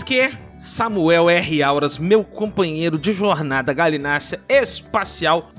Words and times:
Que 0.00 0.30
Samuel 0.58 1.28
R. 1.28 1.62
Auras, 1.62 1.98
meu 1.98 2.24
companheiro 2.24 2.96
de 2.96 3.12
jornada 3.12 3.74
galinácea 3.74 4.40
espacial, 4.48 5.50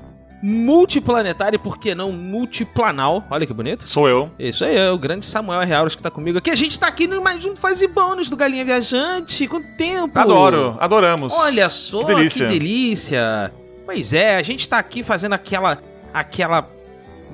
multiplanetária 0.42 1.54
e, 1.54 1.58
por 1.58 1.78
que 1.78 1.94
não, 1.94 2.10
multiplanal. 2.10 3.22
Olha 3.30 3.46
que 3.46 3.54
bonito. 3.54 3.88
Sou 3.88 4.08
eu. 4.08 4.28
Isso 4.36 4.64
aí, 4.64 4.76
é 4.76 4.90
o 4.90 4.98
grande 4.98 5.24
Samuel 5.24 5.60
R. 5.60 5.74
Auras 5.74 5.94
que 5.94 6.02
tá 6.02 6.10
comigo 6.10 6.38
aqui. 6.38 6.50
A 6.50 6.56
gente 6.56 6.78
tá 6.80 6.88
aqui 6.88 7.06
no 7.06 7.22
mais 7.22 7.44
um 7.44 7.54
Fase 7.54 7.86
Bônus 7.86 8.28
do 8.28 8.36
Galinha 8.36 8.64
Viajante. 8.64 9.46
Quanto 9.46 9.68
tempo! 9.76 10.18
Adoro, 10.18 10.76
adoramos. 10.80 11.32
Olha 11.32 11.70
só, 11.70 12.00
Que 12.00 12.14
delícia. 12.14 12.48
que 12.48 12.58
delícia. 12.58 13.52
Pois 13.86 14.12
é, 14.12 14.36
a 14.36 14.42
gente 14.42 14.68
tá 14.68 14.78
aqui 14.78 15.04
fazendo 15.04 15.34
aquela. 15.34 15.78
aquela. 16.12 16.68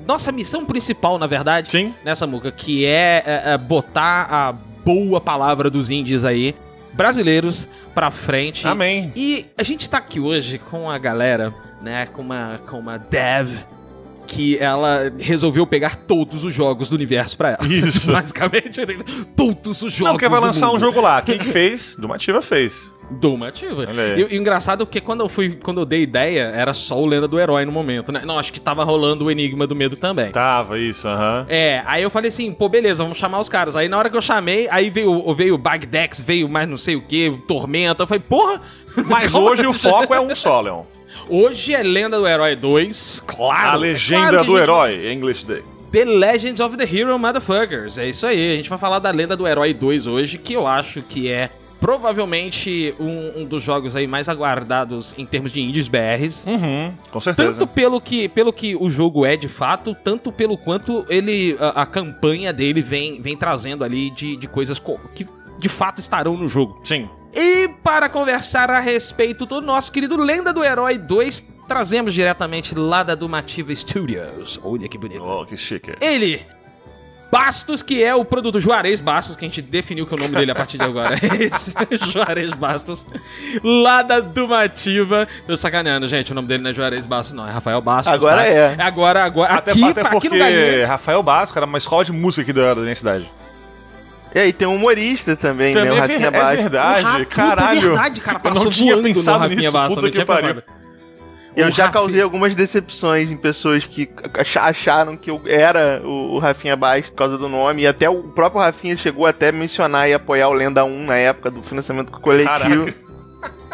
Nossa 0.05 0.31
missão 0.31 0.65
principal, 0.65 1.17
na 1.17 1.25
verdade. 1.25 1.71
Sim. 1.71 1.95
Nessa 2.05 2.27
muca, 2.27 2.51
que 2.51 2.85
é, 2.85 3.23
é, 3.25 3.41
é, 3.53 3.57
botar 3.57 4.27
a 4.29 4.51
boa 4.83 5.19
palavra 5.19 5.69
dos 5.69 5.89
índios 5.89 6.25
aí, 6.25 6.55
brasileiros, 6.93 7.67
pra 7.93 8.11
frente. 8.11 8.67
Amém. 8.67 9.11
E 9.15 9.45
a 9.57 9.63
gente 9.63 9.89
tá 9.89 9.97
aqui 9.97 10.19
hoje 10.19 10.57
com 10.57 10.89
a 10.89 10.97
galera, 10.97 11.53
né? 11.81 12.05
Com 12.07 12.21
uma, 12.21 12.59
com 12.67 12.79
uma 12.79 12.97
dev 12.97 13.59
que 14.27 14.57
ela 14.59 15.11
resolveu 15.19 15.67
pegar 15.67 15.95
todos 15.95 16.43
os 16.43 16.53
jogos 16.53 16.89
do 16.89 16.95
universo 16.95 17.35
pra 17.35 17.51
ela. 17.51 17.67
Isso. 17.67 18.11
Basicamente, 18.13 18.81
todos 19.35 19.81
os 19.81 19.93
jogos. 19.93 19.99
Não, 19.99 20.11
porque 20.13 20.29
vai 20.29 20.39
lançar 20.39 20.71
um 20.71 20.79
jogo 20.79 21.01
lá. 21.01 21.21
Quem 21.21 21.37
que 21.37 21.45
fez? 21.45 21.95
Dumativa 21.97 22.41
fez. 22.41 22.91
Doma 23.11 23.49
ativa. 23.49 23.85
Olha 23.87 24.03
aí. 24.03 24.21
E, 24.21 24.33
e 24.33 24.37
o 24.37 24.39
engraçado 24.39 24.83
é 24.83 24.85
que 24.85 25.01
quando 25.01 25.21
eu 25.21 25.29
fui, 25.29 25.57
quando 25.61 25.81
eu 25.81 25.85
dei 25.85 26.01
ideia, 26.01 26.51
era 26.55 26.73
só 26.73 26.97
o 26.97 27.05
Lenda 27.05 27.27
do 27.27 27.39
Herói 27.39 27.65
no 27.65 27.71
momento, 27.71 28.11
né? 28.11 28.21
Não, 28.25 28.39
acho 28.39 28.53
que 28.53 28.59
tava 28.59 28.83
rolando 28.83 29.25
o 29.25 29.31
Enigma 29.31 29.67
do 29.67 29.75
Medo 29.75 29.95
também. 29.95 30.31
Tava, 30.31 30.79
isso, 30.79 31.07
aham. 31.07 31.45
É, 31.49 31.83
aí 31.85 32.03
eu 32.03 32.09
falei 32.09 32.29
assim, 32.29 32.53
pô, 32.53 32.69
beleza, 32.69 33.03
vamos 33.03 33.17
chamar 33.17 33.39
os 33.39 33.49
caras. 33.49 33.75
Aí 33.75 33.89
na 33.89 33.97
hora 33.97 34.09
que 34.09 34.15
eu 34.15 34.21
chamei, 34.21 34.67
aí 34.69 34.89
veio, 34.89 35.33
veio 35.35 35.55
o 35.55 35.57
Bagdex, 35.57 36.21
veio 36.21 36.47
mais 36.47 36.67
não 36.67 36.77
sei 36.77 36.95
o 36.95 37.01
que, 37.01 37.37
Tormenta. 37.47 38.03
Eu 38.03 38.07
falei, 38.07 38.23
porra! 38.27 38.61
Mas 39.07 39.33
hoje 39.33 39.65
o 39.67 39.73
foco 39.73 40.13
é 40.13 40.19
um 40.19 40.33
só, 40.35 40.61
Leon. 40.61 40.83
Hoje 41.29 41.73
é 41.73 41.83
Lenda 41.83 42.17
do 42.17 42.27
Herói 42.27 42.55
2, 42.55 43.23
claro. 43.27 43.71
A 43.71 43.75
é 43.75 43.77
legenda 43.77 44.29
claro 44.29 44.39
que 44.39 44.45
do 44.45 44.57
gente 44.57 44.63
herói, 44.63 45.11
English 45.11 45.45
Day. 45.45 45.63
The 45.91 46.05
Legends 46.05 46.61
of 46.61 46.77
the 46.77 46.85
Hero 46.85 47.19
Motherfuckers. 47.19 47.97
É 47.97 48.07
isso 48.07 48.25
aí. 48.25 48.53
A 48.53 48.55
gente 48.55 48.69
vai 48.69 48.79
falar 48.79 48.99
da 48.99 49.11
Lenda 49.11 49.35
do 49.35 49.45
Herói 49.45 49.73
2 49.73 50.07
hoje, 50.07 50.37
que 50.37 50.53
eu 50.53 50.65
acho 50.65 51.01
que 51.01 51.29
é 51.29 51.49
provavelmente 51.81 52.95
um, 52.99 53.41
um 53.41 53.45
dos 53.45 53.61
jogos 53.61 53.95
aí 53.95 54.07
mais 54.07 54.29
aguardados 54.29 55.13
em 55.17 55.25
termos 55.25 55.51
de 55.51 55.59
indies 55.61 55.87
BRs. 55.89 56.45
Uhum, 56.45 56.93
com 57.11 57.19
certeza. 57.19 57.51
Tanto 57.59 57.67
pelo 57.67 57.99
que, 57.99 58.29
pelo 58.29 58.53
que 58.53 58.75
o 58.75 58.89
jogo 58.89 59.25
é 59.25 59.35
de 59.35 59.49
fato, 59.49 59.93
tanto 59.93 60.31
pelo 60.31 60.57
quanto 60.57 61.05
ele 61.09 61.57
a, 61.59 61.81
a 61.81 61.85
campanha 61.85 62.53
dele 62.53 62.81
vem, 62.81 63.19
vem 63.21 63.35
trazendo 63.35 63.83
ali 63.83 64.09
de, 64.11 64.37
de 64.37 64.47
coisas 64.47 64.79
co- 64.79 64.99
que 65.13 65.27
de 65.59 65.67
fato 65.69 65.99
estarão 65.99 66.37
no 66.37 66.47
jogo. 66.47 66.79
Sim. 66.83 67.09
E 67.33 67.67
para 67.83 68.07
conversar 68.09 68.69
a 68.69 68.79
respeito 68.79 69.45
do 69.45 69.59
nosso 69.61 69.91
querido 69.91 70.17
Lenda 70.17 70.51
do 70.53 70.63
Herói 70.63 70.97
2, 70.97 71.53
trazemos 71.67 72.13
diretamente 72.13 72.75
lá 72.75 73.03
da 73.03 73.15
Dumativa 73.15 73.73
Studios. 73.73 74.59
Olha 74.63 74.87
que 74.87 74.97
bonito. 74.97 75.23
Oh, 75.29 75.45
que 75.45 75.55
chique. 75.55 75.93
Ele, 76.01 76.41
Bastos, 77.31 77.81
que 77.81 78.03
é 78.03 78.13
o 78.13 78.25
produto 78.25 78.59
Juarez 78.59 78.99
Bastos, 78.99 79.35
que 79.37 79.45
a 79.45 79.47
gente 79.47 79.61
definiu 79.61 80.05
que 80.05 80.13
o 80.13 80.17
nome 80.17 80.35
dele 80.35 80.51
a 80.51 80.55
partir 80.55 80.77
de 80.77 80.83
agora 80.83 81.15
é 81.15 81.35
esse. 81.45 81.73
Juarez 82.11 82.51
Bastos. 82.51 83.05
Lá 83.63 84.01
da 84.01 84.19
Dumativa. 84.19 85.27
Tô 85.47 85.55
sacaneando, 85.55 86.07
gente. 86.07 86.31
O 86.31 86.35
nome 86.35 86.47
dele 86.47 86.61
não 86.63 86.71
é 86.71 86.73
Juarez 86.73 87.05
Bastos, 87.05 87.33
não. 87.33 87.47
É 87.47 87.51
Rafael 87.51 87.79
Bastos. 87.81 88.13
Agora 88.13 88.41
tá? 88.41 88.47
é. 88.47 88.75
Agora, 88.79 89.23
agora. 89.23 89.53
Até, 89.53 89.71
aqui, 89.71 89.83
até 89.85 90.01
aqui 90.01 90.09
porque 90.11 90.37
Galinha. 90.37 90.87
Rafael 90.87 91.23
Basco 91.23 91.57
era 91.57 91.65
uma 91.65 91.77
escola 91.77 92.03
de 92.03 92.11
música 92.11 92.41
aqui 92.41 92.51
da, 92.53 92.73
da 92.73 92.81
minha 92.81 92.95
cidade. 92.95 93.31
E 94.35 94.39
aí 94.39 94.53
tem 94.53 94.67
um 94.67 94.75
humorista 94.75 95.35
também, 95.35 95.73
né? 95.73 95.81
Também 95.81 95.93
O 95.93 95.97
é, 95.97 95.99
Rafinha 96.01 96.19
ver- 96.19 96.25
é 96.27 96.31
Bastos. 96.31 96.59
verdade, 96.59 97.01
O 97.05 97.11
Ra- 97.19 97.25
caralho. 97.25 97.77
É 97.77 97.81
verdade, 97.81 98.21
cara. 98.21 98.37
Eu 98.37 98.41
Passou 98.41 98.63
não 98.65 98.71
tinha 98.71 98.97
pensado 98.97 99.39
Rafinha 99.39 99.59
nisso, 99.59 99.71
Bastos, 99.71 99.95
puta 99.95 100.01
não 100.01 100.09
que 100.09 100.15
tinha 100.15 100.25
pariu. 100.25 100.55
pensado. 100.55 100.80
Eu 101.55 101.67
O 101.67 101.69
já 101.71 101.83
Rafi- 101.85 101.93
causei 101.93 102.21
algumas 102.21 102.55
decepções 102.55 103.29
em 103.29 103.35
pessoas 103.37 103.85
que 103.85 104.09
ach- 104.33 104.57
acharam 104.57 105.17
que 105.17 105.29
eu 105.29 105.41
era 105.45 106.01
o, 106.03 106.35
o 106.35 106.39
Rafinha 106.39 106.75
Bastos 106.75 107.09
por 107.11 107.17
causa 107.17 107.37
do 107.37 107.49
nome. 107.49 107.81
E 107.81 107.87
até 107.87 108.09
o 108.09 108.23
próprio 108.23 108.61
Rafinha 108.61 108.95
chegou 108.95 109.25
até 109.25 109.49
a 109.49 109.51
mencionar 109.51 110.09
e 110.09 110.13
apoiar 110.13 110.47
o 110.47 110.53
Lenda 110.53 110.85
1 110.85 111.05
na 111.05 111.17
época 111.17 111.51
do 111.51 111.61
financiamento 111.61 112.11
coletivo. 112.11 112.85
Caraca. 112.85 112.95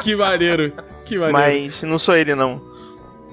Que 0.03 0.15
maneiro. 0.15 0.73
Que 1.05 1.17
maneiro. 1.19 1.63
Mas 1.65 1.81
não 1.83 1.99
sou 1.99 2.15
ele, 2.15 2.33
não. 2.35 2.61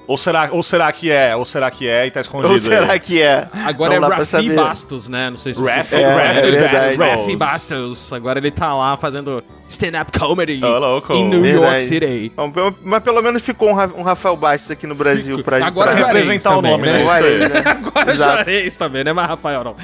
Ou 0.07 0.17
será, 0.17 0.49
ou 0.51 0.61
será 0.61 0.91
que 0.91 1.09
é? 1.11 1.35
Ou 1.35 1.43
será 1.45 1.71
que 1.71 1.87
é 1.87 2.05
e 2.05 2.11
tá 2.11 2.21
escondido 2.21 2.53
Ou 2.53 2.59
será 2.59 2.93
aí? 2.93 2.99
que 2.99 3.21
é? 3.21 3.47
Agora 3.65 3.99
Não 3.99 4.07
é 4.11 4.15
Rafi. 4.17 4.49
Bastos, 4.51 5.07
né? 5.07 5.29
Não 5.29 5.37
sei 5.37 5.53
se 5.53 5.59
vocês 5.61 5.87
Rafi, 5.87 5.95
É, 5.95 6.07
Rafi 6.33 6.47
é. 6.55 6.67
Bastos. 6.67 6.97
Rafi 6.97 7.35
Bastos. 7.35 8.13
Agora 8.13 8.39
ele 8.39 8.51
tá 8.51 8.75
lá 8.75 8.95
fazendo 8.97 9.43
stand-up 9.67 10.17
comedy 10.17 10.57
louco. 10.59 11.11
em 11.13 11.27
New 11.27 11.41
Verdade. 11.41 11.65
York 11.65 11.81
City. 11.83 12.31
Bom, 12.35 12.51
Mas 12.83 13.03
pelo 13.03 13.21
menos 13.21 13.41
ficou 13.41 13.69
um, 13.69 13.73
Ra- 13.73 13.89
Rafael 14.03 14.37
Bastos 14.37 14.69
aqui 14.69 14.85
no 14.85 14.93
Brasil 14.95 15.43
pra, 15.43 15.65
Agora 15.65 15.91
pra 15.95 16.05
representar 16.05 16.51
o 16.51 16.55
também, 16.57 16.71
nome, 16.71 16.85
né? 16.85 16.93
né? 16.93 16.99
Juarez, 16.99 17.39
né? 17.39 17.63
Agora. 17.65 18.15
Juarez 18.15 18.77
também, 18.77 19.03
né? 19.03 19.11
Mas 19.13 19.27
Rafael 19.27 19.63
não. 19.63 19.75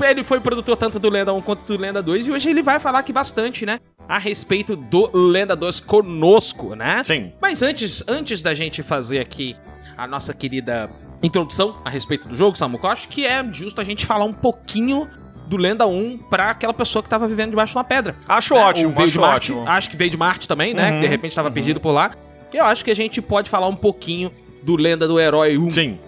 É, 0.00 0.10
ele 0.10 0.22
foi 0.22 0.38
produtor 0.40 0.76
tanto 0.76 0.98
do 0.98 1.08
Lenda 1.10 1.32
1 1.32 1.40
quanto 1.42 1.60
do 1.76 1.80
Lenda 1.80 2.02
2 2.02 2.26
e 2.28 2.30
hoje 2.32 2.50
ele 2.50 2.62
vai 2.62 2.78
falar 2.78 3.00
aqui 3.00 3.12
bastante, 3.12 3.66
né? 3.66 3.80
A 4.08 4.18
respeito 4.18 4.76
do 4.76 5.10
Lenda 5.14 5.56
2 5.56 5.80
conosco, 5.80 6.74
né? 6.74 7.02
Sim. 7.04 7.32
Mas 7.40 7.62
antes, 7.62 8.04
antes 8.06 8.42
da 8.42 8.54
gente 8.54 8.82
fazer 8.82 9.20
aqui 9.20 9.56
a 9.96 10.06
nossa 10.06 10.34
querida 10.34 10.90
introdução 11.22 11.76
a 11.84 11.90
respeito 11.90 12.28
do 12.28 12.36
jogo, 12.36 12.56
Samuco, 12.56 12.86
eu 12.86 12.90
acho 12.90 13.08
que 13.08 13.24
é 13.26 13.44
justo 13.52 13.80
a 13.80 13.84
gente 13.84 14.04
falar 14.04 14.24
um 14.24 14.32
pouquinho 14.32 15.08
do 15.46 15.56
Lenda 15.56 15.86
1 15.86 16.18
pra 16.30 16.50
aquela 16.50 16.74
pessoa 16.74 17.02
que 17.02 17.08
tava 17.08 17.28
vivendo 17.28 17.50
debaixo 17.50 17.72
de 17.72 17.78
uma 17.78 17.84
pedra. 17.84 18.16
Acho 18.28 18.54
né? 18.54 18.60
ótimo, 18.60 18.88
Ou 18.88 18.94
veio 18.94 19.04
acho 19.06 19.12
de 19.12 19.18
Marte, 19.18 19.52
ótimo. 19.52 19.68
acho 19.68 19.90
que 19.90 19.96
veio 19.96 20.10
de 20.10 20.16
Marte 20.16 20.48
também, 20.48 20.74
né? 20.74 20.90
Uhum, 20.90 20.94
que 20.96 21.00
de 21.02 21.06
repente 21.08 21.30
estava 21.32 21.50
perdido 21.50 21.80
por 21.80 21.92
lá. 21.92 22.12
Eu 22.52 22.64
acho 22.64 22.84
que 22.84 22.90
a 22.90 22.96
gente 22.96 23.20
pode 23.22 23.48
falar 23.48 23.68
um 23.68 23.76
pouquinho 23.76 24.30
do 24.62 24.76
Lenda 24.76 25.06
do 25.08 25.18
Herói 25.18 25.56
1. 25.56 25.70
Sim. 25.70 25.98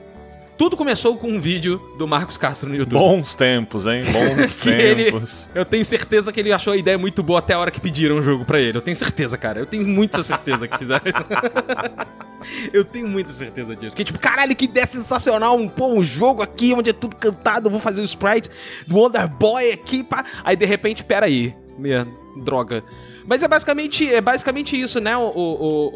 Tudo 0.57 0.77
começou 0.77 1.17
com 1.17 1.29
um 1.29 1.41
vídeo 1.41 1.81
do 1.99 2.07
Marcos 2.07 2.37
Castro 2.37 2.69
no 2.71 2.77
YouTube. 2.77 2.99
Bons 2.99 3.35
tempos, 3.35 3.87
hein? 3.87 4.03
Bons 4.11 4.59
Que 4.59 4.71
ele- 4.71 5.05
tempos. 5.11 5.51
Eu 5.55 5.65
tenho 5.65 5.85
certeza 5.85 6.33
que 6.33 6.39
ele 6.39 6.53
achou 6.53 6.73
a 6.73 6.77
ideia 6.77 6.97
muito 6.97 7.23
boa 7.23 7.41
até 7.41 7.55
a 7.55 7.59
hora 7.59 7.71
que 7.73 7.81
pediram 7.81 8.19
o 8.19 8.23
jogo 8.23 8.45
pra 8.45 8.61
ele. 8.61 8.79
Eu 8.79 8.83
tenho 8.83 8.97
certeza, 8.97 9.37
cara. 9.37 9.59
Eu 9.59 9.67
tenho 9.67 9.85
muita 9.87 10.23
certeza 10.23 10.69
que 10.69 10.79
fizeram 10.79 11.03
isso. 11.07 11.15
Eu 12.75 12.85
tenho 12.85 13.09
muita 13.09 13.33
certeza 13.33 13.75
disso. 13.75 13.97
Que 13.97 14.05
tipo, 14.05 14.19
caralho, 14.19 14.55
que 14.55 14.67
ideia 14.67 14.87
sensacional. 14.87 15.57
Um, 15.57 15.67
pô, 15.67 15.87
um 15.89 16.05
jogo 16.05 16.43
aqui 16.43 16.75
onde 16.75 16.91
é 16.91 16.93
tudo 16.93 17.17
cantado. 17.17 17.69
Eu 17.69 17.71
vou 17.71 17.81
fazer 17.81 18.03
o 18.03 18.05
sprite 18.05 18.51
do 18.87 18.97
Wonder 18.97 19.27
Boy 19.27 19.73
aqui, 19.73 20.05
pá. 20.05 20.23
Aí 20.45 20.55
de 20.55 20.67
repente, 20.67 21.03
pera 21.03 21.25
aí. 21.25 21.55
Minha 21.79 22.07
droga. 22.37 22.85
Mas 23.27 23.43
é 23.43 23.49
basicamente, 23.49 24.13
é 24.13 24.21
basicamente 24.21 24.79
isso, 24.79 25.01
né, 25.01 25.17
o, 25.17 25.23
o, 25.23 25.31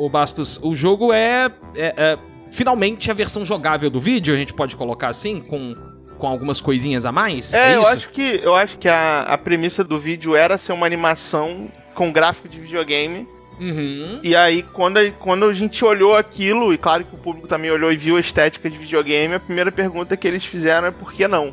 o- 0.00 0.06
o 0.06 0.08
Bastos? 0.08 0.58
O 0.62 0.74
jogo 0.74 1.12
é, 1.12 1.50
é- 1.76 1.94
é 1.96 2.18
finalmente 2.50 3.10
a 3.10 3.14
versão 3.14 3.44
jogável 3.44 3.90
do 3.90 4.00
vídeo, 4.00 4.34
a 4.34 4.38
gente 4.38 4.54
pode 4.54 4.76
colocar 4.76 5.08
assim, 5.08 5.40
com, 5.40 5.74
com 6.18 6.26
algumas 6.26 6.60
coisinhas 6.60 7.04
a 7.04 7.12
mais? 7.12 7.52
É, 7.54 7.76
eu 7.76 7.82
isso? 7.82 7.90
acho 7.90 8.10
que, 8.10 8.40
eu 8.42 8.54
acho 8.54 8.78
que 8.78 8.88
a, 8.88 9.20
a 9.20 9.38
premissa 9.38 9.82
do 9.84 10.00
vídeo 10.00 10.34
era 10.36 10.58
ser 10.58 10.72
uma 10.72 10.86
animação 10.86 11.68
com 11.94 12.12
gráfico 12.12 12.48
de 12.48 12.58
videogame. 12.60 13.26
Uhum. 13.60 14.20
E 14.22 14.36
aí, 14.36 14.62
quando 14.62 14.98
a, 14.98 15.10
quando 15.10 15.44
a 15.46 15.52
gente 15.52 15.84
olhou 15.84 16.14
aquilo, 16.16 16.72
e 16.72 16.78
claro 16.78 17.04
que 17.04 17.14
o 17.14 17.18
público 17.18 17.48
também 17.48 17.70
olhou 17.70 17.90
e 17.90 17.96
viu 17.96 18.16
a 18.16 18.20
estética 18.20 18.70
de 18.70 18.78
videogame, 18.78 19.34
a 19.34 19.40
primeira 19.40 19.72
pergunta 19.72 20.16
que 20.16 20.28
eles 20.28 20.44
fizeram 20.44 20.86
é 20.86 20.90
por 20.92 21.12
que 21.12 21.26
não? 21.26 21.52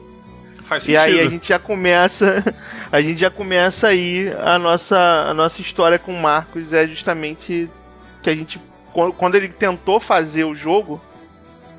Faz 0.64 0.84
E 0.84 0.98
sentido. 0.98 1.02
aí 1.02 1.20
a 1.20 1.30
gente 1.30 1.48
já 1.48 1.58
começa, 1.60 2.44
a 2.92 3.02
gente 3.02 3.20
já 3.20 3.30
começa 3.32 3.88
aí 3.88 4.32
a 4.40 4.58
nossa, 4.60 4.98
a 5.30 5.34
nossa 5.34 5.62
história 5.62 5.98
com 5.98 6.12
o 6.14 6.22
Marcos 6.22 6.72
é 6.74 6.88
justamente 6.88 7.68
que 8.22 8.30
a 8.30 8.36
gente 8.36 8.60
quando 9.18 9.36
ele 9.36 9.50
tentou 9.50 10.00
fazer 10.00 10.46
o 10.46 10.56
jogo, 10.56 11.02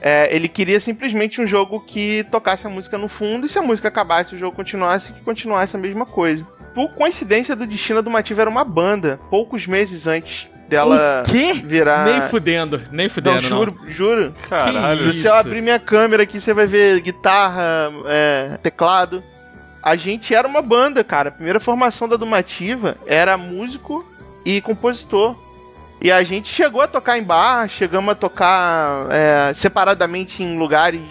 é, 0.01 0.35
ele 0.35 0.49
queria 0.49 0.79
simplesmente 0.79 1.41
um 1.41 1.47
jogo 1.47 1.81
que 1.81 2.25
tocasse 2.31 2.67
a 2.67 2.71
música 2.71 2.99
no 2.99 3.09
fundo 3.09 3.47
e 3.47 3.49
se 3.49 3.59
a 3.59 3.63
música 3.63 3.89
acabasse 3.89 4.35
o 4.35 4.39
jogo 4.39 4.55
continuasse, 4.55 5.13
que 5.13 5.21
continuasse 5.23 5.77
a 5.77 5.79
mesma 5.79 6.05
coisa. 6.05 6.47
Por 6.75 6.93
coincidência 6.93 7.57
do 7.57 7.67
destino 7.67 8.03
do 8.03 8.11
Mativa 8.11 8.43
era 8.43 8.51
uma 8.51 8.65
banda, 8.65 9.19
poucos 9.31 9.67
meses 9.67 10.07
antes 10.07 10.47
dela 10.69 11.23
O 11.27 11.31
quê? 11.31 11.55
virar. 11.55 12.05
Nem 12.05 12.21
fudendo, 12.23 12.83
nem 12.91 13.07
não, 13.07 13.15
fudendo, 13.15 13.43
não. 13.43 13.49
juro, 13.49 13.75
juro. 13.89 14.33
Caralho. 14.49 15.13
Se 15.13 15.19
Isso. 15.19 15.27
eu 15.29 15.35
abrir 15.35 15.63
minha 15.63 15.79
câmera 15.79 16.25
aqui, 16.25 16.41
você 16.41 16.53
vai 16.53 16.67
ver 16.67 17.01
guitarra, 17.01 17.91
é, 18.07 18.59
teclado. 18.63 19.23
A 19.83 19.97
gente 19.97 20.35
era 20.35 20.47
uma 20.47 20.61
banda, 20.61 21.03
cara. 21.05 21.29
A 21.29 21.33
primeira 21.33 21.61
formação 21.61 22.09
da 22.09 22.17
Dumativa 22.17 22.97
era 23.07 23.37
músico 23.37 24.05
e 24.45 24.61
compositor. 24.61 25.37
E 26.01 26.13
a 26.13 26.23
gente 26.23 26.49
chegou 26.49 26.81
a 26.81 26.87
tocar 26.87 27.19
em 27.19 27.23
bar, 27.23 27.69
chegamos 27.69 28.11
a 28.11 28.15
tocar 28.15 29.07
é, 29.11 29.55
separadamente 29.55 30.43
em 30.43 30.59
lugares 30.59 31.03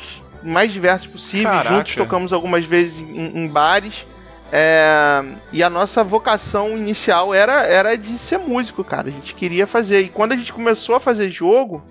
mais 0.44 0.72
diversos 0.72 1.08
possíveis. 1.08 1.44
Caraca. 1.50 1.76
Juntos 1.76 1.96
tocamos 1.96 2.32
algumas 2.32 2.66
vezes 2.66 3.00
em, 3.00 3.40
em 3.40 3.48
bares. 3.48 4.06
É, 4.52 5.24
e 5.52 5.64
a 5.64 5.70
nossa 5.70 6.04
vocação 6.04 6.78
inicial 6.78 7.34
era, 7.34 7.64
era 7.64 7.98
de 7.98 8.18
ser 8.20 8.38
músico, 8.38 8.84
cara. 8.84 9.10
A 9.10 9.12
gente 9.12 9.34
queria 9.34 9.66
fazer. 9.66 10.02
E 10.02 10.10
quando 10.10 10.34
a 10.34 10.36
gente 10.36 10.54
começou 10.54 10.96
a 10.96 11.00
fazer 11.00 11.32
jogo, 11.32 11.84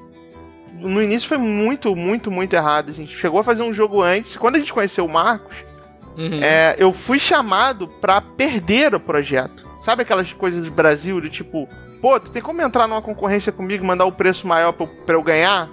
no 0.73 1.02
início 1.02 1.29
foi 1.29 1.38
muito, 1.38 1.94
muito, 1.97 2.31
muito 2.31 2.55
errado. 2.55 2.90
A 2.90 2.94
gente 2.94 3.17
chegou 3.17 3.40
a 3.40 3.44
fazer 3.44 3.62
um 3.62 3.73
jogo 3.73 4.00
antes. 4.00 4.37
Quando 4.37 4.56
a 4.56 4.58
gente 4.61 4.73
conheceu 4.73 5.05
o 5.05 5.12
Marcos, 5.12 5.56
Uhum. 6.17 6.40
é, 6.40 6.76
eu 6.79 6.93
fui 6.93 7.19
chamado 7.19 7.88
pra 7.88 8.20
perder 8.20 8.94
o 8.94 9.00
projeto, 9.00 9.67
Sabe 9.81 10.02
aquelas 10.02 10.32
coisas 10.32 10.64
do 10.64 10.70
Brasil, 10.70 11.20
do 11.20 11.29
tipo, 11.29 11.69
pô, 12.05 12.21
tu 12.21 12.31
tem 12.31 12.43
como 12.43 12.61
entrar 12.61 12.87
numa 12.87 13.01
concorrência 13.01 13.51
comigo 13.51 13.83
e 13.83 13.87
mandar 13.87 14.05
o 14.05 14.12
preço 14.12 14.47
maior 14.47 14.73
pra, 14.75 14.85
eu- 14.85 14.91
pra 15.06 15.15
eu 15.15 15.23
ganhar? 15.23 15.71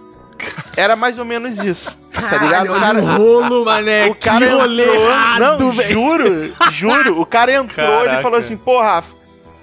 Era 0.78 0.96
mais 0.96 1.18
ou 1.20 1.26
menos 1.26 1.58
isso. 1.60 1.94
Tá 2.14 2.38
ligado? 2.38 2.72
O 2.72 2.80
cara, 2.80 3.02
rolo, 3.02 3.66
mané. 3.66 4.08
o 4.08 4.16
cara 4.16 4.46
que 4.48 4.52
rolê 4.54 4.84
entrou. 4.84 5.06
errado, 5.10 5.40
não, 5.60 5.72
velho. 5.74 5.92
juro, 5.92 6.54
juro. 6.72 7.20
O 7.22 7.26
cara 7.26 7.52
entrou 7.54 7.86
ele 8.00 8.06
Caraca. 8.06 8.22
falou 8.22 8.40
assim, 8.40 8.56
pô, 8.56 8.80
Rafa, 8.82 9.14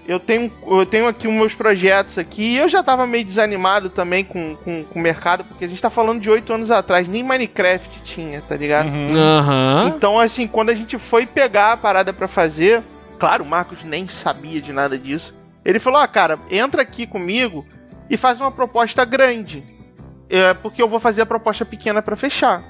eu 0.07 0.21
tenho, 0.21 0.53
eu 0.67 0.85
tenho 0.85 1.09
aqui 1.09 1.27
os 1.27 1.33
meus 1.33 1.55
projetos 1.55 2.19
aqui. 2.19 2.43
E 2.55 2.59
eu 2.59 2.69
já 2.69 2.83
tava 2.83 3.07
meio 3.07 3.25
desanimado 3.25 3.89
também 3.89 4.23
com, 4.23 4.55
com, 4.57 4.85
com 4.85 4.99
o 4.99 5.03
mercado, 5.03 5.45
porque 5.45 5.65
a 5.65 5.69
gente 5.69 5.81
tá 5.81 5.89
falando 5.89 6.21
de 6.21 6.29
oito 6.31 6.53
anos 6.53 6.71
atrás, 6.71 7.09
nem 7.09 7.23
Minecraft 7.23 7.89
tinha, 8.05 8.43
tá 8.47 8.57
ligado? 8.57 8.89
Uhum. 8.89 9.17
Aham. 9.17 9.93
Então, 9.97 10.21
assim, 10.21 10.47
quando 10.47 10.69
a 10.69 10.75
gente 10.75 10.99
foi 10.99 11.25
pegar 11.25 11.73
a 11.73 11.77
parada 11.79 12.13
pra 12.13 12.29
fazer, 12.29 12.83
claro, 13.19 13.43
o 13.43 13.47
Marcos 13.49 13.79
nem 13.85 14.07
sabia 14.07 14.61
de 14.61 14.73
nada 14.73 14.99
disso. 14.99 15.35
Ele 15.65 15.79
falou: 15.81 15.99
Ah, 16.01 16.09
cara, 16.09 16.39
entra 16.51 16.83
aqui 16.83 17.07
comigo 17.07 17.67
e 18.09 18.17
faz 18.17 18.41
uma 18.41 18.51
proposta 18.51 19.05
grande. 19.05 19.63
É, 20.31 20.53
porque 20.55 20.83
eu 20.83 20.89
vou 20.89 21.01
fazer 21.01 21.23
a 21.23 21.27
proposta 21.27 21.65
pequena 21.65 22.03
pra 22.03 22.15
fechar. 22.17 22.63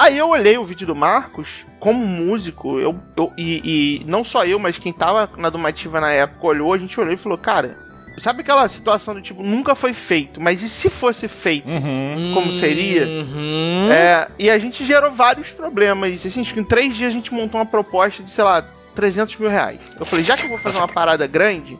Aí 0.00 0.16
eu 0.18 0.28
olhei 0.28 0.56
o 0.58 0.64
vídeo 0.64 0.86
do 0.86 0.94
Marcos, 0.94 1.48
como 1.80 2.06
músico, 2.06 2.78
eu, 2.78 2.96
eu- 3.16 3.32
e, 3.36 4.00
e 4.02 4.04
não 4.04 4.22
só 4.24 4.44
eu, 4.44 4.58
mas 4.58 4.78
quem 4.78 4.92
tava 4.92 5.28
na 5.36 5.50
Domativa 5.50 6.00
na 6.00 6.10
época 6.12 6.46
olhou, 6.46 6.72
a 6.72 6.78
gente 6.78 6.98
olhou 7.00 7.12
e 7.12 7.16
falou, 7.16 7.36
cara, 7.36 7.76
sabe 8.18 8.42
aquela 8.42 8.68
situação 8.68 9.14
do 9.14 9.20
tipo, 9.22 9.42
nunca 9.42 9.74
foi 9.74 9.92
feito, 9.92 10.40
mas 10.40 10.62
e 10.62 10.68
se 10.68 10.88
fosse 10.88 11.26
feito? 11.26 11.68
Uhum. 11.68 12.32
como 12.34 12.52
seria? 12.52 13.04
Uhum. 13.06 13.88
É, 13.90 14.28
e 14.38 14.48
a 14.50 14.58
gente 14.58 14.84
gerou 14.86 15.10
vários 15.12 15.50
problemas. 15.50 16.24
Assim, 16.24 16.40
acho 16.42 16.54
que 16.54 16.60
em 16.60 16.64
três 16.64 16.96
dias 16.96 17.08
a 17.10 17.12
gente 17.12 17.32
montou 17.34 17.58
uma 17.60 17.66
proposta 17.66 18.22
de, 18.22 18.30
sei 18.30 18.44
lá, 18.44 18.62
300 18.94 19.36
mil 19.36 19.50
reais. 19.50 19.80
Eu 19.98 20.06
falei, 20.06 20.24
já 20.24 20.36
que 20.36 20.44
eu 20.44 20.48
vou 20.48 20.58
fazer 20.58 20.78
uma 20.78 20.88
parada 20.88 21.26
grande, 21.26 21.76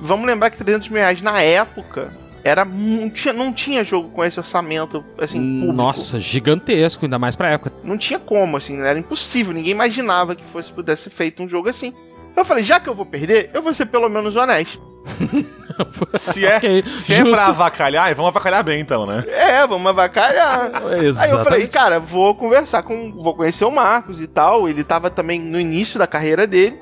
vamos 0.00 0.26
lembrar 0.26 0.50
que 0.50 0.58
300 0.58 0.88
mil 0.88 0.98
reais 0.98 1.22
na 1.22 1.40
época 1.40 2.12
era 2.44 2.64
não 2.64 3.10
tinha, 3.10 3.32
não 3.32 3.52
tinha 3.52 3.84
jogo 3.84 4.08
com 4.10 4.24
esse 4.24 4.38
orçamento, 4.38 5.04
assim, 5.18 5.58
público. 5.58 5.74
Nossa, 5.74 6.20
gigantesco, 6.20 7.04
ainda 7.04 7.18
mais 7.18 7.34
pra 7.34 7.50
época. 7.50 7.72
Não 7.82 7.98
tinha 7.98 8.20
como, 8.20 8.56
assim, 8.56 8.80
era 8.80 8.98
impossível. 8.98 9.52
Ninguém 9.52 9.72
imaginava 9.72 10.36
que 10.36 10.44
fosse 10.52 10.70
pudesse 10.72 11.04
ser 11.04 11.10
feito 11.10 11.42
um 11.42 11.48
jogo 11.48 11.68
assim. 11.68 11.92
Eu 12.36 12.44
falei, 12.44 12.62
já 12.62 12.78
que 12.78 12.88
eu 12.88 12.94
vou 12.94 13.06
perder, 13.06 13.50
eu 13.52 13.62
vou 13.62 13.74
ser 13.74 13.86
pelo 13.86 14.08
menos 14.08 14.36
honesto. 14.36 14.80
Se 16.14 16.44
é, 16.44 16.56
Ok, 16.56 16.84
se 16.88 17.14
é 17.14 17.22
pra 17.22 17.48
avacalhar, 17.48 18.14
vamos 18.14 18.30
avacalhar 18.30 18.64
bem 18.64 18.80
então, 18.80 19.04
né? 19.06 19.24
É, 19.28 19.66
vamos 19.66 19.86
avacalhar. 19.86 20.70
Aí 20.84 21.30
eu 21.30 21.44
falei, 21.44 21.66
cara, 21.68 22.00
vou 22.00 22.34
conversar 22.34 22.82
com. 22.82 23.12
Vou 23.12 23.34
conhecer 23.34 23.64
o 23.64 23.70
Marcos 23.70 24.20
e 24.20 24.26
tal. 24.26 24.68
Ele 24.68 24.82
tava 24.82 25.10
também 25.10 25.38
no 25.38 25.60
início 25.60 25.98
da 25.98 26.06
carreira 26.06 26.46
dele. 26.46 26.78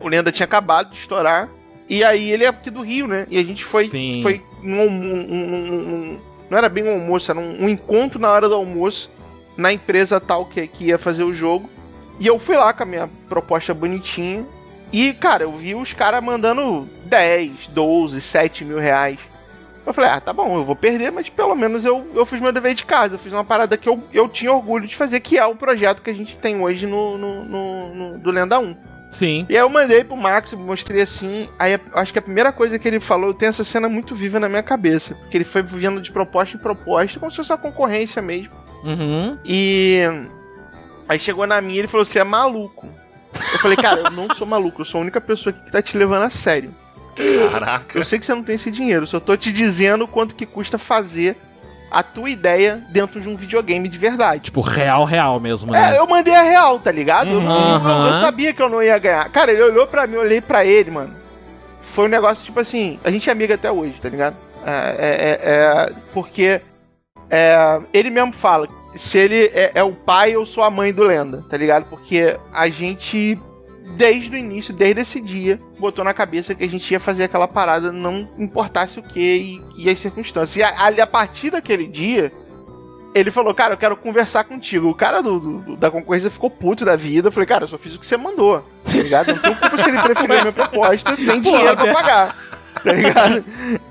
O 0.00 0.08
Lenda 0.08 0.30
tinha 0.30 0.44
acabado 0.44 0.90
de 0.90 0.98
estourar. 0.98 1.48
E 1.88 2.02
aí 2.02 2.30
ele 2.32 2.44
é 2.44 2.48
aqui 2.48 2.70
do 2.70 2.82
Rio, 2.82 3.06
né? 3.06 3.26
E 3.30 3.38
a 3.38 3.42
gente 3.44 3.64
foi. 3.64 3.84
Sim. 3.84 4.20
Foi 4.22 4.42
num, 4.62 4.88
um- 4.88 6.18
não 6.50 6.58
era 6.58 6.68
bem 6.68 6.84
um 6.84 6.92
almoço, 7.00 7.30
era 7.30 7.38
um, 7.40 7.64
um 7.64 7.68
encontro 7.68 8.18
na 8.20 8.30
hora 8.30 8.48
do 8.48 8.54
almoço 8.54 9.10
na 9.56 9.72
empresa 9.72 10.20
tal 10.20 10.44
que, 10.46 10.66
que 10.66 10.84
ia 10.86 10.98
fazer 10.98 11.24
o 11.24 11.34
jogo. 11.34 11.68
E 12.20 12.26
eu 12.26 12.38
fui 12.38 12.56
lá 12.56 12.72
com 12.72 12.82
a 12.82 12.86
minha 12.86 13.10
proposta 13.28 13.72
bonitinha. 13.74 14.44
E, 14.92 15.12
cara, 15.12 15.42
eu 15.44 15.52
vi 15.52 15.74
os 15.74 15.92
caras 15.92 16.22
mandando 16.22 16.86
10, 17.04 17.68
12, 17.68 18.20
7 18.20 18.64
mil 18.64 18.78
reais. 18.78 19.18
Eu 19.84 19.92
falei, 19.92 20.10
ah, 20.10 20.20
tá 20.20 20.32
bom, 20.32 20.56
eu 20.56 20.64
vou 20.64 20.74
perder, 20.76 21.12
mas 21.12 21.28
pelo 21.28 21.54
menos 21.54 21.84
eu, 21.84 22.06
eu 22.14 22.24
fiz 22.26 22.40
meu 22.40 22.52
dever 22.52 22.74
de 22.74 22.84
casa. 22.84 23.14
Eu 23.14 23.18
fiz 23.18 23.32
uma 23.32 23.44
parada 23.44 23.76
que 23.76 23.88
eu, 23.88 24.02
eu 24.12 24.28
tinha 24.28 24.52
orgulho 24.52 24.86
de 24.86 24.96
fazer, 24.96 25.20
que 25.20 25.38
é 25.38 25.44
o 25.46 25.54
projeto 25.54 26.02
que 26.02 26.10
a 26.10 26.14
gente 26.14 26.36
tem 26.36 26.60
hoje 26.60 26.86
no, 26.86 27.16
no, 27.18 27.44
no- 27.44 27.94
no- 27.94 28.18
do 28.18 28.30
Lenda 28.30 28.58
1. 28.58 28.76
Sim. 29.10 29.46
E 29.48 29.56
aí 29.56 29.62
eu 29.62 29.68
mandei 29.68 30.04
pro 30.04 30.16
Max, 30.16 30.52
mostrei 30.52 31.02
assim. 31.02 31.48
Aí 31.58 31.72
eu 31.72 31.80
acho 31.94 32.12
que 32.12 32.18
a 32.18 32.22
primeira 32.22 32.52
coisa 32.52 32.78
que 32.78 32.86
ele 32.86 33.00
falou, 33.00 33.30
eu 33.30 33.34
tenho 33.34 33.50
essa 33.50 33.64
cena 33.64 33.88
muito 33.88 34.14
viva 34.14 34.38
na 34.38 34.48
minha 34.48 34.62
cabeça. 34.62 35.14
Porque 35.14 35.36
ele 35.36 35.44
foi 35.44 35.62
vivendo 35.62 36.00
de 36.00 36.12
proposta 36.12 36.56
em 36.56 36.60
proposta, 36.60 37.18
como 37.18 37.30
se 37.30 37.36
fosse 37.36 37.52
uma 37.52 37.58
concorrência 37.58 38.20
mesmo. 38.20 38.52
Uhum. 38.84 39.38
E 39.44 40.02
aí 41.08 41.18
chegou 41.18 41.46
na 41.46 41.60
minha 41.60 41.76
e 41.76 41.78
ele 41.80 41.88
falou: 41.88 42.04
Você 42.04 42.18
é 42.18 42.24
maluco. 42.24 42.88
Eu 43.52 43.58
falei, 43.58 43.76
cara, 43.76 44.00
eu 44.00 44.10
não 44.10 44.28
sou 44.34 44.46
maluco, 44.46 44.80
eu 44.80 44.84
sou 44.84 44.98
a 44.98 45.02
única 45.02 45.20
pessoa 45.20 45.54
aqui 45.54 45.64
que 45.64 45.72
tá 45.72 45.82
te 45.82 45.96
levando 45.96 46.22
a 46.22 46.30
sério. 46.30 46.74
Caraca. 47.50 47.98
Eu 47.98 48.04
sei 48.04 48.18
que 48.18 48.26
você 48.26 48.34
não 48.34 48.42
tem 48.42 48.56
esse 48.56 48.70
dinheiro, 48.70 49.06
só 49.06 49.18
tô 49.20 49.36
te 49.36 49.52
dizendo 49.52 50.06
quanto 50.06 50.34
que 50.34 50.46
custa 50.46 50.78
fazer 50.78 51.36
a 51.90 52.02
tua 52.02 52.28
ideia 52.30 52.82
dentro 52.90 53.20
de 53.20 53.28
um 53.28 53.36
videogame 53.36 53.88
de 53.88 53.96
verdade. 53.98 54.42
Tipo, 54.44 54.60
real, 54.60 55.04
real 55.04 55.38
mesmo, 55.40 55.72
né? 55.72 55.94
É, 55.94 55.98
eu 55.98 56.06
mandei 56.06 56.34
a 56.34 56.42
real, 56.42 56.78
tá 56.80 56.90
ligado? 56.90 57.28
Eu, 57.30 57.40
não- 57.40 57.74
eu- 58.06 58.06
eu 58.14 58.20
sabia 58.20 58.52
que 58.52 58.60
eu 58.60 58.68
não 58.68 58.82
ia 58.82 58.98
ganhar. 58.98 59.28
Cara, 59.30 59.52
ele 59.52 59.62
olhou 59.62 59.86
pra 59.86 60.06
mim, 60.06 60.14
eu 60.14 60.20
olhei 60.20 60.40
pra 60.40 60.64
ele, 60.64 60.90
mano. 60.90 61.14
Foi 61.80 62.06
um 62.06 62.08
negócio 62.08 62.44
tipo 62.44 62.58
assim, 62.60 62.98
a 63.04 63.10
gente 63.10 63.28
é 63.28 63.32
amigo 63.32 63.52
até 63.52 63.70
hoje, 63.70 63.94
tá 64.02 64.08
ligado? 64.08 64.36
É, 64.64 64.70
é- 64.98 65.06
é- 65.08 65.38
é- 65.90 65.92
porque 66.12 66.60
é, 67.30 67.80
ele 67.92 68.10
mesmo 68.10 68.32
fala, 68.32 68.68
se 68.96 69.16
ele 69.18 69.50
é, 69.54 69.72
é 69.74 69.82
o 69.82 69.92
pai, 69.92 70.32
eu 70.34 70.44
sou 70.44 70.62
a 70.64 70.70
mãe 70.70 70.92
do 70.92 71.02
Lenda, 71.04 71.44
tá 71.48 71.56
ligado? 71.56 71.84
Porque 71.88 72.36
a 72.52 72.68
gente, 72.68 73.38
desde 73.96 74.34
o 74.34 74.38
início, 74.38 74.74
desde 74.74 75.00
esse 75.02 75.20
dia, 75.20 75.60
botou 75.78 76.04
na 76.04 76.12
cabeça 76.12 76.54
que 76.54 76.64
a 76.64 76.68
gente 76.68 76.90
ia 76.90 76.98
fazer 77.00 77.24
aquela 77.24 77.46
parada, 77.46 77.92
não 77.92 78.28
importasse 78.38 78.98
o 78.98 79.02
que 79.02 79.60
e, 79.78 79.84
e 79.84 79.90
as 79.90 79.98
circunstâncias. 79.98 80.56
E 80.56 80.62
a, 80.62 81.02
a 81.02 81.06
partir 81.06 81.50
daquele 81.50 81.86
dia, 81.86 82.32
ele 83.14 83.30
falou, 83.30 83.54
cara, 83.54 83.74
eu 83.74 83.78
quero 83.78 83.96
conversar 83.96 84.44
contigo. 84.44 84.88
O 84.90 84.94
cara 84.94 85.22
do, 85.22 85.38
do- 85.38 85.76
da 85.76 85.90
concorrência 85.90 86.30
ficou 86.30 86.50
puto 86.50 86.84
da 86.84 86.96
vida. 86.96 87.28
Eu 87.28 87.32
falei, 87.32 87.46
cara, 87.46 87.64
eu 87.64 87.68
só 87.68 87.78
fiz 87.78 87.94
o 87.94 87.98
que 88.00 88.06
você 88.06 88.16
mandou, 88.16 88.58
tá 88.84 88.92
ligado? 88.92 89.28
Não 89.28 89.38
tem 89.38 89.54
culpa 89.54 89.82
se 89.82 89.88
ele 89.88 90.02
preferiu 90.02 90.36
a 90.38 90.40
minha 90.42 90.52
proposta 90.52 91.16
sem 91.16 91.40
dinheiro 91.40 91.76
pra 91.76 91.94
pagar, 91.94 92.36
tá 92.84 92.92
ligado? 92.92 93.44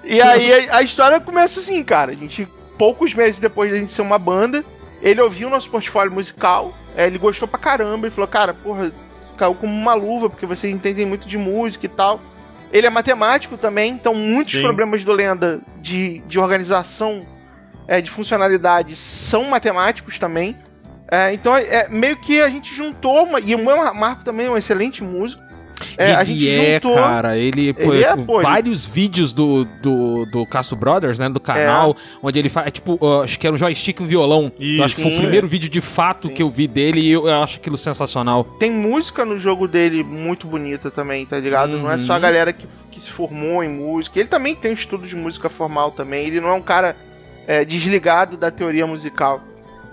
E 0.03 0.21
aí 0.21 0.69
a, 0.69 0.77
a 0.77 0.81
história 0.83 1.19
começa 1.19 1.59
assim, 1.59 1.83
cara. 1.83 2.12
A 2.12 2.15
gente, 2.15 2.47
poucos 2.77 3.13
meses 3.13 3.39
depois 3.39 3.71
da 3.71 3.77
gente 3.77 3.92
ser 3.94 4.01
uma 4.03 4.19
banda, 4.19 4.63
ele 5.01 5.21
ouviu 5.21 5.47
o 5.47 5.51
nosso 5.51 5.69
portfólio 5.69 6.12
musical, 6.12 6.71
é, 6.95 7.07
ele 7.07 7.18
gostou 7.18 7.47
pra 7.47 7.57
caramba, 7.59 8.06
ele 8.07 8.13
falou, 8.13 8.27
cara, 8.27 8.53
porra, 8.53 8.92
caiu 9.36 9.56
como 9.56 9.74
uma 9.74 9.94
luva, 9.94 10.30
porque 10.30 10.46
vocês 10.46 10.74
entendem 10.74 11.06
muito 11.06 11.28
de 11.28 11.38
música 11.38 11.86
e 11.86 11.90
tal. 11.90 12.20
Ele 12.72 12.88
é 12.88 12.90
matemático 12.90 13.58
também, 13.58 13.94
então 13.94 14.14
muitos 14.14 14.52
Sim. 14.52 14.62
problemas 14.62 15.04
do 15.04 15.12
Lenda 15.12 15.62
de, 15.82 16.20
de 16.28 16.40
organização 16.40 17.26
é, 17.88 18.02
de 18.02 18.10
funcionalidade 18.10 18.96
são 18.96 19.46
matemáticos 19.46 20.20
também. 20.20 20.58
É, 21.12 21.33
então 21.33 21.56
é 21.56 21.88
meio 21.88 22.18
que 22.18 22.42
a 22.42 22.50
gente 22.50 22.74
juntou 22.74 23.24
uma, 23.24 23.40
e 23.40 23.54
o 23.54 23.59
meu 23.59 23.94
Marco 23.94 24.24
também 24.24 24.48
é 24.48 24.50
um 24.50 24.57
excelente 24.57 25.04
músico. 25.04 25.44
É, 25.98 26.14
a 26.14 26.24
gente 26.24 26.46
ele 26.46 26.50
é, 26.72 26.74
juntou. 26.76 26.96
cara, 26.96 27.38
ele, 27.38 27.76
Ele 27.78 28.04
é, 28.04 28.16
pô, 28.16 28.36
ele- 28.40 28.44
vários 28.44 28.86
vídeos 28.86 29.34
do, 29.34 29.66
do, 29.82 30.26
do 30.26 30.46
Castro 30.46 30.76
Brothers, 30.76 31.20
né, 31.20 31.30
do 31.30 31.40
canal, 31.40 31.96
onde 32.22 32.40
ele 32.40 32.50
faz, 32.50 32.68
é 32.68 32.72
tipo, 32.72 32.98
uh, 33.02 33.22
acho 33.22 33.40
que 33.40 33.46
era 33.46 33.54
um 33.54 33.58
joystick 33.58 34.00
e 34.00 34.04
um 34.04 34.08
violão. 34.08 34.52
eu 34.60 34.84
acho 34.84 34.96
que 34.96 35.02
foi 35.02 35.12
o 35.12 35.14
Isso. 35.14 35.22
primeiro 35.22 35.48
vídeo 35.48 35.70
de 35.70 35.82
fato 35.82 36.28
Sim. 36.28 36.34
que 36.34 36.42
eu 36.44 36.50
vi 36.50 36.68
dele 36.68 37.00
e 37.02 37.12
eu, 37.12 37.28
eu 37.28 37.42
acho 37.44 37.58
aquilo 37.58 37.78
sensacional. 37.78 38.44
Tem 38.60 38.72
música 38.72 39.26
no 39.26 39.38
jogo 39.40 39.68
dele 39.68 40.04
muito 40.04 40.48
bonita 40.48 40.90
também, 40.92 41.26
tá 41.26 41.40
ligado? 41.40 41.78
Não 41.78 41.92
é 41.92 41.98
só 41.98 42.14
a 42.14 42.16
Uhum. 42.16 42.22
galera 42.22 42.54
que, 42.54 42.66
que 42.92 43.02
se 43.02 43.12
formou 43.12 43.64
em 43.64 43.70
música. 43.70 44.20
Ele 44.20 44.30
também 44.30 44.56
tem 44.56 44.72
um 44.72 44.74
estudo 44.76 45.06
de 45.06 45.16
música 45.16 45.50
formal 45.50 45.92
também. 45.92 46.26
Ele 46.28 46.40
não 46.40 46.50
é 46.50 46.54
um 46.54 46.62
cara 46.62 46.96
é, 47.48 47.64
desligado 47.66 48.38
da 48.38 48.50
teoria 48.50 48.88
musical. 48.88 49.42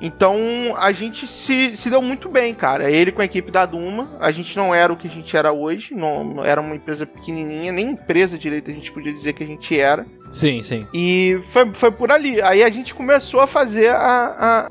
Então 0.03 0.37
a 0.77 0.91
gente 0.91 1.29
se, 1.29 1.77
se 1.77 1.89
deu 1.89 2.03
muito 2.03 2.29
bem, 2.29 2.53
cara. 2.53 2.91
Ele 2.91 3.13
com 3.13 3.23
a 3.23 3.25
equipe 3.25 3.53
da 3.53 3.65
Duma, 3.65 4.11
a 4.19 4.33
gente 4.33 4.57
não 4.57 4.75
era 4.75 4.93
o 4.93 4.97
que 4.97 5.07
a 5.07 5.11
gente 5.11 5.37
era 5.37 5.53
hoje, 5.53 5.95
não 5.95 6.45
era 6.45 6.61
uma 6.61 6.75
empresa 6.75 7.07
pequenininha, 7.07 7.71
nem 7.71 7.91
empresa 7.91 8.37
direito 8.37 8.69
a 8.69 8.75
gente 8.75 8.91
podia 8.91 9.13
dizer 9.13 9.33
que 9.33 9.45
a 9.45 9.47
gente 9.47 9.79
era. 9.79 10.05
Sim, 10.33 10.61
sim. 10.63 10.87
E 10.93 11.41
foi, 11.53 11.73
foi 11.75 11.93
por 11.93 12.11
ali. 12.11 12.43
Aí 12.43 12.65
a 12.65 12.69
gente 12.69 12.93
começou 12.93 13.39
a 13.39 13.47
fazer 13.47 13.91
a, 13.91 14.67
a 14.67 14.69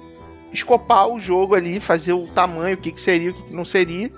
escopar 0.52 1.08
o 1.08 1.20
jogo 1.20 1.56
ali, 1.56 1.80
fazer 1.80 2.12
o 2.12 2.28
tamanho, 2.28 2.76
o 2.76 2.80
que, 2.80 2.92
que 2.92 3.02
seria, 3.02 3.32
o 3.32 3.34
que, 3.34 3.44
que 3.44 3.56
não 3.56 3.64
seria. 3.64 4.12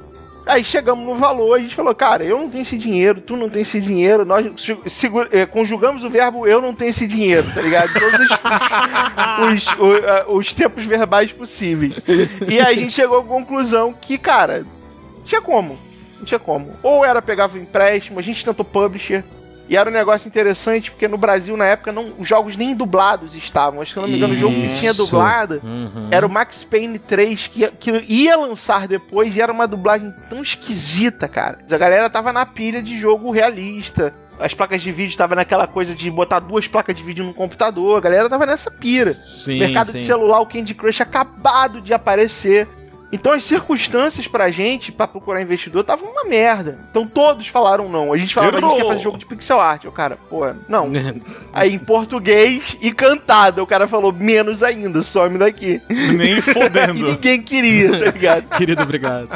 Aí 0.45 0.63
chegamos 0.63 1.05
no 1.07 1.15
valor, 1.15 1.55
a 1.55 1.59
gente 1.61 1.73
falou, 1.73 1.95
cara, 1.95 2.23
eu 2.23 2.37
não 2.37 2.49
tenho 2.49 2.63
esse 2.63 2.77
dinheiro, 2.77 3.21
tu 3.21 3.37
não 3.37 3.49
tem 3.49 3.61
esse 3.61 3.79
dinheiro, 3.79 4.25
nós 4.25 4.45
eh, 5.31 5.45
conjugamos 5.45 6.03
o 6.03 6.09
verbo 6.09 6.45
eu 6.45 6.61
não 6.61 6.73
tenho 6.75 6.89
esse 6.89 7.07
dinheiro, 7.07 7.49
tá 7.53 7.61
ligado? 7.61 7.89
Todos 7.93 8.19
os, 8.19 9.67
os- 10.27 10.47
os 10.47 10.53
tempos 10.53 10.83
verbais 10.85 11.31
possíveis. 11.31 11.99
E 12.47 12.59
aí 12.59 12.75
a 12.77 12.79
gente 12.79 12.91
chegou 12.93 13.19
à 13.19 13.23
conclusão 13.23 13.93
que, 13.93 14.17
cara, 14.17 14.65
tinha 15.23 15.41
como. 15.41 15.77
Não 16.17 16.25
tinha 16.25 16.39
como. 16.39 16.73
Ou 16.83 17.05
era 17.05 17.21
pegava 17.21 17.57
empréstimo, 17.57 18.19
a 18.19 18.21
gente 18.21 18.43
tentou 18.43 18.65
publisher. 18.65 19.23
E 19.73 19.75
era 19.75 19.89
um 19.89 19.93
negócio 19.93 20.27
interessante, 20.27 20.91
porque 20.91 21.07
no 21.07 21.17
Brasil, 21.17 21.57
na 21.57 21.65
época, 21.65 21.91
não, 21.91 22.13
os 22.19 22.27
jogos 22.27 22.55
nem 22.55 22.75
dublados 22.75 23.33
estavam. 23.33 23.81
Acho 23.81 23.89
que, 23.89 23.93
se 23.93 23.97
eu 23.97 24.01
não 24.03 24.07
me 24.07 24.17
engano, 24.17 24.35
o 24.35 24.37
jogo 24.37 24.53
que 24.53 24.79
tinha 24.79 24.91
Isso. 24.91 25.03
dublado 25.03 25.59
Uhum. 25.63 26.09
era 26.11 26.27
o 26.27 26.29
Max 26.29 26.63
Payne 26.63 26.99
3, 26.99 27.47
que 27.47 27.61
ia, 27.61 27.71
que 27.71 27.89
ia 28.07 28.37
lançar 28.37 28.87
depois, 28.87 29.35
e 29.35 29.41
era 29.41 29.51
uma 29.51 29.67
dublagem 29.67 30.13
tão 30.29 30.43
esquisita, 30.43 31.27
cara. 31.27 31.57
A 31.67 31.77
galera 31.79 32.07
tava 32.07 32.31
na 32.31 32.45
pilha 32.45 32.83
de 32.83 32.99
jogo 32.99 33.31
realista. 33.31 34.13
As 34.39 34.53
placas 34.53 34.79
de 34.83 34.91
vídeo 34.91 35.09
estavam 35.09 35.35
naquela 35.35 35.65
coisa 35.65 35.95
de 35.95 36.11
botar 36.11 36.39
duas 36.39 36.67
placas 36.67 36.95
de 36.95 37.01
vídeo 37.01 37.25
no 37.25 37.33
computador. 37.33 37.97
A 37.97 38.01
galera 38.01 38.29
tava 38.29 38.45
nessa 38.45 38.69
pira. 38.69 39.15
Sim, 39.15 39.57
Mercado 39.57 39.91
sim. 39.91 39.97
de 39.97 40.05
celular, 40.05 40.39
o 40.39 40.45
Candy 40.45 40.75
Crush 40.75 41.01
acabado 41.01 41.81
de 41.81 41.95
aparecer. 41.95 42.67
Então 43.13 43.31
as 43.31 43.43
circunstâncias 43.43 44.27
pra 44.27 44.49
gente, 44.49 44.91
pra 44.91 45.07
procurar 45.07 45.39
investidor, 45.39 45.81
estavam 45.81 46.09
uma 46.09 46.23
merda. 46.23 46.79
Então 46.89 47.05
todos 47.05 47.47
falaram 47.47 47.87
não. 47.87 48.11
A 48.11 48.17
gente 48.17 48.33
falava, 48.33 48.57
a 48.57 48.59
gente 48.59 48.75
quer 48.75 48.87
fazer 48.87 49.01
jogo 49.03 49.17
de 49.19 49.25
pixel 49.27 49.61
art. 49.61 49.85
O 49.85 49.91
cara, 49.91 50.17
pô, 50.27 50.51
não. 50.67 50.89
Aí 51.53 51.75
em 51.75 51.77
português 51.77 52.75
e 52.81 52.91
cantado, 52.91 53.61
o 53.61 53.67
cara 53.67 53.87
falou, 53.87 54.11
menos 54.11 54.63
ainda, 54.63 55.03
some 55.03 55.37
daqui. 55.37 55.79
Nem 55.87 56.39
e 56.39 56.41
fodendo. 56.41 57.05
ninguém 57.05 57.39
queria, 57.39 57.99
tá 57.99 58.11
ligado? 58.11 58.43
Querido, 58.57 58.81
obrigado. 58.81 59.29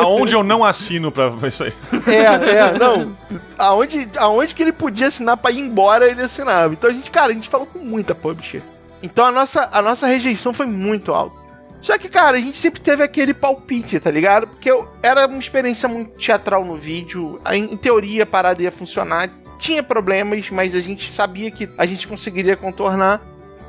Aonde 0.00 0.34
eu 0.34 0.42
não 0.42 0.64
assino 0.64 1.12
pra 1.12 1.30
pra 1.30 1.48
isso 1.48 1.64
aí? 1.64 1.72
É, 2.06 2.22
é, 2.22 2.78
não. 2.78 3.14
Aonde, 3.58 4.08
aonde 4.16 4.54
que 4.54 4.62
ele 4.62 4.72
podia 4.72 5.08
assinar 5.08 5.36
pra 5.36 5.50
ir 5.50 5.58
embora, 5.58 6.10
ele 6.10 6.22
assinava. 6.22 6.72
Então 6.72 6.88
a 6.88 6.92
gente, 6.94 7.10
cara, 7.10 7.32
a 7.32 7.34
gente 7.34 7.50
falou 7.50 7.66
com 7.66 7.80
muita 7.80 8.14
publisher. 8.14 8.62
Então 9.02 9.26
a 9.26 9.30
nossa, 9.30 9.68
a 9.70 9.82
nossa 9.82 10.06
rejeição 10.06 10.54
foi 10.54 10.64
muito 10.64 11.12
alta. 11.12 11.41
Só 11.82 11.98
que, 11.98 12.08
cara, 12.08 12.36
a 12.36 12.40
gente 12.40 12.56
sempre 12.56 12.80
teve 12.80 13.02
aquele 13.02 13.34
palpite, 13.34 13.98
tá 14.00 14.10
ligado? 14.10 14.46
Porque 14.46 14.70
eu, 14.70 14.88
era 15.02 15.26
uma 15.26 15.38
experiência 15.38 15.88
muito 15.88 16.16
teatral 16.16 16.64
no 16.64 16.76
vídeo. 16.76 17.40
a- 17.44 17.56
Em 17.56 17.76
teoria 17.76 18.22
a 18.22 18.26
parada 18.26 18.62
ia 18.62 18.70
funcionar. 18.72 19.28
Tinha 19.58 19.82
problemas, 19.82 20.48
mas 20.50 20.74
a 20.74 20.80
gente 20.80 21.10
sabia 21.10 21.50
que 21.50 21.68
a 21.76 21.84
gente 21.84 22.06
conseguiria 22.08 22.56
contornar. 22.56 23.20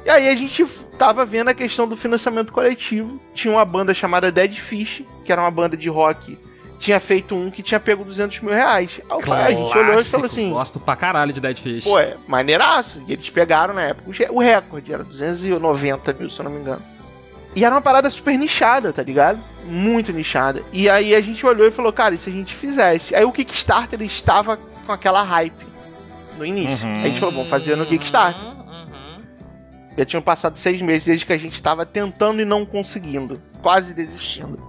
E 0.06 0.10
aí 0.10 0.28
a 0.30 0.36
gente 0.36 0.66
tava 0.98 1.26
vendo 1.26 1.48
a 1.50 1.54
questão 1.54 1.88
do 1.88 1.96
financiamento 1.98 2.52
coletivo. 2.54 3.20
Tinha 3.34 3.54
uma 3.54 3.66
banda 3.66 3.94
chamada 3.94 4.32
Dead 4.32 4.54
Fish, 4.58 5.02
que 5.26 5.32
era 5.32 5.42
uma 5.42 5.52
banda 5.52 5.76
de 5.78 5.90
rock. 5.90 6.38
Tinha 6.80 7.00
feito 7.00 7.34
um 7.34 7.50
que 7.50 7.64
tinha 7.64 7.80
pego 7.80 8.04
200 8.04 8.42
mil 8.42 8.54
reais. 8.54 8.92
Aí 9.10 9.42
a 9.46 9.50
gente 9.52 9.78
olhou 9.78 9.94
e 10.00 10.04
falou 10.12 10.26
assim: 10.26 10.50
Gosto 10.52 10.80
pra 10.80 10.96
caralho 10.98 11.32
de 11.32 11.40
Dead 11.40 11.58
Fish. 11.58 11.86
Pô, 11.86 11.98
é 11.98 12.18
maneiraço. 12.28 13.02
E 13.08 13.14
eles 13.14 13.30
pegaram 13.30 13.74
na 13.74 13.84
época 13.84 14.12
o 14.30 14.40
recorde, 14.40 14.92
era 14.94 15.04
290 15.04 16.14
mil, 16.14 16.30
se 16.30 16.40
eu 16.40 16.44
não 16.44 16.52
me 16.52 16.60
engano. 16.60 16.82
E 17.56 17.64
era 17.64 17.76
uma 17.76 17.82
parada 17.82 18.10
super 18.10 18.38
nichada, 18.38 18.92
tá 18.92 19.04
ligado? 19.04 19.40
Muito 19.66 20.12
nichada. 20.12 20.64
E 20.72 20.90
aí 20.90 21.14
a 21.14 21.22
gente 21.22 21.46
olhou 21.46 21.68
e 21.68 21.72
falou, 21.72 21.94
cara, 21.94 22.16
e 22.16 22.18
se 22.18 22.30
a 22.30 22.34
gente 22.34 22.56
fizesse? 22.56 23.16
Aí 23.16 23.24
o 23.24 23.32
Kickstarter 23.32 24.00
ele 24.00 24.08
estava 24.08 24.58
com 24.58 24.92
aquela 24.92 25.22
hype 25.24 25.66
no 26.38 26.46
início. 26.46 26.88
Uhum. 26.88 26.96
Aí 26.96 27.02
a 27.02 27.08
gente 27.08 27.20
falou, 27.20 27.36
vamos 27.36 27.50
fazer 27.50 27.76
no 27.76 27.86
Kickstarter. 27.86 28.42
Uhum, 28.42 28.50
uhum. 28.50 29.22
Já 29.98 30.06
tinham 30.06 30.22
passado 30.22 30.58
seis 30.58 30.82
meses 30.82 31.06
desde 31.06 31.26
que 31.26 31.34
a 31.34 31.38
gente 31.38 31.54
estava 31.54 31.86
tentando 31.86 32.42
e 32.42 32.46
não 32.46 32.66
conseguindo. 32.66 33.42
Quase 33.62 33.94
desistindo. 33.94 34.60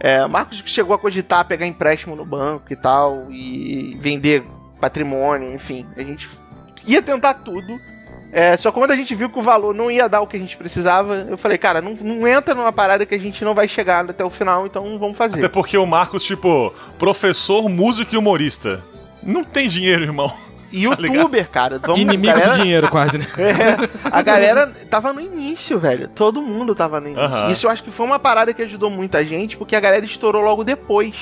É, 0.00 0.26
Marcos 0.26 0.62
chegou 0.66 0.94
a 0.96 0.98
cogitar 0.98 1.44
pegar 1.44 1.66
empréstimo 1.66 2.16
no 2.16 2.24
banco 2.24 2.72
e 2.72 2.76
tal, 2.76 3.30
e 3.30 3.96
vender 4.00 4.44
patrimônio, 4.80 5.54
enfim. 5.54 5.86
A 5.96 6.02
gente 6.02 6.28
ia 6.84 7.00
tentar 7.00 7.34
tudo. 7.34 7.78
É, 8.32 8.56
só 8.56 8.70
que 8.70 8.78
quando 8.78 8.92
a 8.92 8.96
gente 8.96 9.14
viu 9.14 9.28
que 9.28 9.38
o 9.38 9.42
valor 9.42 9.74
não 9.74 9.90
ia 9.90 10.08
dar 10.08 10.22
o 10.22 10.26
que 10.26 10.38
a 10.38 10.40
gente 10.40 10.56
precisava, 10.56 11.26
eu 11.28 11.36
falei, 11.36 11.58
cara, 11.58 11.82
não, 11.82 11.92
não 11.92 12.26
entra 12.26 12.54
numa 12.54 12.72
parada 12.72 13.04
que 13.04 13.14
a 13.14 13.18
gente 13.18 13.44
não 13.44 13.54
vai 13.54 13.68
chegar 13.68 14.08
até 14.08 14.24
o 14.24 14.30
final, 14.30 14.66
então 14.66 14.98
vamos 14.98 15.18
fazer. 15.18 15.38
Até 15.38 15.48
porque 15.50 15.76
o 15.76 15.84
Marcos, 15.84 16.24
tipo, 16.24 16.72
professor, 16.98 17.68
músico 17.68 18.14
e 18.14 18.18
humorista. 18.18 18.82
Não 19.22 19.44
tem 19.44 19.68
dinheiro, 19.68 20.02
irmão. 20.02 20.32
E 20.72 20.84
tá 20.96 20.96
youtuber, 21.02 21.48
cara, 21.50 21.78
vamos 21.78 22.00
Inimigo 22.00 22.32
galera- 22.32 22.56
do 22.56 22.62
dinheiro, 22.62 22.88
quase, 22.88 23.18
né? 23.18 23.26
É, 23.36 24.08
a 24.10 24.22
galera 24.22 24.72
tava 24.88 25.12
no 25.12 25.20
início, 25.20 25.78
velho. 25.78 26.08
Todo 26.08 26.40
mundo 26.40 26.74
tava 26.74 26.98
no 27.00 27.08
início. 27.10 27.50
Isso 27.52 27.66
eu 27.66 27.70
acho 27.70 27.82
que 27.82 27.90
foi 27.90 28.06
uma 28.06 28.18
parada 28.18 28.54
que 28.54 28.62
ajudou 28.62 28.88
muita 28.88 29.22
gente, 29.26 29.58
porque 29.58 29.76
a 29.76 29.80
galera 29.80 30.06
estourou 30.06 30.40
logo 30.40 30.64
depois. 30.64 31.14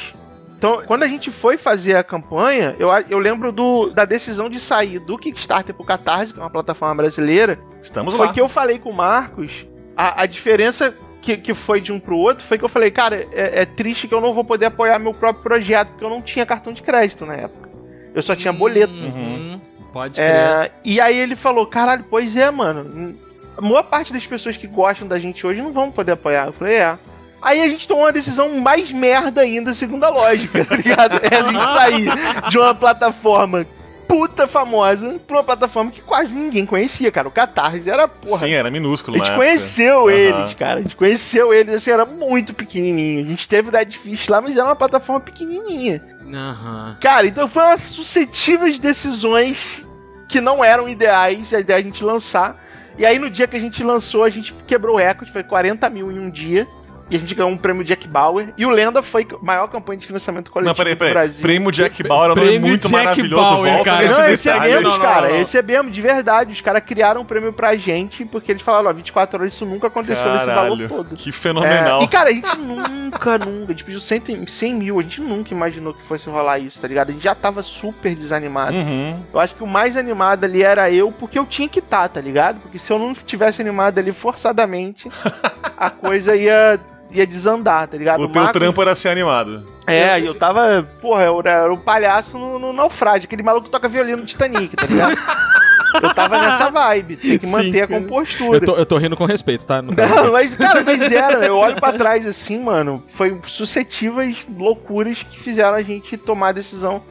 Então, 0.60 0.82
quando 0.86 1.04
a 1.04 1.08
gente 1.08 1.30
foi 1.30 1.56
fazer 1.56 1.96
a 1.96 2.04
campanha, 2.04 2.76
eu, 2.78 2.90
eu 3.08 3.18
lembro 3.18 3.50
do, 3.50 3.88
da 3.88 4.04
decisão 4.04 4.50
de 4.50 4.60
sair 4.60 4.98
do 4.98 5.16
Kickstarter 5.16 5.74
pro 5.74 5.82
Catarse, 5.86 6.34
que 6.34 6.38
é 6.38 6.42
uma 6.42 6.50
plataforma 6.50 6.96
brasileira. 6.96 7.58
Estamos 7.80 8.14
Foi 8.14 8.26
lá. 8.26 8.32
que 8.34 8.38
eu 8.38 8.46
falei 8.46 8.78
com 8.78 8.90
o 8.90 8.92
Marcos, 8.92 9.66
a, 9.96 10.20
a 10.20 10.26
diferença 10.26 10.94
que, 11.22 11.38
que 11.38 11.54
foi 11.54 11.80
de 11.80 11.90
um 11.90 11.98
pro 11.98 12.14
outro 12.14 12.44
foi 12.44 12.58
que 12.58 12.64
eu 12.64 12.68
falei, 12.68 12.90
cara, 12.90 13.26
é, 13.32 13.62
é 13.62 13.64
triste 13.64 14.06
que 14.06 14.12
eu 14.12 14.20
não 14.20 14.34
vou 14.34 14.44
poder 14.44 14.66
apoiar 14.66 14.98
meu 14.98 15.14
próprio 15.14 15.42
projeto, 15.42 15.88
porque 15.92 16.04
eu 16.04 16.10
não 16.10 16.20
tinha 16.20 16.44
cartão 16.44 16.74
de 16.74 16.82
crédito 16.82 17.24
na 17.24 17.36
época. 17.36 17.70
Eu 18.14 18.22
só 18.22 18.36
tinha 18.36 18.52
boleto. 18.52 18.92
Uhum. 18.92 19.58
Pode 19.94 20.16
crer. 20.16 20.28
É, 20.28 20.70
e 20.84 21.00
aí 21.00 21.16
ele 21.16 21.36
falou, 21.36 21.66
caralho, 21.66 22.04
pois 22.10 22.36
é, 22.36 22.50
mano. 22.50 23.16
A 23.56 23.62
maior 23.62 23.84
parte 23.84 24.12
das 24.12 24.26
pessoas 24.26 24.58
que 24.58 24.66
gostam 24.66 25.08
da 25.08 25.18
gente 25.18 25.46
hoje 25.46 25.62
não 25.62 25.72
vão 25.72 25.90
poder 25.90 26.12
apoiar. 26.12 26.48
Eu 26.48 26.52
falei, 26.52 26.74
é. 26.74 26.98
Aí 27.42 27.60
a 27.60 27.68
gente 27.68 27.88
tomou 27.88 28.04
uma 28.04 28.12
decisão 28.12 28.60
mais 28.60 28.92
merda 28.92 29.40
ainda, 29.40 29.72
segundo 29.72 30.04
a 30.04 30.10
lógica, 30.10 30.64
tá 30.66 30.76
ligado? 30.76 31.20
É 31.22 31.36
a 31.36 31.42
gente 31.44 31.64
sair 31.64 32.50
de 32.50 32.58
uma 32.58 32.74
plataforma 32.74 33.66
puta 34.10 34.48
famosa 34.48 35.20
pra 35.24 35.36
uma 35.36 35.44
plataforma 35.44 35.92
que 35.92 36.02
quase 36.02 36.34
ninguém 36.34 36.66
conhecia, 36.66 37.12
cara. 37.12 37.28
O 37.28 37.30
Catarse 37.30 37.88
era, 37.88 38.08
porra. 38.08 38.38
Sim, 38.38 38.50
era 38.50 38.68
minúsculo, 38.68 39.22
a 39.22 39.24
gente 39.24 39.36
conheceu 39.36 40.10
eles, 40.10 40.54
cara. 40.54 40.80
A 40.80 40.82
gente 40.82 40.96
conheceu 40.96 41.54
eles, 41.54 41.74
assim, 41.76 41.92
era 41.92 42.04
muito 42.04 42.52
pequenininho. 42.52 43.24
A 43.24 43.28
gente 43.28 43.46
teve 43.46 43.68
o 43.68 43.72
Dead 43.72 43.92
Fish 43.92 44.26
lá, 44.26 44.40
mas 44.40 44.56
era 44.56 44.64
uma 44.64 44.74
plataforma 44.74 45.20
pequenininha. 45.20 46.02
Aham. 46.26 46.96
Cara, 47.00 47.26
então 47.28 47.46
foi 47.46 47.62
umas 47.62 47.82
sucessivas 47.82 48.80
decisões 48.80 49.84
que 50.28 50.40
não 50.40 50.64
eram 50.64 50.88
ideais 50.88 51.54
a 51.54 51.60
ideia 51.60 51.78
a 51.78 51.82
gente 51.82 52.02
lançar. 52.02 52.56
E 52.98 53.06
aí 53.06 53.18
no 53.18 53.30
dia 53.30 53.46
que 53.46 53.56
a 53.56 53.60
gente 53.60 53.82
lançou, 53.84 54.24
a 54.24 54.30
gente 54.30 54.52
quebrou 54.66 54.96
o 54.96 54.98
recorde, 54.98 55.32
foi 55.32 55.44
40 55.44 55.88
mil 55.88 56.10
em 56.10 56.18
um 56.18 56.30
dia. 56.30 56.66
E 57.10 57.16
a 57.16 57.18
gente 57.18 57.34
ganhou 57.34 57.50
um 57.50 57.56
prêmio 57.56 57.84
Jack 57.84 58.06
Bauer. 58.06 58.52
E 58.56 58.64
o 58.64 58.70
Lenda 58.70 59.02
foi 59.02 59.26
a 59.30 59.44
maior 59.44 59.66
campanha 59.68 59.98
de 59.98 60.06
financiamento 60.06 60.50
coletivo 60.50 60.70
Não, 60.70 60.76
peraí, 60.76 60.94
do 60.94 60.98
peraí. 60.98 61.12
Brasil. 61.12 61.42
Prêmio 61.42 61.72
Jack 61.72 62.02
Bauer 62.04 62.30
é 62.38 62.40
um 62.40 62.60
muito 62.60 62.82
Jack 62.88 62.92
maravilhoso. 62.92 63.42
Bauer, 63.50 63.72
Volta 63.72 63.84
cara. 63.90 64.02
nesse 64.02 64.18
Não, 64.20 64.26
recebemos, 64.26 64.82
Não, 64.84 64.90
não, 64.90 64.98
cara. 65.00 65.20
não, 65.22 65.28
não. 65.30 65.38
Recebemos, 65.38 65.92
de 65.92 66.00
verdade. 66.02 66.52
Os 66.52 66.60
caras 66.60 66.82
criaram 66.84 67.22
um 67.22 67.24
prêmio 67.24 67.52
pra 67.52 67.76
gente, 67.76 68.24
porque 68.24 68.52
eles 68.52 68.62
falaram, 68.62 68.90
ó, 68.90 68.92
24 68.92 69.40
horas 69.40 69.54
isso 69.54 69.66
nunca 69.66 69.88
aconteceu 69.88 70.32
nesse 70.32 70.46
valor 70.46 70.76
Caralho, 70.76 70.88
todo. 70.88 71.16
que 71.16 71.30
É, 71.30 71.32
fenomenal. 71.32 72.02
e 72.02 72.08
cara, 72.08 72.30
a 72.30 72.32
gente 72.32 72.56
nunca, 72.58 73.38
nunca, 73.38 73.64
a 73.66 73.70
gente 73.72 73.84
pediu 73.84 74.00
100, 74.00 74.46
100 74.46 74.74
mil, 74.74 74.98
a 75.00 75.02
gente 75.02 75.20
nunca 75.20 75.52
imaginou 75.52 75.92
que 75.94 76.02
fosse 76.06 76.28
rolar 76.30 76.58
isso, 76.58 76.78
tá 76.80 76.86
ligado? 76.86 77.10
A 77.10 77.12
gente 77.12 77.24
já 77.24 77.34
tava 77.34 77.62
super 77.62 78.14
desanimado. 78.14 78.76
Uhum. 78.76 79.20
Eu 79.32 79.40
acho 79.40 79.54
que 79.54 79.62
o 79.62 79.66
mais 79.66 79.96
animado 79.96 80.44
ali 80.44 80.62
era 80.62 80.90
eu, 80.90 81.10
porque 81.10 81.38
eu 81.38 81.46
tinha 81.46 81.68
que 81.68 81.80
estar, 81.80 82.08
tá 82.08 82.20
ligado? 82.20 82.60
Porque 82.60 82.78
se 82.78 82.90
eu 82.92 82.98
não 82.98 83.12
tivesse 83.14 83.60
animado 83.60 83.98
ali 83.98 84.12
forçadamente, 84.12 85.08
a 85.76 85.90
coisa 85.90 86.36
ia, 86.36 86.78
ia 87.12 87.26
desandar, 87.26 87.88
tá 87.88 87.96
ligado? 87.96 88.20
O 88.22 88.28
teu 88.28 88.42
Marcos- 88.42 88.60
trampo 88.60 88.82
era 88.82 88.94
ser 88.94 89.08
animado. 89.08 89.64
É, 89.86 90.20
e 90.20 90.26
eu 90.26 90.34
tava, 90.34 90.88
porra, 91.00 91.24
eu 91.24 91.40
era, 91.44 91.72
o 91.72 91.78
palhaço 91.78 92.38
no, 92.38 92.58
no 92.58 92.72
naufrágio, 92.72 93.26
aquele 93.26 93.42
maluco 93.42 93.66
que 93.66 93.72
toca 93.72 93.88
violino 93.88 94.18
no 94.18 94.26
Titanic, 94.26 94.76
tá 94.76 94.86
ligado? 94.86 95.16
eu 96.02 96.14
tava 96.14 96.38
nessa 96.38 96.70
vibe, 96.70 97.16
tem 97.16 97.38
que 97.38 97.46
Sim, 97.46 97.52
manter 97.52 97.82
a 97.82 97.88
compostura. 97.88 98.58
Eu 98.58 98.60
tô, 98.64 98.76
eu 98.76 98.86
tô 98.86 98.96
rindo 98.98 99.16
com 99.16 99.24
respeito, 99.24 99.66
tá? 99.66 99.82
Caso. 99.82 100.14
Não, 100.14 100.30
mas, 100.32 100.54
cara, 100.54 100.84
mas 100.84 101.10
era. 101.10 101.44
Eu 101.44 101.56
olho 101.56 101.76
pra 101.76 101.92
trás 101.98 102.26
assim, 102.26 102.62
mano. 102.62 103.02
Foi 103.08 103.36
suscetíveis 103.46 104.46
loucuras 104.56 105.22
que 105.22 105.40
fizeram 105.40 105.74
a 105.74 105.82
gente 105.82 106.16
tomar 106.16 106.48
a 106.48 106.52
decisão. 106.52 107.02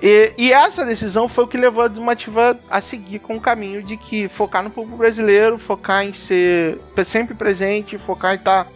E, 0.00 0.32
e 0.36 0.52
essa 0.52 0.84
decisão 0.84 1.28
foi 1.28 1.44
o 1.44 1.46
que 1.46 1.56
levou 1.56 1.84
a 1.84 1.88
Dumativa 1.88 2.58
a 2.68 2.80
seguir 2.80 3.20
com 3.20 3.36
o 3.36 3.40
caminho 3.40 3.82
de 3.82 3.96
que 3.96 4.26
focar 4.28 4.62
no 4.62 4.70
público 4.70 4.96
brasileiro, 4.96 5.58
focar 5.58 6.04
em 6.04 6.12
ser 6.12 6.78
sempre 7.04 7.34
presente, 7.34 7.96
focar 7.98 8.32
em 8.32 8.36
estar 8.38 8.66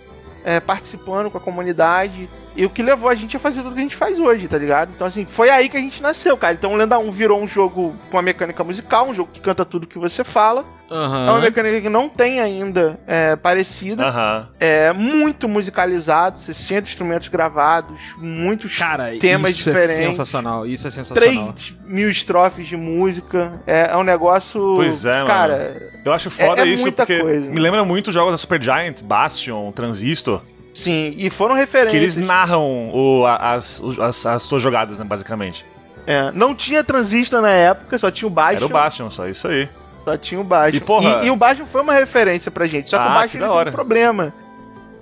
participando 0.61 1.31
com 1.31 1.39
a 1.39 1.41
comunidade. 1.41 2.29
E 2.57 2.65
o 2.65 2.71
que 2.71 2.83
levou 2.83 3.11
a 3.11 3.15
gente 3.15 3.37
a 3.37 3.41
fazer 3.41 3.63
tudo 3.63 3.75
que 3.75 3.81
a 3.81 3.83
gente 3.83 3.95
faz 3.97 4.19
hoje, 4.19 4.49
tá 4.49 4.57
ligado? 4.57 4.91
Então, 4.95 5.07
assim, 5.07 5.27
foi 5.27 5.51
aí 5.51 5.69
que 5.69 5.77
a 5.77 5.81
gente 5.81 6.01
nasceu, 6.03 6.37
cara. 6.39 6.55
Então, 6.55 6.73
o 6.73 6.77
Lenda 6.77 6.99
1 6.99 7.11
virou 7.11 7.39
um 7.41 7.47
jogo 7.47 7.95
com 8.11 8.17
uma 8.17 8.23
mecânica 8.23 8.65
musical, 8.65 9.09
um 9.09 9.15
jogo 9.15 9.29
que 9.33 9.41
canta 9.41 9.63
tudo 9.65 9.87
que 9.87 9.99
você 9.99 10.25
fala. 10.25 10.65
É 10.89 10.95
uma 11.31 11.41
mecânica 11.41 11.81
que 11.81 11.89
não 11.89 12.09
tem 12.09 12.41
ainda 12.41 12.99
é, 13.09 13.35
parecida. 13.37 14.07
Aham. 14.07 14.49
É 14.61 14.93
muito 14.93 15.49
musicalizado, 15.49 16.39
60 16.41 16.89
instrumentos 16.89 17.29
gravados, 17.29 17.99
muitos 18.17 18.77
Cara, 18.79 19.11
temas 19.19 19.51
isso 19.51 19.69
é 19.69 19.73
diferentes. 19.73 19.97
sensacional. 20.15 20.65
Isso 20.67 20.87
é 20.87 20.91
sensacional. 20.91 21.53
3 21.53 21.75
mil 21.87 22.09
estrofes 22.09 22.69
de 22.69 22.77
música. 22.77 23.61
É, 23.67 23.91
é 23.91 23.97
um 23.97 24.05
negócio. 24.05 24.75
Pois 24.77 25.05
é, 25.05 25.15
mano. 25.17 25.27
Cara, 25.27 25.91
Eu 26.05 26.13
acho 26.13 26.31
foda 26.31 26.63
É- 26.63 26.65
é 26.65 26.69
isso 26.69 26.83
muita 26.85 27.05
porque 27.05 27.21
coisa. 27.21 27.51
me 27.51 27.61
lembra 27.61 27.85
muito 27.85 28.13
jogos 28.13 28.33
da 28.33 28.39
Supergiant, 28.39 29.03
Bastion, 29.03 29.73
Transistor, 29.73 30.41
sim. 30.77 31.15
E 31.17 31.31
foram 31.31 31.55
que 31.55 31.61
referências. 31.61 31.95
eles 32.03 32.17
narram 32.17 32.91
o, 32.93 33.25
as, 33.27 33.81
as, 34.01 34.27
as 34.27 34.47
tuas 34.47 34.63
jogadas, 34.63 34.99
né, 34.99 35.05
basicamente. 35.05 35.65
É, 36.07 36.31
não 36.33 36.55
tinha 36.55 36.85
transistor 36.85 37.41
na 37.43 37.51
época, 37.51 37.99
só 37.99 38.11
tinha 38.11 38.29
o 38.29 38.31
Bastion. 38.31 38.57
Era 38.57 38.67
o 38.67 38.69
Bastion, 38.69 39.11
só 39.11 39.27
isso 39.27 39.49
aí. 39.49 39.69
Só 40.05 40.17
tinha 40.17 40.41
o 40.41 40.45
Bastion. 40.45 40.77
E, 40.77 40.81
porra- 40.81 41.21
e, 41.25 41.27
e 41.27 41.31
o 41.31 41.37
Bastion 41.37 41.67
foi 41.67 41.81
uma 41.83 41.93
referência 41.95 42.51
pra 42.51 42.67
gente. 42.67 42.89
Só 42.91 42.97
que 42.99 43.03
Ah, 43.03 43.07
o 43.07 43.09
que 43.09 43.15
Bastion 43.39 43.41
ele 43.41 43.65
tem 43.65 43.69
um 43.73 43.75
problema. 43.75 44.33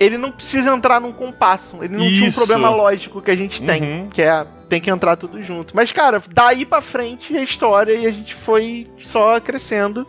Ele 0.01 0.19
não 0.19 0.33
precisa 0.33 0.75
entrar 0.75 1.01
num 1.01 1.13
compasso. 1.13 1.77
Ele 1.83 1.95
não 1.97 2.05
tinha 2.05 2.25
um 2.25 2.29
Isso. 2.29 2.39
problema 2.39 2.71
lógico 2.71 3.21
que 3.23 3.31
a 3.31 3.37
gente 3.37 3.63
tem. 3.63 3.83
Uhum. 3.83 4.09
Que 4.09 4.23
é, 4.23 4.45
tem 4.69 4.81
que 4.81 4.91
entrar 4.91 5.15
tudo 5.17 5.41
junto. 5.43 5.77
Mas, 5.77 5.93
cara, 5.93 6.23
daí 6.33 6.65
pra 6.65 6.81
frente 6.81 7.37
a 7.37 7.43
história 7.43 7.93
e 7.93 8.07
a 8.07 8.11
gente 8.11 8.35
foi 8.35 8.89
só 9.03 9.39
crescendo 9.41 10.07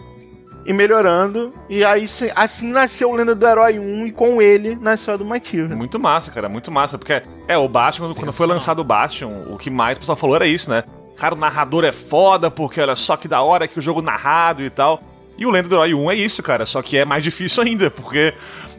e 0.65 0.73
melhorando. 0.73 1.53
E 1.69 1.83
aí 1.83 2.05
assim 2.35 2.67
nasceu 2.71 3.09
o 3.09 3.15
Lenda 3.15 3.35
do 3.35 3.45
Herói 3.47 3.77
1 3.79 4.07
e 4.07 4.11
com 4.11 4.41
ele 4.41 4.75
nasceu 4.81 5.13
a 5.13 5.17
do 5.17 5.25
Matilda. 5.25 5.75
Muito 5.75 5.99
massa, 5.99 6.31
cara, 6.31 6.49
muito 6.49 6.71
massa. 6.71 6.97
Porque, 6.97 7.21
é, 7.47 7.57
o 7.57 7.67
Bastion, 7.67 8.13
quando- 8.13 8.33
foi 8.33 8.47
lançado 8.47 8.79
o 8.79 8.83
Bastion, 8.83 9.29
o 9.49 9.57
que 9.57 9.69
mais 9.69 9.97
o 9.97 9.99
pessoal 10.01 10.15
falou 10.15 10.35
era 10.35 10.47
isso, 10.47 10.69
né? 10.69 10.83
Cara, 11.15 11.35
o 11.35 11.37
narrador 11.37 11.85
é 11.85 11.91
foda, 11.91 12.49
porque 12.51 12.81
olha 12.81 12.95
só 12.95 13.15
que 13.15 13.27
da 13.27 13.41
hora 13.41 13.67
que 13.67 13.79
o 13.79 13.81
jogo 13.81 14.01
narrado 14.01 14.63
e 14.63 14.69
tal. 14.69 15.01
E 15.37 15.45
o 15.45 15.51
Lenda 15.51 15.67
do 15.69 15.75
Herói 15.75 15.93
1 15.93 16.11
é 16.11 16.15
isso, 16.15 16.41
cara, 16.41 16.65
só 16.65 16.81
que 16.81 16.97
é 16.97 17.05
mais 17.05 17.23
difícil 17.23 17.61
ainda, 17.63 17.91
porque 17.91 18.33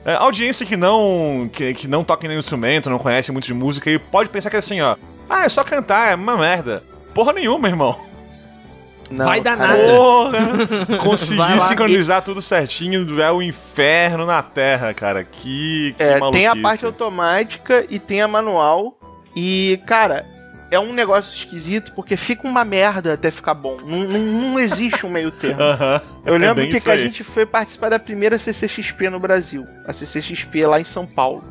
é, 0.04 0.14
a 0.14 0.20
audiência 0.20 0.64
que 0.66 0.76
não 0.76 1.48
que, 1.52 1.72
que 1.74 1.86
não 1.88 2.02
toca 2.02 2.26
nenhum 2.26 2.40
instrumento, 2.40 2.88
não 2.90 2.98
conhece 2.98 3.30
muito 3.30 3.44
de 3.46 3.54
música, 3.54 3.90
e 3.90 3.98
pode 3.98 4.28
pensar 4.30 4.48
que 4.50 4.56
é 4.56 4.58
assim, 4.58 4.80
ó, 4.80 4.96
ah, 5.28 5.44
é 5.44 5.48
só 5.48 5.62
cantar, 5.62 6.12
é 6.12 6.14
uma 6.14 6.36
merda. 6.36 6.82
Porra 7.14 7.32
nenhuma, 7.32 7.68
irmão. 7.68 7.98
Não, 9.10 9.24
Vai 9.26 9.40
dar 9.40 9.56
cara, 9.56 9.76
nada. 9.76 9.88
Porra! 9.92 10.38
Lá. 11.54 11.60
sincronizar 11.60 12.22
tudo 12.22 12.42
certinho 12.42 13.20
é 13.22 13.30
o 13.30 13.40
inferno 13.40 14.26
na 14.26 14.42
Terra, 14.42 14.92
cara. 14.94 15.22
Que, 15.24 15.94
que 15.96 16.02
É, 16.02 16.06
tem 16.06 16.46
a 16.46 16.54
maluquice. 16.54 16.62
parte 16.62 16.84
automática 16.86 17.86
e 17.88 17.98
tem 17.98 18.20
a 18.20 18.28
manual. 18.28 18.98
E, 19.36 19.80
cara, 19.86 20.24
é 20.70 20.80
um 20.80 20.92
negócio 20.92 21.32
esquisito 21.36 21.92
porque 21.94 22.16
fica 22.16 22.48
uma 22.48 22.64
merda 22.64 23.12
até 23.14 23.30
ficar 23.30 23.54
bom. 23.54 23.76
Não, 23.84 23.98
não, 23.98 24.18
não 24.50 24.58
existe 24.58 25.06
um 25.06 25.10
meio 25.10 25.30
termo. 25.30 25.60
Eu 26.24 26.34
É 26.34 26.38
lembro 26.38 26.56
bem 26.56 26.70
que, 26.72 26.80
que 26.80 26.90
a 26.90 26.96
gente 26.96 27.22
foi 27.22 27.46
participar 27.46 27.90
da 27.90 27.98
primeira 27.98 28.38
CCXP 28.38 29.08
no 29.10 29.20
Brasil. 29.20 29.64
A 29.86 29.92
CCXP 29.92 30.66
lá 30.66 30.80
em 30.80 30.84
São 30.84 31.06
Paulo. 31.06 31.44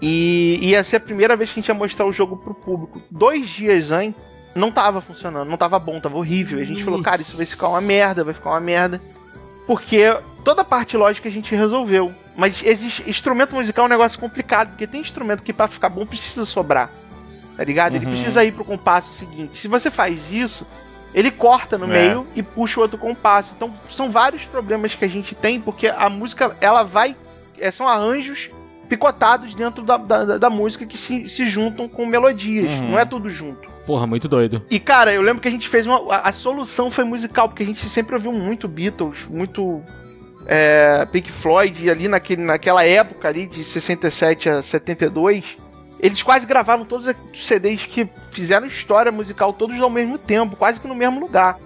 E 0.00 0.58
ia 0.62 0.82
ser 0.84 0.96
a 0.96 1.00
primeira 1.00 1.36
vez 1.36 1.50
que 1.50 1.58
a 1.58 1.62
gente 1.62 1.68
ia 1.68 1.74
mostrar 1.74 2.04
o 2.06 2.12
jogo 2.12 2.36
pro 2.36 2.54
público. 2.54 3.02
Dois 3.10 3.48
dias 3.48 3.90
antes, 3.90 4.20
não 4.54 4.70
tava 4.70 5.00
funcionando, 5.00 5.48
não 5.48 5.56
tava 5.56 5.78
bom, 5.78 5.98
tava 6.00 6.16
horrível. 6.16 6.58
E 6.58 6.62
a 6.62 6.66
gente 6.66 6.84
falou, 6.84 7.02
cara, 7.02 7.20
isso 7.20 7.36
vai 7.36 7.46
ficar 7.46 7.68
uma 7.68 7.80
merda, 7.80 8.24
vai 8.24 8.34
ficar 8.34 8.50
uma 8.50 8.60
merda. 8.60 9.00
Porque 9.66 10.04
toda 10.44 10.62
a 10.62 10.64
parte 10.64 10.96
lógica 10.96 11.28
a 11.28 11.32
gente 11.32 11.54
resolveu. 11.54 12.12
Mas 12.36 12.60
existe, 12.64 13.08
instrumento 13.08 13.54
musical 13.54 13.84
é 13.84 13.86
um 13.86 13.90
negócio 13.90 14.18
complicado, 14.18 14.70
porque 14.70 14.86
tem 14.86 15.00
instrumento 15.00 15.42
que 15.42 15.52
pra 15.52 15.68
ficar 15.68 15.88
bom 15.88 16.04
precisa 16.04 16.44
sobrar. 16.44 16.90
Tá 17.56 17.62
ligado? 17.64 17.94
Ele 17.94 18.04
Uhum. 18.06 18.12
precisa 18.12 18.44
ir 18.44 18.52
pro 18.52 18.64
compasso 18.64 19.12
seguinte. 19.14 19.58
Se 19.58 19.68
você 19.68 19.90
faz 19.90 20.32
isso, 20.32 20.66
ele 21.14 21.30
corta 21.30 21.78
no 21.78 21.84
É. 21.86 21.88
meio 22.08 22.26
e 22.34 22.42
puxa 22.42 22.80
o 22.80 22.82
outro 22.82 22.98
compasso. 22.98 23.52
Então 23.56 23.72
são 23.90 24.10
vários 24.10 24.44
problemas 24.44 24.94
que 24.94 25.04
a 25.04 25.08
gente 25.08 25.34
tem, 25.34 25.60
porque 25.60 25.86
a 25.86 26.08
música 26.10 26.56
ela 26.60 26.82
vai. 26.82 27.16
é, 27.60 27.70
são 27.70 27.86
arranjos 27.88 28.50
picotados 28.88 29.54
dentro 29.54 29.84
da, 29.84 29.96
da, 29.96 30.38
da 30.38 30.50
música 30.50 30.84
que 30.84 30.98
se, 30.98 31.28
se 31.28 31.46
juntam 31.48 31.88
com 31.88 32.04
melodias. 32.04 32.68
Uhum. 32.68 32.90
Não 32.90 32.98
é 32.98 33.04
tudo 33.04 33.30
junto. 33.30 33.68
Porra, 33.86 34.06
muito 34.06 34.28
doido. 34.28 34.62
E 34.70 34.80
cara, 34.80 35.12
eu 35.12 35.22
lembro 35.22 35.42
que 35.42 35.48
a 35.48 35.50
gente 35.50 35.68
fez 35.68 35.86
uma. 35.86 36.14
A, 36.14 36.28
a 36.28 36.32
solução 36.32 36.90
foi 36.90 37.04
musical, 37.04 37.48
porque 37.48 37.62
a 37.62 37.66
gente 37.66 37.88
sempre 37.88 38.14
ouviu 38.14 38.32
muito 38.32 38.66
Beatles, 38.66 39.26
muito. 39.28 39.82
É, 40.46 41.06
Pink 41.10 41.32
Floyd, 41.32 41.82
e 41.82 41.90
ali 41.90 42.06
naquele, 42.06 42.42
naquela 42.42 42.84
época 42.84 43.28
ali, 43.28 43.46
de 43.46 43.64
67 43.64 44.48
a 44.50 44.62
72, 44.62 45.42
eles 45.98 46.22
quase 46.22 46.44
gravaram 46.44 46.84
todos 46.84 47.06
os 47.06 47.46
CDs 47.46 47.86
que 47.86 48.06
fizeram 48.30 48.66
história 48.66 49.10
musical 49.10 49.54
todos 49.54 49.80
ao 49.80 49.88
mesmo 49.88 50.18
tempo, 50.18 50.54
quase 50.54 50.78
que 50.78 50.86
no 50.86 50.94
mesmo 50.94 51.18
lugar. 51.18 51.58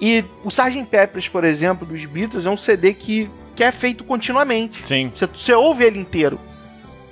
E 0.00 0.24
o 0.42 0.48
Sgt. 0.48 0.84
Peppers, 0.84 1.28
por 1.28 1.44
exemplo, 1.44 1.86
dos 1.86 2.04
Beatles, 2.06 2.46
é 2.46 2.50
um 2.50 2.56
CD 2.56 2.94
que, 2.94 3.28
que 3.54 3.62
é 3.62 3.70
feito 3.70 4.04
continuamente. 4.04 4.86
Sim. 4.86 5.12
Você, 5.14 5.26
você 5.26 5.52
ouve 5.52 5.84
ele 5.84 5.98
inteiro. 5.98 6.38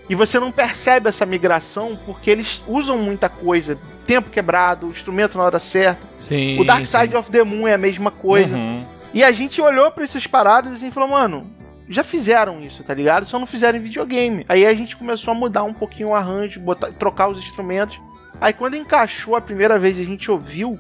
E 0.09 0.15
você 0.15 0.39
não 0.39 0.51
percebe 0.51 1.09
essa 1.09 1.25
migração 1.25 1.97
porque 2.05 2.31
eles 2.31 2.63
usam 2.67 2.99
muita 2.99 3.29
coisa. 3.29 3.79
Tempo 4.13 4.29
quebrado, 4.29 4.87
o 4.87 4.91
instrumento 4.91 5.39
na 5.39 5.45
hora 5.45 5.59
certa. 5.59 6.03
Sim. 6.17 6.61
o 6.61 6.65
Dark 6.65 6.85
sim. 6.85 6.99
Side 6.99 7.17
of 7.17 7.31
the 7.31 7.43
Moon 7.43 7.67
é 7.67 7.73
a 7.73 7.79
mesma 7.79 8.11
coisa. 8.11 8.55
Uhum. 8.55 8.85
E 9.15 9.25
a 9.25 9.33
gente 9.33 9.59
olhou 9.59 9.91
pra 9.91 10.05
essas 10.05 10.27
paradas 10.27 10.83
e 10.83 10.91
falou, 10.91 11.09
mano, 11.09 11.51
já 11.89 12.05
fizeram 12.05 12.61
isso, 12.61 12.85
tá 12.85 12.93
ligado? 12.93 13.27
Só 13.27 13.39
não 13.39 13.47
fizeram 13.47 13.79
em 13.79 13.83
videogame. 13.83 14.45
Aí 14.51 14.67
a 14.67 14.75
gente 14.75 14.97
começou 14.97 15.33
a 15.33 15.35
mudar 15.35 15.63
um 15.63 15.73
pouquinho 15.73 16.11
o 16.11 16.15
arranjo, 16.15 16.61
botar, 16.61 16.93
trocar 16.93 17.29
os 17.29 17.39
instrumentos. 17.39 17.99
Aí 18.39 18.53
quando 18.53 18.77
encaixou 18.77 19.35
a 19.35 19.41
primeira 19.41 19.79
vez 19.79 19.97
e 19.97 20.03
a 20.03 20.05
gente 20.05 20.31
ouviu, 20.31 20.79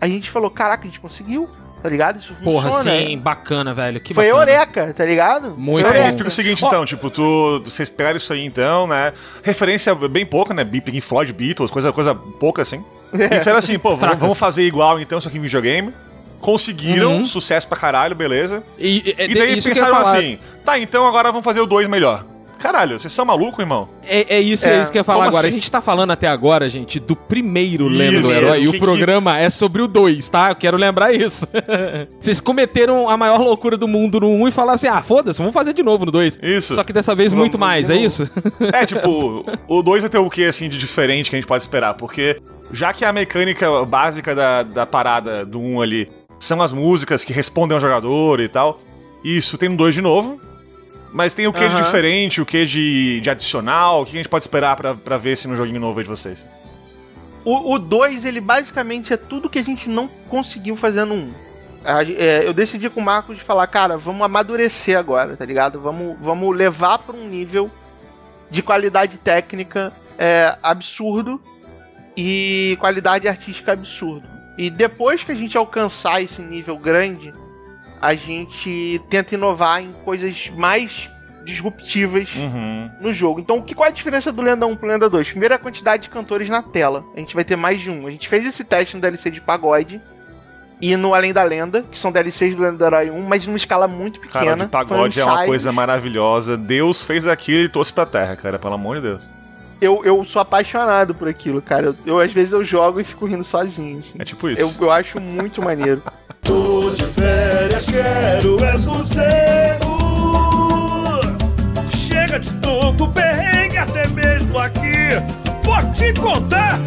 a 0.00 0.06
gente 0.06 0.30
falou, 0.30 0.48
caraca, 0.48 0.84
a 0.84 0.86
gente 0.86 1.00
conseguiu, 1.00 1.50
tá 1.82 1.88
ligado? 1.88 2.18
Isso 2.20 2.34
Porra, 2.42 2.70
funciona. 2.70 2.98
sim, 3.00 3.18
bacana, 3.18 3.72
velho. 3.74 4.00
Que 4.00 4.12
Foi 4.14 4.26
bacana. 4.26 4.50
eureka, 4.50 4.94
tá 4.94 5.04
ligado? 5.04 5.54
Muito 5.56 5.86
Foi 5.86 5.96
bom. 5.96 6.02
Me 6.02 6.08
explica 6.08 6.28
o 6.28 6.32
seguinte, 6.32 6.64
então, 6.64 6.84
tipo, 6.84 7.10
tu, 7.10 7.62
vocês 7.64 7.88
pegaram 7.88 8.16
isso 8.16 8.32
aí, 8.32 8.44
então, 8.44 8.86
né? 8.86 9.12
Referência 9.42 9.94
bem 9.94 10.24
pouca, 10.26 10.52
né? 10.54 10.64
Pink 10.64 11.00
Floyd, 11.00 11.32
Beatles, 11.32 11.70
coisa, 11.70 11.92
coisa 11.92 12.14
pouca, 12.14 12.62
assim. 12.62 12.84
E 13.12 13.28
disseram 13.28 13.58
assim, 13.58 13.78
pô, 13.78 13.90
vamos, 13.90 14.00
Fracas. 14.00 14.18
vamos 14.20 14.38
fazer 14.38 14.64
igual, 14.64 15.00
então, 15.00 15.20
só 15.20 15.30
que 15.30 15.38
em 15.38 15.40
videogame. 15.40 15.92
Conseguiram, 16.40 17.16
Uhum. 17.16 17.24
sucesso 17.24 17.66
pra 17.66 17.76
caralho, 17.76 18.14
beleza. 18.14 18.62
E, 18.78 19.14
e, 19.18 19.24
E 19.24 19.34
daí 19.34 19.60
pensaram 19.62 19.96
assim, 19.96 20.38
tá, 20.64 20.78
então 20.78 21.06
agora 21.06 21.30
vamos 21.32 21.44
fazer 21.44 21.60
o 21.60 21.66
2 21.66 21.88
melhor. 21.88 22.24
Caralho, 22.58 22.98
vocês 22.98 23.12
são 23.12 23.24
malucos, 23.24 23.60
irmão? 23.60 23.88
É, 24.04 24.36
é 24.36 24.40
isso, 24.40 24.66
é, 24.68 24.78
É, 24.78 24.82
isso 24.82 24.90
que 24.90 24.98
eu 24.98 25.00
ia 25.00 25.04
falar 25.04 25.18
como 25.26 25.28
agora. 25.28 25.46
assim? 25.46 25.56
A 25.56 25.60
gente 25.60 25.70
tá 25.70 25.80
falando 25.80 26.10
até 26.10 26.26
agora, 26.26 26.68
gente, 26.68 26.98
do 26.98 27.14
primeiro 27.14 27.86
Lenda 27.86 28.20
do 28.20 28.26
Isso, 28.28 28.32
Herói. 28.32 28.58
E 28.58 28.62
que- 28.62 28.68
o 28.68 28.72
que- 28.72 28.78
programa 28.80 29.38
é 29.38 29.48
sobre 29.48 29.80
o 29.80 29.86
2, 29.86 30.28
tá? 30.28 30.50
Eu 30.50 30.56
quero 30.56 30.76
lembrar 30.76 31.12
isso. 31.14 31.46
Vocês 32.20 32.40
cometeram 32.40 33.08
a 33.08 33.16
maior 33.16 33.40
loucura 33.40 33.76
do 33.76 33.86
mundo 33.86 34.20
no 34.20 34.28
1 34.28 34.42
um 34.42 34.48
e 34.48 34.50
falaram 34.50 34.74
assim: 34.74 34.88
ah, 34.88 35.00
foda-se, 35.02 35.38
vamos 35.38 35.54
fazer 35.54 35.72
de 35.72 35.82
novo 35.82 36.04
no 36.04 36.10
2. 36.12 36.38
Isso. 36.42 36.74
Só 36.74 36.82
que 36.82 36.92
dessa 36.92 37.14
vez 37.14 37.32
Vamos 37.32 37.44
muito 37.44 37.58
mais, 37.58 37.88
é 37.90 37.96
isso? 37.96 38.28
É, 38.72 38.84
tipo, 38.84 39.44
o 39.68 39.82
2 39.82 40.02
vai 40.02 40.10
ter 40.10 40.18
o 40.18 40.28
que, 40.28 40.44
assim, 40.44 40.68
de 40.68 40.78
diferente 40.78 41.30
que 41.30 41.36
a 41.36 41.38
gente 41.38 41.48
pode 41.48 41.62
esperar? 41.62 41.94
Porque, 41.94 42.40
já 42.72 42.92
que 42.92 43.04
a 43.04 43.12
mecânica 43.12 43.84
básica 43.84 44.34
da, 44.34 44.62
da 44.62 44.84
parada 44.86 45.44
do 45.46 45.58
1 45.60 45.74
um 45.74 45.80
ali 45.80 46.08
são 46.40 46.60
as 46.60 46.72
músicas 46.72 47.24
que 47.24 47.32
respondem 47.32 47.74
ao 47.74 47.80
jogador 47.80 48.40
e 48.40 48.48
tal, 48.48 48.80
isso 49.24 49.56
tem 49.58 49.68
no 49.68 49.76
2 49.76 49.94
de 49.94 50.02
novo. 50.02 50.40
Mas 51.12 51.34
tem 51.34 51.46
o 51.46 51.52
que 51.52 51.66
de 51.66 51.76
diferente, 51.76 52.40
o 52.40 52.46
que 52.46 52.64
de, 52.64 53.20
de 53.20 53.30
adicional, 53.30 54.02
o 54.02 54.04
que 54.04 54.14
a 54.14 54.18
gente 54.18 54.28
pode 54.28 54.44
esperar 54.44 54.76
pra, 54.76 54.94
pra 54.94 55.16
ver 55.16 55.30
esse 55.32 55.48
no 55.48 55.56
joguinho 55.56 55.80
novo 55.80 55.98
aí 55.98 56.04
de 56.04 56.10
vocês? 56.10 56.44
O 57.44 57.78
2, 57.78 58.26
ele 58.26 58.42
basicamente 58.42 59.12
é 59.12 59.16
tudo 59.16 59.48
que 59.48 59.58
a 59.58 59.64
gente 59.64 59.88
não 59.88 60.06
conseguiu 60.28 60.76
fazer 60.76 61.04
no 61.06 61.14
1. 61.14 61.18
Um. 61.18 61.34
É, 62.18 62.46
eu 62.46 62.52
decidi 62.52 62.90
com 62.90 63.00
o 63.00 63.04
Marcos 63.04 63.38
de 63.38 63.42
falar, 63.42 63.66
cara, 63.68 63.96
vamos 63.96 64.20
amadurecer 64.20 64.98
agora, 64.98 65.34
tá 65.34 65.46
ligado? 65.46 65.80
Vamos, 65.80 66.18
vamos 66.20 66.54
levar 66.54 66.98
pra 66.98 67.16
um 67.16 67.26
nível 67.26 67.70
de 68.50 68.62
qualidade 68.62 69.16
técnica 69.16 69.92
é, 70.18 70.58
absurdo 70.62 71.40
e 72.16 72.76
qualidade 72.80 73.28
artística 73.28 73.72
absurdo. 73.72 74.28
E 74.58 74.68
depois 74.68 75.22
que 75.22 75.32
a 75.32 75.36
gente 75.36 75.56
alcançar 75.56 76.20
esse 76.20 76.42
nível 76.42 76.76
grande, 76.76 77.32
a 78.00 78.14
gente 78.14 79.00
tenta 79.08 79.34
inovar 79.34 79.82
em 79.82 79.92
coisas 80.04 80.50
mais 80.56 81.10
disruptivas 81.44 82.28
Uhum. 82.36 82.90
no 83.00 83.12
jogo. 83.12 83.40
Então, 83.40 83.56
o 83.58 83.62
que, 83.62 83.74
qual 83.74 83.86
é 83.86 83.90
a 83.90 83.94
diferença 83.94 84.30
do 84.30 84.42
Lenda 84.42 84.66
1 84.66 84.76
pro 84.76 84.86
Lenda 84.88 85.08
2? 85.08 85.30
Primeiro, 85.30 85.54
a 85.54 85.58
quantidade 85.58 86.02
de 86.04 86.10
cantores 86.10 86.48
na 86.48 86.62
tela. 86.62 87.04
A 87.16 87.18
gente 87.20 87.34
vai 87.34 87.44
ter 87.44 87.56
mais 87.56 87.80
de 87.80 87.90
um. 87.90 88.06
A 88.06 88.10
gente 88.10 88.28
fez 88.28 88.46
esse 88.46 88.62
teste 88.64 88.94
no 88.96 89.00
DLC 89.00 89.30
de 89.30 89.40
pagode 89.40 90.00
e 90.80 90.94
no 90.94 91.14
Além 91.14 91.32
da 91.32 91.42
Lenda, 91.42 91.82
que 91.90 91.98
são 91.98 92.12
DLCs 92.12 92.54
do 92.54 92.62
Lenda 92.62 92.76
do 92.76 92.84
Herói 92.84 93.10
1, 93.10 93.22
mas 93.26 93.46
numa 93.46 93.56
escala 93.56 93.88
muito 93.88 94.20
pequena. 94.20 94.44
Cara, 94.44 94.56
de 94.64 94.68
pagode 94.68 95.20
é 95.20 95.24
uma 95.24 95.44
coisa 95.46 95.72
maravilhosa. 95.72 96.56
Deus 96.56 97.02
fez 97.02 97.26
aquilo 97.26 97.64
e 97.64 97.68
trouxe 97.68 97.92
pra 97.92 98.04
terra, 98.06 98.36
cara, 98.36 98.58
pelo 98.58 98.74
amor 98.74 98.96
de 98.96 99.02
Deus. 99.02 99.30
Eu, 99.80 100.04
eu 100.04 100.24
sou 100.24 100.42
apaixonado 100.42 101.14
por 101.14 101.28
aquilo, 101.28 101.62
cara. 101.62 101.86
Eu, 101.86 101.96
eu, 102.04 102.20
às 102.20 102.32
vezes 102.32 102.52
eu 102.52 102.62
jogo 102.64 103.00
e 103.00 103.04
fico 103.04 103.26
rindo 103.26 103.44
sozinho. 103.44 104.00
assim. 104.00 104.14
É 104.18 104.24
tipo 104.24 104.48
Eu, 104.48 104.52
isso. 104.54 104.84
eu 104.84 104.90
acho 104.90 105.18
muito 105.20 105.62
maneiro. 105.62 106.02
Quero 107.88 108.62
é 108.64 108.76
sossego. 108.76 109.98
Chega 111.90 112.38
de 112.38 112.52
tanto 112.54 113.08
perrengue, 113.08 113.78
até 113.78 114.06
mesmo 114.08 114.58
aqui. 114.58 115.16
Vou 115.62 115.92
te 115.92 116.12
contar. 116.12 116.78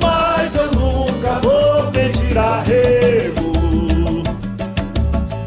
Mas 0.00 0.54
eu 0.54 0.70
nunca 0.72 1.40
vou 1.40 1.90
pedir 1.90 2.38
arrego. 2.38 3.52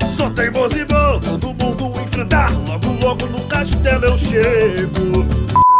Sou 0.06 0.30
teimoso 0.32 0.78
e 0.78 0.84
vou 0.84 1.20
todo 1.22 1.48
mundo 1.48 2.00
enfrentar. 2.02 2.52
Logo, 2.52 2.88
logo 3.02 3.26
no 3.28 3.40
castelo 3.48 4.06
eu 4.06 4.18
chego. 4.18 5.26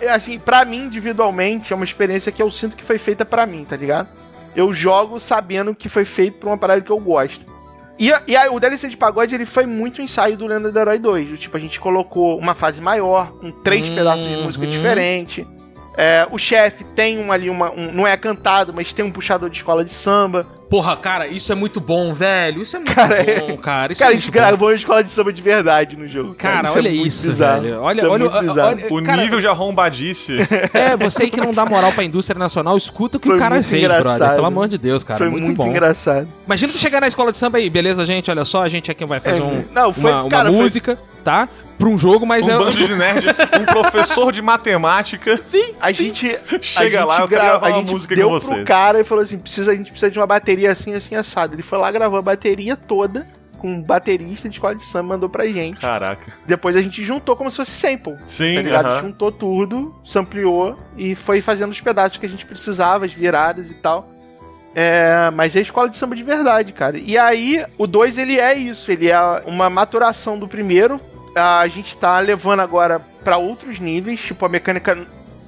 É, 0.02 0.10
assim, 0.10 0.40
pra 0.40 0.64
mim, 0.64 0.86
individualmente, 0.86 1.74
é 1.74 1.76
uma 1.76 1.84
experiência 1.84 2.32
que 2.32 2.42
eu 2.42 2.50
sinto 2.50 2.78
que 2.78 2.86
foi 2.86 2.98
feita 2.98 3.26
pra 3.26 3.46
mim, 3.46 3.66
tá 3.66 3.76
ligado? 3.76 4.08
Eu 4.56 4.74
jogo 4.74 5.20
sabendo 5.20 5.76
que 5.76 5.90
foi 5.90 6.06
feito 6.06 6.40
pra 6.40 6.50
uma 6.50 6.58
parada 6.58 6.82
que 6.82 6.92
eu 6.92 7.00
gosto. 7.00 7.57
E, 8.00 8.12
e 8.28 8.36
aí, 8.36 8.48
o 8.50 8.60
DLC 8.60 8.88
de 8.90 8.96
pagode, 8.98 9.34
ele 9.34 9.46
foi 9.46 9.66
muito 9.66 10.02
ensaio 10.02 10.38
do 10.38 10.46
Lenda 10.46 10.72
do 10.72 10.80
Herói 10.80 11.00
2. 11.00 11.30
do 11.30 11.38
Tipo, 11.38 11.58
a 11.58 11.60
gente 11.60 11.80
colocou 11.80 12.38
uma 12.38 12.54
fase 12.54 12.80
maior, 12.82 13.32
com 13.34 13.50
três 13.52 13.88
Uhum. 13.88 13.96
pedaços 13.96 14.28
de 14.28 14.36
música 14.38 14.68
diferente. 14.68 15.48
É, 16.00 16.28
o 16.32 16.38
chefe 16.38 16.84
tem 16.96 17.18
um, 17.18 17.32
ali 17.32 17.50
uma. 17.50 17.72
um- 17.72 17.92
não 17.92 18.06
é 18.06 18.16
cantado, 18.16 18.72
mas 18.72 18.94
tem 18.94 19.04
um 19.04 19.10
puxador 19.12 19.50
de 19.50 19.58
escola 19.58 19.84
de 19.84 19.92
samba. 19.94 20.46
Porra, 20.70 20.96
cara, 20.98 21.28
isso 21.28 21.50
é 21.52 21.56
muito 21.56 21.80
bom, 21.80 22.14
velho. 22.14 22.62
Isso 22.62 22.76
é 22.76 22.80
muito 22.80 22.94
Cara, 22.94 23.16
é- 23.16 23.40
bom, 23.40 23.56
cara. 23.58 23.94
Isso 23.94 24.02
Cara, 24.02 24.14
é 24.14 24.18
a 24.18 24.20
gente 24.20 24.30
gravou 24.30 24.68
uma 24.68 24.76
escola 24.76 25.02
de 25.04 25.10
samba 25.10 25.32
de 25.34 25.42
verdade 25.42 25.96
no 25.98 26.08
jogo. 26.08 26.36
Cara, 26.36 26.68
é 26.68 26.72
olha 26.72 26.92
muito 26.92 27.08
isso, 27.08 27.30
bizarro. 27.30 27.62
velho. 27.62 27.82
Olha, 27.82 27.98
Isso 28.02 28.06
é 28.06 28.10
olha, 28.10 28.30
muito 28.30 28.40
bizarro. 28.42 28.68
olha, 28.68 28.88
O 28.92 29.04
cara, 29.04 29.22
nível 29.24 29.40
de 29.40 29.48
arrombadice. 29.48 30.38
É, 30.74 30.96
você 30.98 31.30
que 31.30 31.40
não 31.40 31.52
dá 31.52 31.66
moral 31.66 31.92
pra 31.94 32.04
indústria 32.04 32.38
nacional, 32.38 32.78
escuta 32.78 33.18
o 33.18 33.20
que 33.20 33.28
Foi 33.30 33.38
o 33.38 33.40
cara 33.40 33.64
fez, 33.64 33.82
engraçado. 33.84 34.04
brother. 34.20 34.36
Pelo 34.36 34.46
amor 34.48 34.68
de 34.68 34.78
Deus, 34.78 35.04
cara. 35.04 35.18
Foi 35.18 35.30
muito, 35.30 35.46
muito, 35.46 35.58
bom. 35.58 35.68
engraçado. 35.68 36.28
Imagina 36.46 36.74
tu 36.74 36.78
chegar 36.78 37.00
na 37.02 37.08
escola 37.08 37.32
de 37.32 37.38
samba 37.38 37.58
aí, 37.58 37.70
beleza, 37.70 38.06
gente? 38.06 38.30
Olha 38.30 38.46
só, 38.46 38.62
a 38.62 38.70
gente 38.70 38.92
aqui 38.92 39.04
vai 39.06 39.20
fazer 39.20 39.40
É, 39.40 39.44
um, 39.44 39.64
não, 39.74 39.94
foi- 39.94 40.12
uma, 40.12 40.22
uma 40.24 40.30
cara, 40.30 40.50
foi- 40.50 40.58
música, 40.62 41.00
tá? 41.24 41.48
Pra 41.78 41.88
um 41.90 41.98
jogo, 41.98 42.26
mas 42.26 42.48
um 42.48 42.52
é. 42.52 42.58
bando 42.58 42.76
de 42.78 42.96
nerd, 42.96 43.28
um 43.62 43.66
professor 43.66 44.32
de 44.32 44.42
matemática. 44.42 45.38
Sim, 45.46 45.76
A 45.80 45.88
sim. 45.94 46.06
gente. 46.06 46.40
Chega 46.62 47.02
a 47.02 47.06
lá, 47.06 47.14
gente 47.18 47.24
eu 47.24 47.28
quero 47.30 47.42
gra- 47.42 47.50
gravar 47.52 47.68
a 47.68 47.70
uma 47.70 47.80
gente 47.82 47.92
música 47.92 48.16
deu 48.16 48.30
com 48.30 48.38
pro 48.40 48.48
vocês. 48.48 48.66
cara 48.66 49.00
e 49.00 49.04
falou 49.04 49.24
assim: 49.24 49.38
precisa, 49.38 49.72
a 49.72 49.76
gente 49.76 49.92
precisa 49.92 50.10
de 50.10 50.18
uma 50.18 50.26
bateria 50.28 50.72
assim, 50.72 50.94
assim, 50.94 51.14
assado. 51.16 51.54
Ele 51.56 51.62
foi 51.62 51.78
lá, 51.78 51.92
gravou 51.92 52.18
a 52.18 52.22
bateria 52.22 52.76
toda 52.76 53.28
com 53.60 53.70
um 53.74 53.82
baterista 53.82 54.48
de 54.48 54.56
escola 54.56 54.76
de 54.76 54.84
samba 54.84 55.16
mandou 55.16 55.30
pra 55.30 55.46
gente. 55.48 55.80
Caraca. 55.82 56.32
Depois 56.46 56.76
a 56.76 56.82
gente 56.82 57.04
juntou 57.04 57.36
como 57.36 57.50
se 57.50 57.58
fosse 57.58 57.72
sample. 57.72 58.16
Sim, 58.26 58.56
Tá 58.56 58.62
ligado? 58.62 58.86
aham. 58.86 59.02
Juntou 59.02 59.32
tudo, 59.32 59.96
sampleou 60.06 60.78
e 60.96 61.16
foi 61.16 61.42
fazendo 61.42 61.72
os 61.72 61.82
pedaços 61.82 62.18
que 62.20 62.26
a 62.26 62.30
gente 62.30 62.46
precisava, 62.46 63.06
as 63.06 63.14
viradas 63.14 63.70
e 63.70 63.74
tal. 63.76 64.10
É, 64.76 65.32
mas 65.34 65.56
é 65.56 65.62
escola 65.62 65.90
de 65.90 65.98
samba 65.98 66.16
de 66.16 66.22
verdade, 66.22 66.72
cara. 66.72 67.00
E 67.00 67.18
aí, 67.18 67.66
o 67.80 67.88
2 67.88 68.18
ele 68.20 68.40
é 68.40 68.54
isso, 68.56 68.92
ele 68.92 69.10
é 69.10 69.20
uma 69.48 69.70
maturação 69.72 70.38
do 70.38 70.48
primeiro. 70.48 71.02
A 71.38 71.68
gente 71.68 71.96
tá 71.98 72.20
levando 72.20 72.60
agora 72.62 73.00
pra 73.24 73.38
outros 73.38 73.80
níveis, 73.80 74.20
tipo 74.22 74.46
a 74.46 74.50
mecânica 74.50 74.98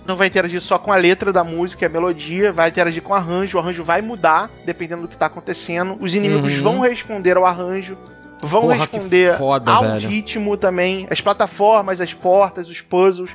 não 0.06 0.15
vai 0.15 0.28
interagir 0.28 0.60
só 0.62 0.78
com 0.80 0.91
a 0.91 0.95
letra 0.95 1.32
da 1.32 1.43
música, 1.43 1.86
a 1.86 1.89
melodia, 1.89 2.52
vai 2.52 2.69
interagir 2.69 3.02
com 3.04 3.13
o 3.13 3.15
arranjo, 3.15 3.58
o 3.58 3.62
arranjo 3.62 3.84
vai 3.84 4.02
mudar 4.02 4.49
dependendo 4.65 5.04
do 5.04 5.08
que 5.08 5.17
tá 5.17 5.28
acontecendo. 5.28 5.97
Os 5.99 6.13
inimigos 6.13 6.56
Uhum. 6.58 6.63
vão 6.63 6.80
responder 6.80 7.38
ao 7.38 7.45
arranjo, 7.45 7.95
vão 8.41 8.62
Porra, 8.62 8.75
responder 8.75 9.38
foda, 9.38 9.71
ao 9.71 9.84
velho. 9.84 10.10
ritmo 10.10 10.58
também. 10.58 11.08
As 11.12 11.21
plataformas, 11.21 12.02
as 12.02 12.13
portas, 12.13 12.69
os 12.69 12.82
puzzles, 12.82 13.30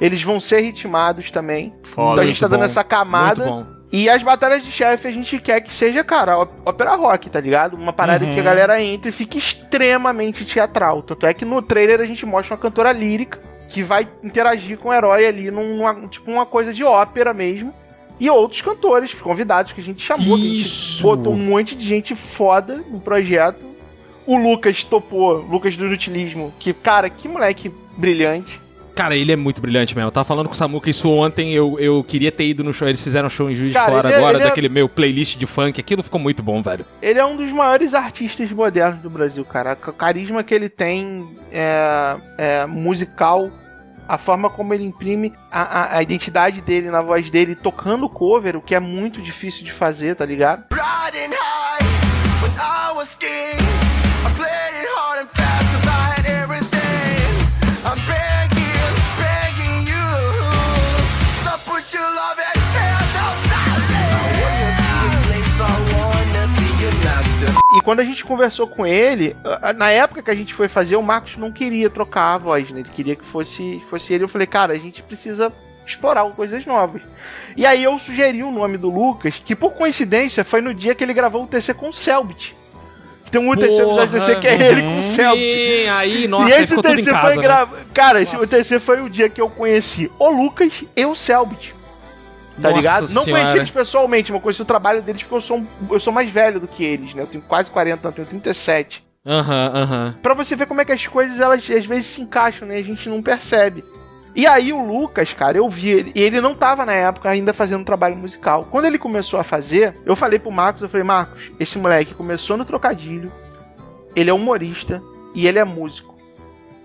eles 0.00 0.22
vão 0.22 0.40
ser 0.40 0.60
ritmados 0.60 1.30
também. 1.30 1.74
Foda. 1.82 2.12
então 2.12 2.24
a 2.24 2.26
gente 2.26 2.40
tá 2.40 2.46
dando 2.48 2.60
bom, 2.60 2.64
essa 2.66 2.84
camada. 2.84 3.66
E 3.92 4.08
as 4.08 4.22
batalhas 4.22 4.62
de 4.64 4.70
chefe 4.70 5.08
a 5.08 5.10
gente 5.10 5.38
quer 5.40 5.60
que 5.60 5.72
seja, 5.72 6.04
cara, 6.04 6.38
ópera 6.64 6.94
rock, 6.94 7.28
tá 7.28 7.40
ligado? 7.40 7.74
Uma 7.74 7.92
parada 7.92 8.24
Uhum. 8.24 8.32
que 8.32 8.38
a 8.38 8.42
galera 8.42 8.80
entra 8.80 9.08
e 9.08 9.12
fica 9.12 9.36
extremamente 9.36 10.44
teatral. 10.44 11.02
Tanto 11.02 11.26
é 11.26 11.34
que 11.34 11.44
no 11.44 11.60
trailer 11.60 12.00
a 12.00 12.06
gente 12.06 12.24
mostra 12.24 12.54
uma 12.54 12.60
cantora 12.60 12.92
lírica 12.92 13.40
que 13.68 13.82
vai 13.82 14.08
interagir 14.22 14.78
com 14.78 14.88
o 14.90 14.94
herói 14.94 15.26
ali 15.26 15.50
numa, 15.50 15.94
tipo 16.08 16.30
uma 16.30 16.46
coisa 16.46 16.72
de 16.72 16.84
ópera 16.84 17.34
mesmo. 17.34 17.74
E 18.20 18.28
outros 18.28 18.60
cantores, 18.60 19.14
convidados 19.14 19.72
que 19.72 19.80
a 19.80 19.84
gente 19.84 20.02
chamou, 20.04 20.36
que 20.36 20.44
a 20.44 20.48
gente 20.48 20.60
Isso! 20.62 21.02
botou 21.02 21.32
um 21.32 21.38
monte 21.38 21.74
de 21.74 21.86
gente 21.86 22.14
foda 22.14 22.76
no 22.90 23.00
projeto. 23.00 23.64
O 24.26 24.36
Lucas 24.36 24.84
topou, 24.84 25.38
Lucas 25.38 25.76
do 25.76 25.86
Inutilismo, 25.86 26.52
que, 26.60 26.72
cara, 26.74 27.08
que 27.08 27.26
moleque 27.26 27.72
brilhante. 27.96 28.60
Cara, 28.94 29.16
ele 29.16 29.32
é 29.32 29.36
muito 29.36 29.60
brilhante 29.62 29.94
mesmo. 29.94 30.08
Eu 30.08 30.12
tava 30.12 30.24
falando 30.24 30.46
com 30.46 30.52
o 30.52 30.56
Samuca 30.56 30.90
isso 30.90 31.10
ontem, 31.10 31.52
eu, 31.52 31.78
eu 31.80 32.04
queria 32.04 32.30
ter 32.30 32.44
ido 32.46 32.62
no 32.62 32.72
show. 32.74 32.86
Eles 32.88 33.00
fizeram 33.02 33.26
um 33.28 33.30
show 33.30 33.50
em 33.50 33.54
Juiz 33.54 33.72
de 33.72 33.78
Fora 33.78 34.08
ele 34.08 34.14
é- 34.14 34.18
agora, 34.18 34.36
ele 34.38 34.44
é- 34.44 34.48
daquele 34.48 34.68
meu 34.68 34.88
playlist 34.88 35.36
de 35.38 35.46
funk. 35.46 35.80
Aquilo 35.80 36.02
ficou 36.02 36.20
muito 36.20 36.42
bom, 36.42 36.60
velho. 36.62 36.84
Ele 37.00 37.18
é 37.18 37.24
um 37.24 37.36
dos 37.36 37.50
maiores 37.50 37.94
artistas 37.94 38.50
modernos 38.52 39.00
do 39.00 39.08
Brasil, 39.08 39.44
cara. 39.44 39.76
O 39.86 39.92
carisma 39.92 40.42
que 40.42 40.54
ele 40.54 40.68
tem 40.68 41.34
é, 41.50 42.16
é 42.36 42.66
musical, 42.66 43.50
a 44.08 44.18
forma 44.18 44.50
como 44.50 44.74
ele 44.74 44.84
imprime 44.84 45.32
a, 45.50 45.62
a- 45.62 45.96
a 45.98 46.02
identidade 46.02 46.60
dele 46.60 46.90
na 46.90 47.00
voz 47.00 47.30
dele, 47.30 47.54
tocando 47.54 48.08
cover, 48.08 48.56
o 48.56 48.60
que 48.60 48.74
é 48.74 48.80
muito 48.80 49.22
difícil 49.22 49.64
de 49.64 49.72
fazer, 49.72 50.16
tá 50.16 50.26
ligado? 50.26 50.64
Riding 50.72 51.32
high 51.32 51.84
when 52.42 52.52
I 52.58 52.96
was 52.96 53.14
king. 53.14 53.28
I 54.26 54.30
played 54.36 54.76
it 54.76 54.88
hard 54.96 55.20
and 55.22 55.39
quando 67.90 67.98
a 67.98 68.04
gente 68.04 68.24
conversou 68.24 68.68
com 68.68 68.86
ele, 68.86 69.34
na 69.74 69.90
época 69.90 70.22
que 70.22 70.30
a 70.30 70.34
gente 70.36 70.54
foi 70.54 70.68
fazer, 70.68 70.94
o 70.94 71.02
Marcos 71.02 71.36
não 71.36 71.50
queria 71.50 71.90
trocar 71.90 72.34
a 72.34 72.38
voz, 72.38 72.70
né? 72.70 72.78
Ele 72.78 72.88
queria 72.88 73.16
que 73.16 73.24
fosse, 73.24 73.82
fosse 73.90 74.14
ele. 74.14 74.22
Eu 74.22 74.28
falei, 74.28 74.46
cara, 74.46 74.72
a 74.72 74.76
gente 74.76 75.02
precisa 75.02 75.52
explorar 75.84 76.24
coisas 76.30 76.64
novas. 76.64 77.02
E 77.56 77.66
aí 77.66 77.82
eu 77.82 77.98
sugeri 77.98 78.44
o 78.44 78.52
nome 78.52 78.78
do 78.78 78.88
Lucas, 78.88 79.42
que 79.44 79.56
por 79.56 79.72
coincidência 79.72 80.44
foi 80.44 80.60
no 80.60 80.72
dia 80.72 80.94
que 80.94 81.02
ele 81.02 81.12
gravou 81.12 81.42
o 81.42 81.48
TC 81.48 81.74
com 81.74 81.88
o 81.88 81.92
Selbit. 81.92 82.54
Tem 83.28 83.40
um 83.40 83.56
terceiro 83.56 83.88
episódio 83.88 84.20
do 84.20 84.24
TC 84.24 84.36
que 84.36 84.46
é 84.46 84.70
ele 84.70 84.82
com 84.82 84.86
o 84.86 84.90
Selbit. 84.92 85.82
Sim, 85.82 85.88
aí, 85.88 86.24
e 86.24 86.28
nossa, 86.28 86.44
aí 86.44 86.62
esse 86.62 86.66
ficou 86.68 86.84
tudo 86.84 87.00
em 87.00 87.02
TC 87.02 87.10
casa, 87.10 87.26
foi 87.26 87.36
né? 87.38 87.42
grava... 87.42 87.78
Cara, 87.92 88.22
esse 88.22 88.36
o 88.36 88.38
Nossa. 88.38 88.56
TC 88.56 88.78
foi 88.78 89.00
o 89.00 89.10
dia 89.10 89.28
que 89.28 89.40
eu 89.40 89.50
conheci 89.50 90.08
o 90.16 90.30
Lucas 90.30 90.72
e 90.96 91.04
o 91.04 91.16
Selbit. 91.16 91.74
Tá 92.60 92.68
Nossa 92.68 92.80
ligado? 92.80 93.08
Não 93.12 93.22
Senhora. 93.22 93.42
conheci 93.42 93.58
eles 93.58 93.70
pessoalmente, 93.70 94.32
mas 94.32 94.42
conheci 94.42 94.62
o 94.62 94.66
trabalho 94.66 95.02
deles 95.02 95.22
porque 95.22 95.34
eu 95.36 95.40
sou, 95.40 95.58
um- 95.58 95.66
eu 95.90 96.00
sou 96.00 96.12
mais 96.12 96.30
velho 96.30 96.60
do 96.60 96.68
que 96.68 96.84
eles, 96.84 97.14
né? 97.14 97.22
Eu 97.22 97.26
tenho 97.26 97.42
quase 97.44 97.70
40 97.70 98.08
anos, 98.08 98.16
tenho 98.16 98.28
37. 98.28 99.04
Aham, 99.26 99.70
aham. 99.74 100.14
Pra 100.22 100.34
você 100.34 100.56
ver 100.56 100.66
como 100.66 100.80
é 100.80 100.84
que 100.84 100.92
as 100.92 101.06
coisas 101.06 101.38
elas 101.40 101.58
às 101.70 101.86
vezes 101.86 102.06
se 102.06 102.20
encaixam, 102.22 102.66
né? 102.66 102.76
A 102.76 102.82
gente 102.82 103.08
não 103.08 103.22
percebe. 103.22 103.84
E 104.34 104.46
aí 104.46 104.72
o 104.72 104.84
Lucas, 104.84 105.32
cara, 105.32 105.58
eu 105.58 105.68
vi 105.68 105.88
ele, 105.90 106.12
e 106.14 106.20
ele 106.22 106.40
não 106.40 106.54
tava 106.54 106.86
na 106.86 106.92
época 106.92 107.28
ainda 107.28 107.52
fazendo 107.52 107.84
trabalho 107.84 108.16
musical. 108.16 108.66
Quando 108.70 108.84
ele 108.84 108.96
começou 108.98 109.40
a 109.40 109.44
fazer, 109.44 109.94
eu 110.06 110.14
falei 110.14 110.38
pro 110.38 110.52
Marcos, 110.52 110.82
eu 110.82 110.88
falei, 110.88 111.04
Marcos, 111.04 111.50
esse 111.58 111.76
moleque 111.78 112.14
começou 112.14 112.56
no 112.56 112.64
trocadilho, 112.64 113.30
ele 114.14 114.30
é 114.30 114.32
humorista 114.32 115.02
e 115.34 115.46
ele 115.48 115.58
é 115.58 115.64
músico. 115.64 116.14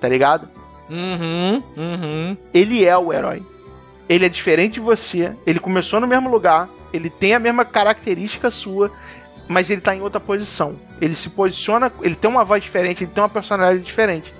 Tá 0.01 0.07
ligado? 0.09 0.49
Uhum, 0.89 1.63
uhum. 1.77 2.37
Ele 2.53 2.83
é 2.83 2.97
o 2.97 3.13
herói. 3.13 3.43
Ele 4.07 4.25
é 4.25 4.29
diferente 4.29 4.75
de 4.75 4.79
você, 4.79 5.33
ele 5.45 5.59
começou 5.59 5.99
no 5.99 6.07
mesmo 6.07 6.29
lugar, 6.29 6.69
ele 6.93 7.09
tem 7.09 7.33
a 7.33 7.39
mesma 7.39 7.65
característica 7.65 8.51
sua, 8.51 8.91
mas 9.47 9.69
ele 9.69 9.81
tá 9.81 9.95
em 9.95 10.01
outra 10.01 10.19
posição. 10.19 10.75
Ele 11.01 11.15
se 11.15 11.29
posiciona, 11.29 11.91
ele 12.01 12.15
tem 12.15 12.29
uma 12.29 12.45
voz 12.45 12.63
diferente, 12.63 13.03
ele 13.03 13.11
tem 13.11 13.21
uma 13.21 13.29
personalidade 13.29 13.83
diferente. 13.83 14.33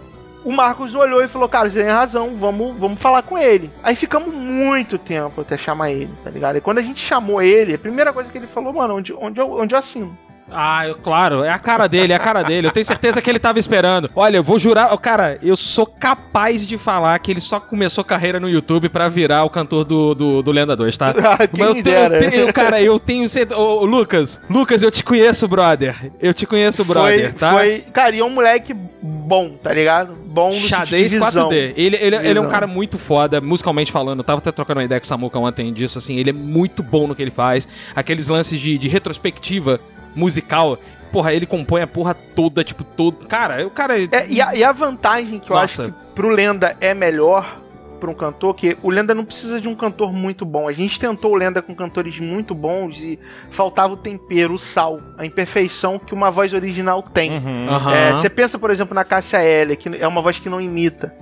O 0.43 0.51
Marcos 0.51 0.93
olhou 0.93 1.23
e 1.23 1.27
falou: 1.27 1.49
Cara, 1.49 1.69
você 1.69 1.81
tem 1.81 1.91
razão, 1.91 2.35
vamos, 2.35 2.77
vamos 2.77 3.01
falar 3.01 3.23
com 3.23 3.35
ele. 3.37 3.71
Aí 3.81 3.95
ficamos 3.95 4.33
muito 4.33 4.99
tempo 4.99 5.41
até 5.41 5.57
chamar 5.57 5.91
ele, 5.91 6.13
tá 6.23 6.29
ligado? 6.29 6.57
E 6.57 6.61
quando 6.61 6.77
a 6.77 6.83
gente 6.83 6.99
chamou 6.99 7.41
ele, 7.41 7.73
a 7.73 7.79
primeira 7.79 8.13
coisa 8.13 8.31
que 8.31 8.37
ele 8.37 8.45
falou: 8.45 8.71
Mano, 8.71 8.95
onde, 8.95 9.11
onde, 9.13 9.39
eu, 9.39 9.51
onde 9.51 9.73
eu 9.73 9.79
assino? 9.79 10.15
Ah, 10.51 10.87
eu- 10.87 10.95
claro, 10.95 11.43
é 11.43 11.49
a 11.49 11.57
cara 11.57 11.87
dele, 11.87 12.13
é 12.13 12.15
a 12.15 12.19
cara 12.19 12.43
dele. 12.43 12.67
Eu 12.67 12.71
tenho 12.71 12.85
certeza 12.85 13.21
que 13.21 13.29
ele 13.29 13.39
tava 13.39 13.57
esperando. 13.57 14.09
Olha, 14.15 14.37
eu 14.37 14.43
vou 14.43 14.59
jurar, 14.59 14.95
cara, 14.97 15.39
eu 15.41 15.55
sou 15.55 15.85
capaz 15.87 16.65
de 16.67 16.77
falar 16.77 17.17
que 17.19 17.31
ele 17.31 17.41
só 17.41 17.59
começou 17.59 18.03
carreira 18.03 18.39
no 18.39 18.47
YouTube 18.47 18.87
pra 18.89 19.09
virar 19.09 19.43
o 19.43 19.49
cantor 19.49 19.83
do, 19.83 20.13
do, 20.13 20.41
do 20.43 20.51
Lenda 20.51 20.75
2, 20.75 20.97
tá? 20.97 21.13
Ah, 21.25 21.47
quem 21.47 21.59
Mas 21.59 21.75
eu 21.77 21.83
tenho, 21.83 21.97
eu 21.97 22.29
tenho- 22.29 22.53
cara, 22.53 22.81
eu 22.81 22.99
tenho 22.99 23.27
certeza. 23.27 23.59
Ô, 23.59 23.81
ô, 23.81 23.85
Lucas, 23.85 24.39
Lucas, 24.49 24.83
eu 24.83 24.91
te 24.91 25.03
conheço, 25.03 25.47
brother. 25.47 26.11
Eu 26.21 26.33
te 26.33 26.45
conheço, 26.45 26.85
brother, 26.85 27.31
foi, 27.31 27.39
tá? 27.39 27.51
foi. 27.51 27.79
Cara, 27.91 28.15
e 28.15 28.19
é 28.19 28.23
um 28.23 28.29
moleque 28.29 28.73
bom, 29.01 29.55
tá 29.61 29.73
ligado? 29.73 30.13
Bom 30.25 30.49
no 30.49 30.55
Xadrez 30.55 31.11
sentido 31.11 31.23
de 31.25 31.31
visão. 31.31 31.49
4D. 31.49 31.73
Ele, 31.75 31.95
ele, 31.99 32.15
ele 32.17 32.37
é 32.37 32.41
um 32.41 32.47
cara 32.49 32.67
muito 32.67 32.97
foda, 32.99 33.41
musicalmente 33.41 33.91
falando. 33.91 34.19
Eu 34.19 34.23
tava 34.23 34.39
até 34.39 34.51
trocando 34.51 34.79
uma 34.79 34.85
ideia 34.85 34.99
com 34.99 35.05
o 35.05 35.07
Samuca 35.07 35.39
ontem 35.39 35.73
disso, 35.73 35.97
assim. 35.97 36.17
Ele 36.19 36.29
é 36.29 36.33
muito 36.33 36.83
bom 36.83 37.07
no 37.07 37.15
que 37.15 37.21
ele 37.21 37.31
faz. 37.31 37.67
Aqueles 37.95 38.27
lances 38.27 38.59
de, 38.59 38.77
de 38.77 38.87
retrospectiva 38.87 39.79
musical. 40.15 40.77
Porra, 41.11 41.33
ele 41.33 41.45
compõe 41.45 41.81
a 41.81 41.87
porra 41.87 42.13
toda, 42.13 42.63
tipo, 42.63 42.83
todo. 42.83 43.25
Cara, 43.27 43.65
o 43.65 43.69
cara. 43.69 43.97
É, 43.99 44.27
e, 44.27 44.41
a, 44.41 44.55
e 44.55 44.63
a 44.63 44.71
vantagem 44.71 45.39
que 45.39 45.49
eu 45.49 45.55
Nossa. 45.55 45.83
acho 45.83 45.91
que 45.91 45.99
pro 46.13 46.29
Lenda 46.29 46.75
é 46.81 46.93
melhor 46.93 47.61
pra 47.99 48.11
um 48.11 48.13
cantor, 48.13 48.53
que 48.53 48.77
o 48.83 48.89
Lenda 48.89 49.15
não 49.15 49.25
precisa 49.25 49.59
de 49.59 49.67
um 49.67 49.75
cantor 49.75 50.11
muito 50.13 50.45
bom. 50.45 50.67
A 50.67 50.73
gente 50.73 50.99
tentou 50.99 51.31
o 51.31 51.35
Lenda 51.35 51.61
com 51.61 51.73
cantores 51.73 52.19
muito 52.19 52.53
bons 52.53 52.97
e 52.99 53.19
faltava 53.49 53.93
o 53.93 53.97
tempero, 53.97 54.53
o 54.53 54.59
sal, 54.59 54.99
a 55.17 55.25
imperfeição 55.25 55.97
que 55.97 56.13
uma 56.13 56.29
voz 56.29 56.53
original 56.53 57.01
tem. 57.01 57.31
Uhum. 57.31 57.67
É, 57.93 58.11
Você 58.11 58.29
pensa, 58.29 58.59
por 58.59 58.69
exemplo, 58.69 58.93
na 58.93 59.03
Cássia 59.03 59.43
Eller, 59.43 59.77
que 59.77 59.89
é 59.97 60.07
uma 60.07 60.21
voz 60.21 60.37
que 60.37 60.49
não 60.49 60.61
imita. 60.61 61.13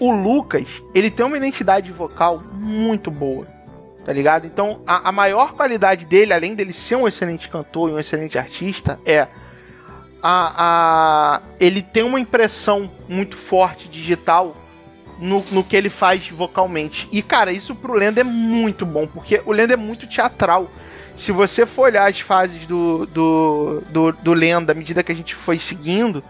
O 0.00 0.12
Lucas, 0.12 0.66
ele 0.94 1.10
tem 1.10 1.26
uma 1.26 1.36
identidade 1.36 1.90
vocal 1.90 2.42
muito 2.52 3.10
boa. 3.10 3.46
Tá 4.08 4.14
ligado? 4.14 4.46
Então, 4.46 4.80
a, 4.86 5.10
a 5.10 5.12
maior 5.12 5.52
qualidade 5.52 6.06
dele, 6.06 6.32
além 6.32 6.54
dele 6.54 6.72
ser 6.72 6.96
um 6.96 7.06
excelente 7.06 7.46
cantor 7.46 7.90
e 7.90 7.92
um 7.92 7.98
excelente 7.98 8.38
artista, 8.38 8.98
é 9.04 9.28
a, 10.22 10.54
a 11.42 11.42
ele 11.60 11.82
tem 11.82 12.04
uma 12.04 12.18
impressão 12.18 12.90
muito 13.06 13.36
forte 13.36 13.86
digital 13.86 14.56
no, 15.18 15.44
no 15.52 15.62
que 15.62 15.76
ele 15.76 15.90
faz 15.90 16.26
vocalmente. 16.30 17.06
E, 17.12 17.20
cara, 17.20 17.52
isso 17.52 17.74
pro 17.74 17.92
Lenda 17.92 18.22
é 18.22 18.24
muito 18.24 18.86
bom, 18.86 19.06
porque 19.06 19.42
o 19.44 19.52
Lenda 19.52 19.74
é 19.74 19.76
muito 19.76 20.06
teatral. 20.06 20.70
Se 21.18 21.30
você 21.30 21.66
for 21.66 21.82
olhar 21.82 22.08
as 22.08 22.18
fases 22.18 22.66
do, 22.66 23.04
do, 23.04 23.82
do, 23.90 24.12
do 24.12 24.32
Lenda 24.32 24.72
à 24.72 24.74
medida 24.74 25.02
que 25.02 25.12
a 25.12 25.14
gente 25.14 25.34
foi 25.34 25.58
seguindo, 25.58 26.24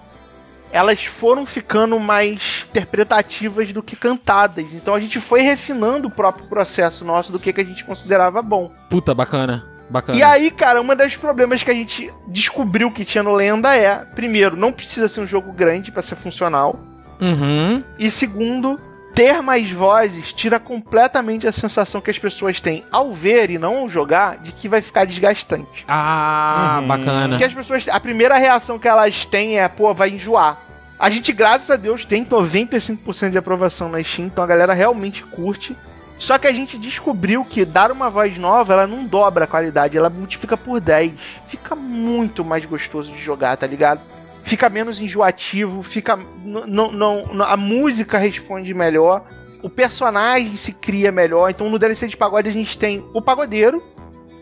elas 0.72 1.04
foram 1.04 1.46
ficando 1.46 1.98
mais 1.98 2.66
interpretativas 2.68 3.72
do 3.72 3.82
que 3.82 3.96
cantadas. 3.96 4.72
Então 4.74 4.94
a 4.94 5.00
gente 5.00 5.20
foi 5.20 5.40
refinando 5.40 6.08
o 6.08 6.10
próprio 6.10 6.46
processo 6.46 7.04
nosso 7.04 7.32
do 7.32 7.38
que, 7.38 7.52
que 7.52 7.60
a 7.60 7.64
gente 7.64 7.84
considerava 7.84 8.42
bom. 8.42 8.70
Puta, 8.88 9.14
bacana. 9.14 9.64
Bacana. 9.90 10.18
E 10.18 10.22
aí, 10.22 10.50
cara, 10.50 10.82
um 10.82 10.86
dos 10.94 11.16
problemas 11.16 11.62
que 11.62 11.70
a 11.70 11.74
gente 11.74 12.12
descobriu 12.26 12.90
que 12.90 13.04
tinha 13.04 13.22
no 13.22 13.32
Lenda 13.32 13.74
é, 13.74 13.96
primeiro, 14.14 14.54
não 14.54 14.70
precisa 14.70 15.08
ser 15.08 15.20
um 15.20 15.26
jogo 15.26 15.52
grande 15.52 15.90
para 15.90 16.02
ser 16.02 16.16
funcional. 16.16 16.78
Uhum. 17.20 17.82
E 17.98 18.10
segundo, 18.10 18.78
ter 19.18 19.42
mais 19.42 19.68
vozes 19.72 20.32
tira 20.32 20.60
completamente 20.60 21.44
a 21.44 21.50
sensação 21.50 22.00
que 22.00 22.08
as 22.08 22.18
pessoas 22.20 22.60
têm 22.60 22.84
ao 22.88 23.12
ver 23.12 23.50
e 23.50 23.58
não 23.58 23.78
ao 23.78 23.88
jogar 23.88 24.38
de 24.38 24.52
que 24.52 24.68
vai 24.68 24.80
ficar 24.80 25.04
desgastante. 25.04 25.84
Ah, 25.88 26.78
Uhum. 26.80 26.86
bacana. 26.86 27.28
Porque 27.30 27.42
as 27.44 27.52
pessoas, 27.52 27.88
a 27.88 27.98
primeira 27.98 28.36
reação 28.38 28.78
que 28.78 28.86
elas 28.86 29.26
têm 29.26 29.58
é, 29.58 29.66
pô, 29.66 29.92
vai 29.92 30.10
enjoar. 30.10 30.58
A 30.96 31.10
gente, 31.10 31.32
graças 31.32 31.68
a 31.68 31.74
Deus, 31.74 32.04
tem 32.04 32.24
95% 32.24 33.30
de 33.30 33.38
aprovação 33.38 33.88
na 33.88 34.00
Steam, 34.04 34.26
então 34.26 34.44
a 34.44 34.46
galera 34.46 34.72
realmente 34.72 35.24
curte. 35.24 35.76
Só 36.16 36.38
que 36.38 36.46
a 36.46 36.52
gente 36.52 36.78
descobriu 36.78 37.44
que 37.44 37.64
dar 37.64 37.90
uma 37.90 38.08
voz 38.08 38.38
nova, 38.38 38.72
ela 38.72 38.86
não 38.86 39.04
dobra 39.04 39.44
a 39.44 39.48
qualidade, 39.48 39.96
ela 39.98 40.08
multiplica 40.10 40.56
por 40.56 40.78
10. 40.78 41.12
Fica 41.48 41.74
muito 41.74 42.44
mais 42.44 42.64
gostoso 42.64 43.10
de 43.10 43.20
jogar, 43.20 43.56
tá 43.56 43.66
ligado? 43.66 44.00
Fica 44.48 44.68
menos 44.68 45.00
enjoativo, 45.00 45.82
fica. 45.82 46.18
Não, 46.44 46.90
não, 46.90 47.42
a 47.44 47.56
música 47.56 48.18
responde 48.18 48.72
melhor, 48.74 49.24
o 49.62 49.68
personagem 49.70 50.56
se 50.56 50.72
cria 50.72 51.12
melhor. 51.12 51.50
Então 51.50 51.68
no 51.68 51.78
DLC 51.78 52.08
de 52.08 52.16
pagode 52.16 52.48
a 52.48 52.52
gente 52.52 52.76
tem 52.78 53.04
o 53.14 53.22
pagodeiro, 53.22 53.82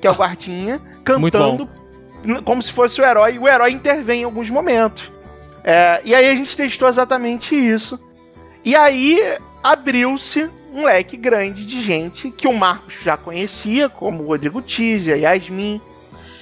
que 0.01 0.07
é 0.07 0.11
o 0.11 0.15
guardinha, 0.15 0.81
Muito 1.19 1.39
cantando 1.39 1.69
como 2.45 2.63
se 2.63 2.73
fosse 2.73 3.01
o 3.01 3.05
herói, 3.05 3.35
e 3.35 3.39
o 3.39 3.47
herói 3.47 3.71
intervém 3.73 4.23
em 4.23 4.25
alguns 4.25 4.51
momentos. 4.51 5.11
É, 5.63 6.01
e 6.05 6.15
aí 6.15 6.29
a 6.29 6.35
gente 6.35 6.57
testou 6.57 6.89
exatamente 6.89 7.55
isso. 7.55 8.01
E 8.65 8.75
aí 8.75 9.21
abriu-se 9.63 10.49
um 10.73 10.85
leque 10.85 11.17
grande 11.17 11.65
de 11.65 11.81
gente 11.83 12.31
que 12.31 12.47
o 12.49 12.53
Marcos 12.53 12.95
já 13.03 13.17
conhecia, 13.17 13.89
como 13.89 14.23
o 14.23 14.27
Rodrigo 14.27 14.61
Tizia, 14.61 15.15
a 15.15 15.19
Yasmin, 15.19 15.81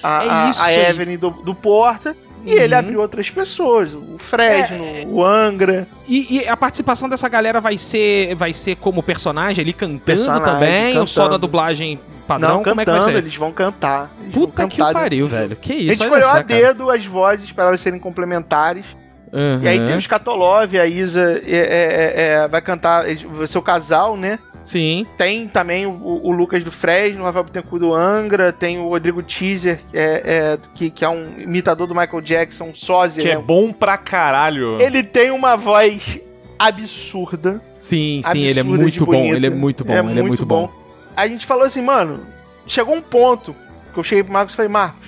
a, 0.01 0.23
É 0.23 0.29
a- 0.29 0.51
a. 0.65 0.73
Evelyn 0.73 1.17
do, 1.17 1.29
do 1.29 1.53
Porta. 1.55 2.15
E 2.45 2.53
Uhum. 2.53 2.61
ele 2.61 2.75
abriu 2.75 2.99
outras 3.01 3.29
pessoas, 3.29 3.93
o 3.93 4.17
Fresno, 4.19 4.83
É, 4.85 5.03
o 5.07 5.23
Angra. 5.23 5.87
E, 6.07 6.37
e 6.41 6.47
a 6.47 6.55
participação 6.55 7.09
dessa 7.09 7.27
galera 7.27 7.59
vai 7.59 7.77
ser 7.77 8.35
vai 8.35 8.53
ser 8.53 8.75
como 8.75 9.01
personagem 9.01 9.63
ali 9.63 9.73
cantando 9.73 10.01
Personagem, 10.01 10.45
também 10.45 10.97
ou 10.99 11.07
só 11.07 11.21
na 11.21 11.25
cantando. 11.29 11.39
dublagem 11.39 11.99
padrão? 12.27 12.57
Não, 12.57 12.63
como 12.63 12.81
é 12.81 12.85
que 12.85 12.91
vai 12.91 12.99
cantando, 12.99 13.17
ser? 13.17 13.23
eles 13.23 13.35
vão 13.35 13.51
cantar. 13.51 14.11
Eles 14.21 14.33
vão 14.33 14.45
Puta 14.45 14.67
que 14.67 14.77
cantar 14.77 14.93
pariu, 14.93 15.25
dentro 15.27 15.37
do 15.37 15.41
velho. 15.49 15.55
Que 15.55 15.73
isso, 15.73 16.03
a 16.03 16.05
gente 16.07 16.15
escolheu 16.15 16.29
a 16.29 16.41
dedo 16.41 16.89
as 16.91 17.05
vozes 17.05 17.51
para 17.51 17.69
elas 17.69 17.81
serem 17.81 17.99
complementares. 17.99 18.85
Uhum. 19.33 19.61
E 19.63 19.67
aí 19.67 19.79
tem 19.85 19.97
o 19.97 20.01
Scatolov, 20.01 20.77
a 20.77 20.85
Isa 20.85 21.41
é, 21.45 21.57
é, 21.57 22.23
é, 22.43 22.47
vai 22.47 22.61
cantar, 22.61 23.03
vai 23.05 23.47
ser 23.47 23.57
o 23.57 23.61
casal, 23.61 24.15
né? 24.15 24.39
Sim. 24.65 25.05
Tem 25.17 25.47
também 25.47 25.85
o, 25.85 25.91
o 25.93 26.31
Lucas 26.31 26.63
do 26.63 26.71
Fresno, 26.71 27.21
o 27.21 27.23
Rafael 27.23 27.45
Bittencourt 27.45 27.79
do 27.79 27.93
Angra, 27.93 28.51
tem 28.51 28.79
o 28.79 28.89
Rodrigo 28.89 29.21
Teaser, 29.23 29.79
que 29.91 29.97
é, 29.97 30.21
é- 30.25 30.57
que, 30.73 30.89
que 30.89 31.05
é 31.05 31.09
um 31.09 31.39
imitador 31.39 31.85
do 31.87 31.93
Michael 31.95 32.21
Jackson, 32.21 32.65
um 32.65 32.75
sósia. 32.75 33.21
Que 33.21 33.29
é 33.29 33.35
né? 33.35 33.41
bom 33.45 33.71
pra 33.71 33.95
caralho. 33.97 34.77
Ele 34.81 35.03
tem 35.03 35.29
uma 35.31 35.55
voz 35.55 36.19
absurda. 36.57 37.61
Sim, 37.79 38.21
sim, 38.31 38.39
ele 38.41 38.59
é 38.59 38.61
absurda 38.61 38.81
muito 38.83 39.05
bom, 39.05 39.35
ele 39.35 39.47
é 39.47 39.49
muito 39.51 39.85
bom, 39.85 40.09
ele 40.09 40.19
é 40.19 40.23
muito 40.23 40.45
bom. 40.45 40.71
A 41.15 41.27
gente 41.27 41.45
falou 41.45 41.63
assim, 41.63 41.81
mano, 41.81 42.21
chegou 42.67 42.95
um 42.95 43.01
ponto 43.01 43.55
que 43.93 43.99
eu 43.99 44.03
cheguei 44.03 44.23
pro 44.23 44.33
Marcos 44.33 44.53
e 44.53 44.57
falei, 44.57 44.71
Marcos, 44.71 45.05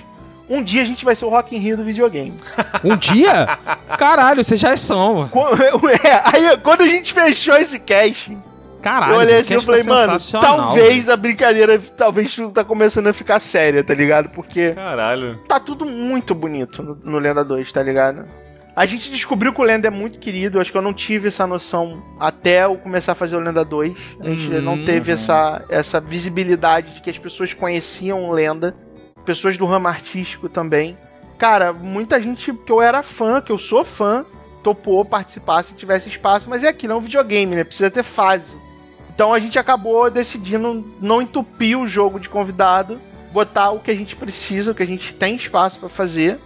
um 0.48 0.62
dia 0.62 0.82
a 0.82 0.84
gente 0.84 1.04
vai 1.04 1.14
ser 1.14 1.24
o 1.26 1.28
Rock 1.28 1.54
in 1.54 1.58
Rio 1.58 1.76
do 1.76 1.84
videogame. 1.84 2.34
Um 2.84 2.96
dia? 2.96 3.58
Caralho, 3.98 4.42
vocês 4.44 4.60
já 4.60 4.76
são. 4.76 5.28
Qu- 5.28 5.40
é, 6.06 6.22
aí, 6.24 6.56
quando 6.58 6.82
a 6.82 6.86
gente 6.86 7.12
fechou 7.12 7.56
esse 7.56 7.78
cast, 7.80 8.38
Caralho, 8.88 9.12
eu 9.12 9.18
olhei 9.18 9.38
assim 9.40 9.52
e 9.54 9.56
cast 9.56 9.66
falei, 9.66 9.84
tá 9.84 9.94
mano, 9.94 10.18
talvez 10.40 11.08
a 11.08 11.16
brincadeira, 11.16 11.78
talvez 11.96 12.34
tá 12.54 12.64
começando 12.64 13.06
a 13.08 13.12
ficar 13.12 13.38
séria, 13.40 13.84
tá 13.84 13.92
ligado? 13.92 14.30
Porque 14.30 14.72
Caralho. 14.72 15.38
tá 15.46 15.60
tudo 15.60 15.84
muito 15.84 16.34
bonito 16.34 16.82
no, 16.82 16.94
no 17.04 17.18
Lenda 17.18 17.44
2, 17.44 17.70
tá 17.70 17.82
ligado? 17.82 18.24
A 18.74 18.86
gente 18.86 19.10
descobriu 19.10 19.52
que 19.52 19.60
o 19.60 19.64
Lenda 19.64 19.88
é 19.88 19.90
muito 19.90 20.18
querido, 20.18 20.60
acho 20.60 20.70
que 20.70 20.78
eu 20.78 20.82
não 20.82 20.94
tive 20.94 21.28
essa 21.28 21.46
noção 21.46 22.00
até 22.18 22.64
eu 22.64 22.76
começar 22.76 23.12
a 23.12 23.14
fazer 23.14 23.36
o 23.36 23.40
Lenda 23.40 23.64
2. 23.64 23.92
A 24.20 24.28
gente 24.30 24.54
Uhum. 24.54 24.62
não 24.62 24.84
teve 24.84 25.10
essa, 25.12 25.62
essa 25.68 26.00
visibilidade 26.00 26.94
de 26.94 27.00
que 27.02 27.10
as 27.10 27.18
pessoas 27.18 27.52
conheciam 27.52 28.24
o 28.24 28.32
Lenda, 28.32 28.74
pessoas 29.24 29.56
do 29.56 29.66
ramo 29.66 29.88
artístico 29.88 30.48
também. 30.48 30.96
Cara, 31.38 31.72
muita 31.72 32.22
gente 32.22 32.52
que 32.52 32.72
eu 32.72 32.80
era 32.80 33.02
fã, 33.02 33.40
que 33.40 33.50
eu 33.50 33.58
sou 33.58 33.84
fã, 33.84 34.24
topou 34.62 35.04
participar 35.04 35.62
se 35.64 35.74
tivesse 35.74 36.08
espaço, 36.08 36.48
mas 36.48 36.62
é 36.62 36.68
aquilo, 36.68 36.92
é 36.92 36.96
um 36.96 37.00
videogame, 37.00 37.56
né? 37.56 37.64
Precisa 37.64 37.90
ter 37.90 38.02
fase. 38.02 38.56
Então 39.18 39.34
a 39.34 39.40
gente 39.40 39.58
acabou 39.58 40.08
decidindo 40.08 40.94
não 41.00 41.20
entupir 41.20 41.76
o 41.76 41.88
jogo 41.88 42.20
de 42.20 42.28
convidado, 42.28 43.00
botar 43.32 43.72
o 43.72 43.80
que 43.80 43.90
a 43.90 43.94
gente 43.94 44.14
precisa, 44.14 44.70
o 44.70 44.74
que 44.76 44.82
a 44.84 44.86
gente 44.86 45.12
tem 45.12 45.34
espaço 45.34 45.80
pra 45.80 45.88
fazer. 45.88 46.38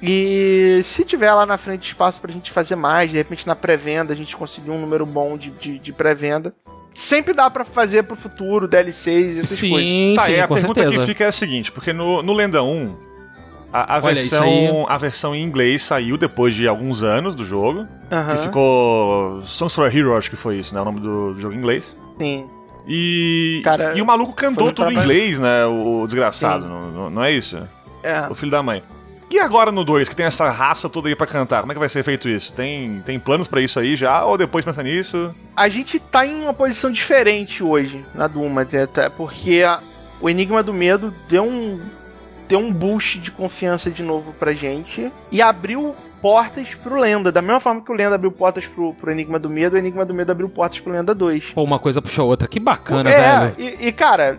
E 0.00 0.80
se 0.84 1.04
tiver 1.04 1.34
lá 1.34 1.44
na 1.44 1.58
frente 1.58 1.88
espaço 1.88 2.20
pra 2.20 2.30
gente 2.32 2.52
fazer 2.52 2.76
mais, 2.76 3.10
de 3.10 3.16
repente 3.16 3.44
na 3.48 3.56
pré-venda 3.56 4.12
a 4.12 4.16
gente 4.16 4.36
conseguir 4.36 4.70
um 4.70 4.80
número 4.80 5.04
bom 5.04 5.36
de, 5.36 5.50
de, 5.50 5.80
de 5.80 5.92
pré-venda. 5.92 6.54
Sempre 6.94 7.34
dá 7.34 7.50
pra 7.50 7.64
fazer 7.64 8.04
pro 8.04 8.14
futuro, 8.14 8.68
DLCs 8.68 9.36
e 9.38 9.40
essas 9.40 9.60
coisas. 9.60 9.88
Sim, 9.88 10.14
Tá, 10.16 10.22
sim, 10.22 10.32
e 10.34 10.40
a 10.40 10.46
com 10.46 10.54
pergunta 10.54 10.80
certeza. 10.82 11.00
que 11.00 11.06
fica 11.06 11.24
é 11.24 11.26
a 11.26 11.32
seguinte, 11.32 11.72
porque 11.72 11.92
no, 11.92 12.22
no 12.22 12.32
Lenda 12.32 12.62
1, 12.62 12.96
a, 13.72 13.96
a 13.96 14.00
versão, 14.00 14.44
aí. 14.44 14.84
a 14.88 14.98
versão 14.98 15.34
em 15.34 15.42
inglês 15.42 15.82
saiu 15.82 16.16
depois 16.18 16.54
de 16.54 16.68
alguns 16.68 17.02
anos 17.02 17.34
do 17.34 17.44
jogo, 17.44 17.86
que 18.36 18.42
ficou 18.42 19.42
Songs 19.42 19.74
for 19.74 19.86
a 19.88 19.94
Hero, 19.94 20.16
acho 20.16 20.28
que 20.30 20.36
foi 20.36 20.58
isso, 20.58 20.74
né, 20.74 20.80
o 20.80 20.84
nome 20.84 21.00
do, 21.00 21.34
do 21.34 21.40
jogo 21.40 21.54
em 21.54 21.58
inglês. 21.58 21.96
sim. 22.18 22.46
E, 22.86 23.60
Cara, 23.62 23.94
e 23.96 24.02
o 24.02 24.04
maluco 24.06 24.32
cantou 24.32 24.72
tudo 24.72 24.90
em 24.90 24.96
inglês, 24.96 25.38
né, 25.38 25.64
o, 25.66 26.00
o 26.02 26.06
desgraçado, 26.06 26.66
não, 26.66 27.08
não- 27.10 27.22
é 27.22 27.30
isso? 27.30 27.62
É. 28.02 28.26
O 28.28 28.34
filho 28.34 28.50
da 28.50 28.60
mãe. 28.60 28.82
E 29.30 29.38
agora 29.38 29.70
no 29.70 29.84
2, 29.84 30.08
que 30.08 30.16
tem 30.16 30.26
essa 30.26 30.50
raça 30.50 30.88
toda 30.90 31.08
aí 31.08 31.14
pra 31.14 31.26
cantar, 31.26 31.60
como 31.60 31.70
é 31.70 31.74
que 31.74 31.78
vai 31.78 31.88
ser 31.88 32.02
feito 32.02 32.28
isso? 32.28 32.52
Tem, 32.52 33.00
tem 33.06 33.20
planos 33.20 33.46
pra 33.46 33.60
isso 33.60 33.78
aí 33.78 33.94
já, 33.94 34.24
ou 34.24 34.36
depois 34.36 34.64
pensa 34.64 34.82
nisso? 34.82 35.32
A 35.56 35.68
gente 35.68 36.00
tá 36.00 36.26
em 36.26 36.42
uma 36.42 36.52
posição 36.52 36.90
diferente 36.90 37.62
hoje 37.62 38.04
na 38.14 38.26
Duma, 38.26 38.62
até- 38.62 38.82
até 38.82 39.08
porque 39.08 39.62
a- 39.64 39.80
o 40.20 40.28
Enigma 40.28 40.60
do 40.62 40.74
Medo 40.74 41.14
deu 41.28 41.44
um 41.44 41.78
deu 42.48 42.58
um 42.58 42.72
boost 42.72 43.18
de 43.18 43.30
confiança 43.30 43.90
de 43.90 44.02
novo 44.02 44.32
pra 44.32 44.52
gente 44.52 45.10
e 45.30 45.40
abriu 45.40 45.94
portas 46.20 46.68
pro 46.74 47.00
Lenda. 47.00 47.32
Da 47.32 47.42
mesma 47.42 47.60
forma 47.60 47.80
que 47.80 47.90
o 47.90 47.94
Lenda 47.94 48.14
abriu 48.14 48.30
portas 48.30 48.66
pro, 48.66 48.94
pro 48.94 49.10
Enigma 49.10 49.38
do 49.38 49.50
Medo, 49.50 49.74
o 49.74 49.78
Enigma 49.78 50.04
do 50.04 50.14
Medo 50.14 50.30
abriu 50.30 50.48
portas 50.48 50.80
pro 50.80 50.92
Lenda 50.92 51.14
2. 51.14 51.50
Pô, 51.50 51.62
uma 51.62 51.78
coisa 51.78 52.00
puxou 52.00 52.24
a 52.24 52.28
outra. 52.28 52.46
Que 52.46 52.60
bacana, 52.60 53.10
é, 53.10 53.40
velho. 53.40 53.54
E, 53.58 53.88
e, 53.88 53.92
cara, 53.92 54.38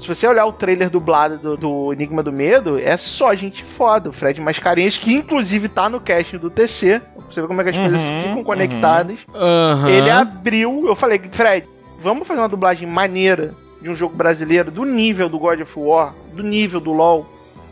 se 0.00 0.08
você 0.08 0.26
olhar 0.26 0.46
o 0.46 0.52
trailer 0.52 0.90
dublado 0.90 1.38
do, 1.38 1.56
do 1.56 1.92
Enigma 1.92 2.22
do 2.22 2.32
Medo, 2.32 2.78
é 2.78 2.96
só 2.96 3.34
gente 3.34 3.62
foda. 3.62 4.08
O 4.08 4.12
Fred 4.12 4.40
Mascarenhas, 4.40 4.96
que 4.96 5.12
inclusive 5.12 5.68
tá 5.68 5.88
no 5.88 6.00
casting 6.00 6.38
do 6.38 6.50
TC. 6.50 7.00
Pra 7.00 7.24
você 7.30 7.40
ver 7.42 7.46
como 7.46 7.60
é 7.60 7.64
que 7.64 7.70
as 7.70 7.76
coisas 7.76 8.00
Uhum, 8.00 8.18
ficam 8.18 8.36
uhum. 8.38 8.44
conectadas. 8.44 9.18
Aham. 9.34 9.88
Ele 9.90 10.10
abriu. 10.10 10.86
Eu 10.86 10.96
falei, 10.96 11.20
Fred, 11.30 11.66
vamos 12.00 12.26
fazer 12.26 12.40
uma 12.40 12.48
dublagem 12.48 12.88
maneira 12.88 13.54
de 13.80 13.88
um 13.88 13.94
jogo 13.94 14.14
brasileiro 14.14 14.70
do 14.70 14.84
nível 14.84 15.28
do 15.28 15.38
God 15.38 15.60
of 15.60 15.72
War, 15.78 16.14
do 16.32 16.42
nível 16.42 16.80
do 16.80 16.92
LoL. 16.92 17.26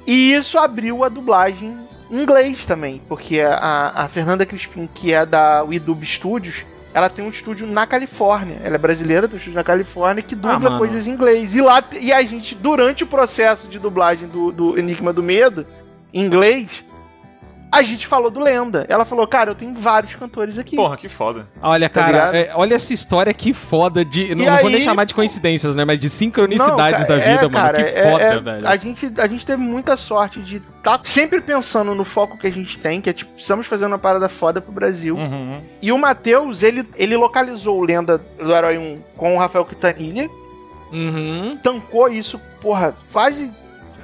E 0.06 0.32
isso 0.32 0.58
abriu 0.58 1.02
a 1.02 1.08
dublagem 1.08 1.76
em 2.10 2.22
inglês 2.22 2.64
também, 2.64 3.02
porque 3.08 3.40
a, 3.40 4.04
a 4.04 4.08
Fernanda 4.08 4.46
Crispim, 4.46 4.88
que 4.92 5.12
é 5.12 5.26
da 5.26 5.62
WeDub 5.64 6.04
Studios, 6.06 6.64
ela 6.94 7.10
tem 7.10 7.24
um 7.24 7.28
estúdio 7.28 7.66
na 7.66 7.86
Califórnia. 7.86 8.56
Ela 8.64 8.76
é 8.76 8.78
brasileira, 8.78 9.28
tem 9.28 9.36
um 9.36 9.38
estúdio 9.38 9.56
na 9.56 9.64
Califórnia 9.64 10.22
que 10.22 10.34
dubla 10.34 10.76
Ah, 10.76 10.78
coisas 10.78 11.06
em 11.06 11.10
inglês. 11.10 11.54
E 11.54 11.60
lá 11.60 11.84
e 12.00 12.12
a 12.12 12.22
gente, 12.22 12.54
durante 12.54 13.04
o 13.04 13.06
processo 13.06 13.68
de 13.68 13.78
dublagem 13.78 14.28
do, 14.28 14.50
do 14.50 14.78
Enigma 14.78 15.12
do 15.12 15.22
Medo, 15.22 15.66
em 16.14 16.24
inglês, 16.24 16.84
a 17.70 17.82
gente 17.82 18.06
falou 18.06 18.30
do 18.30 18.40
Lenda. 18.40 18.86
Ela 18.88 19.04
falou, 19.04 19.26
cara, 19.26 19.50
eu 19.50 19.54
tenho 19.54 19.74
vários 19.74 20.14
cantores 20.14 20.56
aqui. 20.58 20.76
Porra, 20.76 20.96
que 20.96 21.08
foda. 21.08 21.46
Olha, 21.60 21.88
Tá 21.88 22.00
cara, 22.04 22.36
é, 22.36 22.50
olha 22.54 22.74
essa 22.74 22.94
história 22.94 23.32
que 23.34 23.52
foda 23.52 24.04
de. 24.04 24.34
Não, 24.34 24.44
E 24.44 24.46
não 24.46 24.56
vou 24.58 24.70
nem 24.70 24.80
chamar 24.80 25.04
de 25.04 25.14
coincidências, 25.14 25.74
né? 25.74 25.84
Mas 25.84 25.98
de 25.98 26.08
sincronicidades 26.08 27.00
Não, 27.02 27.08
da 27.16 27.22
ca- 27.22 27.28
vida, 27.30 27.40
é, 27.40 27.42
mano. 27.42 27.54
cara, 27.54 27.82
que 27.82 27.90
é- 27.98 28.10
foda, 28.10 28.24
é- 28.24 28.40
velho. 28.40 28.68
A 28.68 28.76
gente, 28.76 29.12
a 29.18 29.26
gente 29.26 29.44
teve 29.44 29.60
muita 29.62 29.96
sorte 29.96 30.40
de 30.40 30.56
estar 30.78 31.00
sempre 31.04 31.40
pensando 31.40 31.94
no 31.94 32.04
foco 32.04 32.38
que 32.38 32.46
a 32.46 32.52
gente 32.52 32.78
tem, 32.78 33.00
que 33.00 33.10
é 33.10 33.12
tipo, 33.12 33.30
estamos 33.36 33.66
fazendo 33.66 33.92
uma 33.92 33.98
parada 33.98 34.28
foda 34.28 34.60
pro 34.60 34.72
Brasil. 34.72 35.16
Uhum. 35.16 35.60
E 35.82 35.90
o 35.92 35.98
Matheus, 35.98 36.62
ele, 36.62 36.88
ele 36.96 37.16
localizou 37.16 37.78
o 37.78 37.84
Lenda 37.84 38.18
do 38.18 38.52
Herói 38.54 38.78
1 38.78 39.00
com 39.16 39.34
o 39.34 39.38
Rafael 39.38 39.64
Quintanilha, 39.64 40.30
Uhum. 40.92 41.58
tancou 41.62 42.08
isso, 42.08 42.40
porra, 42.62 42.94
quase 43.12 43.50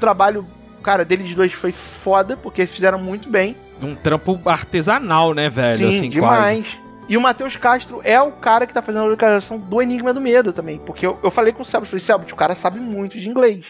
trabalho, 0.00 0.44
cara, 0.82 1.04
deles 1.04 1.34
dois 1.34 1.52
foi 1.52 1.72
foda, 1.72 2.36
porque 2.36 2.60
eles 2.62 2.74
fizeram 2.74 2.98
muito 2.98 3.28
bem. 3.30 3.56
Um 3.82 3.94
trampo 3.94 4.38
artesanal, 4.44 5.32
né, 5.34 5.48
velho? 5.48 5.90
Sim, 5.90 5.98
assim, 5.98 6.10
quase. 6.20 6.54
demais. 6.56 6.78
E 7.08 7.16
o 7.16 7.20
Matheus 7.20 7.56
Castro 7.56 8.00
é 8.04 8.20
o 8.20 8.30
cara 8.32 8.66
que 8.66 8.72
tá 8.72 8.80
fazendo 8.80 9.04
a 9.04 9.08
localização 9.08 9.58
do 9.58 9.82
Enigma 9.82 10.14
do 10.14 10.20
Medo 10.20 10.52
também. 10.52 10.78
Porque 10.78 11.04
eu, 11.04 11.18
eu 11.22 11.30
falei 11.30 11.52
com 11.52 11.62
o 11.62 11.64
Selbit, 11.64 11.90
falei, 11.90 12.04
Selbit, 12.04 12.32
o 12.32 12.36
cara 12.36 12.54
sabe 12.54 12.78
muito 12.78 13.18
de 13.18 13.28
inglês. 13.28 13.66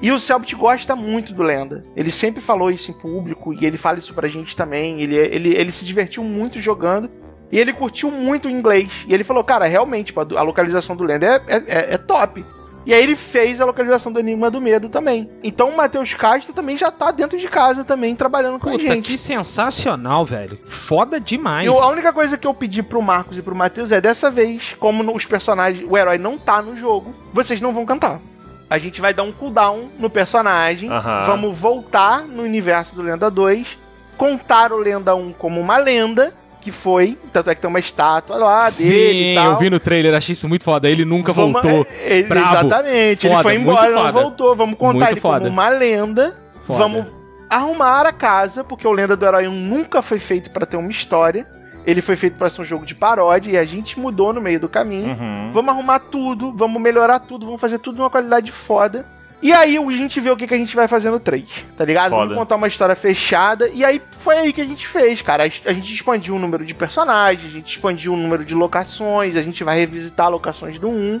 E 0.00 0.10
o 0.10 0.18
Selbit 0.18 0.56
gosta 0.56 0.96
muito 0.96 1.32
do 1.32 1.42
Lenda. 1.42 1.84
Ele 1.94 2.10
sempre 2.10 2.40
falou 2.40 2.70
isso 2.70 2.90
em 2.90 2.94
público 2.94 3.52
e 3.54 3.64
ele 3.64 3.76
fala 3.76 3.98
isso 3.98 4.12
pra 4.14 4.26
gente 4.26 4.56
também. 4.56 5.00
Ele, 5.00 5.16
ele, 5.16 5.54
ele 5.54 5.70
se 5.70 5.84
divertiu 5.84 6.24
muito 6.24 6.58
jogando. 6.60 7.08
E 7.52 7.58
ele 7.58 7.72
curtiu 7.74 8.10
muito 8.10 8.48
o 8.48 8.50
inglês. 8.50 8.90
E 9.06 9.12
ele 9.12 9.22
falou, 9.22 9.44
cara, 9.44 9.66
realmente, 9.66 10.12
a 10.16 10.42
localização 10.42 10.96
do 10.96 11.04
Lenda 11.04 11.26
é, 11.26 11.54
é, 11.54 11.56
é- 11.68 11.94
é 11.94 11.98
top. 11.98 12.42
E 12.84 12.92
aí 12.92 13.02
ele 13.02 13.14
fez 13.14 13.60
a 13.60 13.64
localização 13.64 14.10
do 14.10 14.18
Enigma 14.18 14.50
do 14.50 14.60
Medo 14.60 14.88
também. 14.88 15.30
Então 15.42 15.68
o 15.68 15.76
Matheus 15.76 16.14
Castro 16.14 16.52
também 16.52 16.76
já 16.76 16.90
tá 16.90 17.10
dentro 17.12 17.38
de 17.38 17.48
casa 17.48 17.84
também, 17.84 18.16
trabalhando 18.16 18.58
com 18.58 18.68
a 18.68 18.72
Puta, 18.72 18.86
gente. 18.86 19.08
que 19.10 19.16
sensacional, 19.16 20.24
velho. 20.24 20.58
Foda 20.64 21.20
demais. 21.20 21.66
Eu, 21.66 21.80
a 21.80 21.88
única 21.88 22.12
coisa 22.12 22.36
que 22.36 22.46
eu 22.46 22.54
pedi 22.54 22.82
pro 22.82 23.00
Marcos 23.00 23.38
e 23.38 23.42
pro 23.42 23.54
Matheus 23.54 23.92
é 23.92 24.00
dessa 24.00 24.30
vez, 24.30 24.74
como 24.80 25.14
os 25.14 25.24
personagens, 25.24 25.86
o 25.88 25.96
herói 25.96 26.18
não 26.18 26.36
tá 26.36 26.60
no 26.60 26.76
jogo, 26.76 27.14
vocês 27.32 27.60
não 27.60 27.72
vão 27.72 27.86
cantar. 27.86 28.20
A 28.68 28.78
gente 28.78 29.00
vai 29.00 29.12
dar 29.12 29.22
um 29.22 29.32
cooldown 29.32 29.90
no 29.98 30.08
personagem, 30.08 30.90
Aham. 30.90 31.24
vamos 31.26 31.56
voltar 31.58 32.22
no 32.22 32.42
universo 32.42 32.94
do 32.96 33.02
Lenda 33.02 33.30
2, 33.30 33.78
contar 34.16 34.72
o 34.72 34.78
Lenda 34.78 35.14
1 35.14 35.34
como 35.34 35.60
uma 35.60 35.76
lenda, 35.76 36.32
que 36.62 36.70
foi, 36.72 37.18
tanto 37.32 37.50
é 37.50 37.54
que 37.54 37.60
tem 37.60 37.68
uma 37.68 37.78
estátua 37.78 38.36
lá 38.36 38.60
dele 38.62 38.72
Sim, 38.72 39.32
e 39.32 39.34
tal. 39.34 39.50
eu 39.52 39.56
vi 39.58 39.68
no 39.68 39.80
trailer, 39.80 40.14
achei 40.14 40.32
isso 40.32 40.48
muito 40.48 40.64
foda. 40.64 40.88
Ele 40.88 41.04
nunca 41.04 41.32
Vamos- 41.32 41.52
voltou. 41.52 41.86
é, 42.00 42.20
é, 42.20 42.22
Brabo. 42.22 42.66
Exatamente, 42.66 43.26
ele 43.26 43.34
Foda, 43.34 43.42
foi 43.42 43.58
muito 43.58 43.84
embora, 43.84 43.90
não 44.04 44.12
voltou. 44.12 44.56
Vamos 44.56 44.78
contar 44.78 44.92
Muito 44.98 45.10
ele 45.12 45.20
foda. 45.20 45.40
como 45.40 45.50
uma 45.50 45.68
lenda. 45.68 46.36
Foda. 46.66 46.78
Vamos 46.78 47.06
arrumar 47.50 48.06
a 48.06 48.12
casa, 48.12 48.62
porque 48.64 48.86
o 48.86 48.92
Lenda 48.92 49.16
do 49.16 49.26
Herói 49.26 49.46
1 49.48 49.50
nunca 49.52 50.00
foi 50.00 50.18
feito 50.18 50.50
pra 50.50 50.64
ter 50.64 50.76
uma 50.76 50.90
história. 50.90 51.46
Ele 51.84 52.00
foi 52.00 52.14
feito 52.14 52.38
pra 52.38 52.48
ser 52.48 52.62
um 52.62 52.64
jogo 52.64 52.86
de 52.86 52.94
paródia 52.94 53.50
e 53.50 53.56
a 53.58 53.64
gente 53.64 53.98
mudou 53.98 54.32
no 54.32 54.40
meio 54.40 54.60
do 54.60 54.68
caminho. 54.68 55.08
Uhum. 55.20 55.50
Vamos 55.52 55.68
arrumar 55.74 55.98
tudo, 55.98 56.52
vamos 56.56 56.80
melhorar 56.80 57.18
tudo, 57.18 57.44
vamos 57.44 57.60
fazer 57.60 57.78
tudo 57.80 57.98
numa 57.98 58.08
qualidade 58.08 58.52
foda. 58.52 59.04
E 59.42 59.52
aí 59.52 59.76
a 59.76 59.90
gente 59.92 60.20
vê 60.20 60.30
o 60.30 60.36
que, 60.36 60.46
que 60.46 60.54
a 60.54 60.56
gente 60.56 60.76
vai 60.76 60.86
fazer 60.86 61.10
no 61.10 61.18
3, 61.18 61.44
tá 61.76 61.84
ligado? 61.84 62.10
Foda. 62.10 62.26
Vamos 62.26 62.38
contar 62.38 62.54
uma 62.54 62.68
história 62.68 62.94
fechada. 62.94 63.68
E 63.68 63.84
aí 63.84 64.00
foi 64.20 64.38
aí 64.38 64.52
que 64.52 64.60
a 64.60 64.64
gente 64.64 64.86
fez, 64.86 65.20
cara. 65.20 65.42
A 65.42 65.72
gente 65.72 65.92
expandiu 65.92 66.36
o 66.36 66.38
número 66.38 66.64
de 66.64 66.72
personagens, 66.72 67.52
a 67.52 67.56
gente 67.58 67.68
expandiu 67.68 68.14
o 68.14 68.16
número 68.16 68.44
de 68.44 68.54
locações, 68.54 69.36
a 69.36 69.42
gente 69.42 69.64
vai 69.64 69.76
revisitar 69.76 70.30
locações 70.30 70.78
do 70.78 70.88
1. 70.88 71.20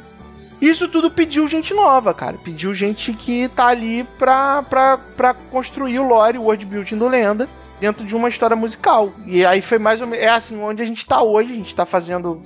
Isso 0.60 0.86
tudo 0.86 1.10
pediu 1.10 1.48
gente 1.48 1.74
nova, 1.74 2.14
cara. 2.14 2.36
Pediu 2.38 2.72
gente 2.72 3.12
que 3.12 3.48
tá 3.48 3.66
ali 3.66 4.04
pra, 4.16 4.62
pra, 4.62 4.96
pra 5.16 5.34
construir 5.34 5.98
o 5.98 6.06
lore, 6.06 6.38
o 6.38 6.42
world 6.42 6.64
building 6.64 6.96
do 6.98 7.08
Lenda, 7.08 7.48
dentro 7.80 8.06
de 8.06 8.14
uma 8.14 8.28
história 8.28 8.54
musical. 8.54 9.12
E 9.26 9.44
aí 9.44 9.60
foi 9.60 9.80
mais 9.80 10.00
ou 10.00 10.06
menos. 10.06 10.24
É 10.24 10.28
assim 10.28 10.56
onde 10.62 10.80
a 10.80 10.86
gente 10.86 11.04
tá 11.04 11.20
hoje. 11.20 11.50
A 11.50 11.56
gente 11.56 11.74
tá 11.74 11.84
fazendo. 11.84 12.40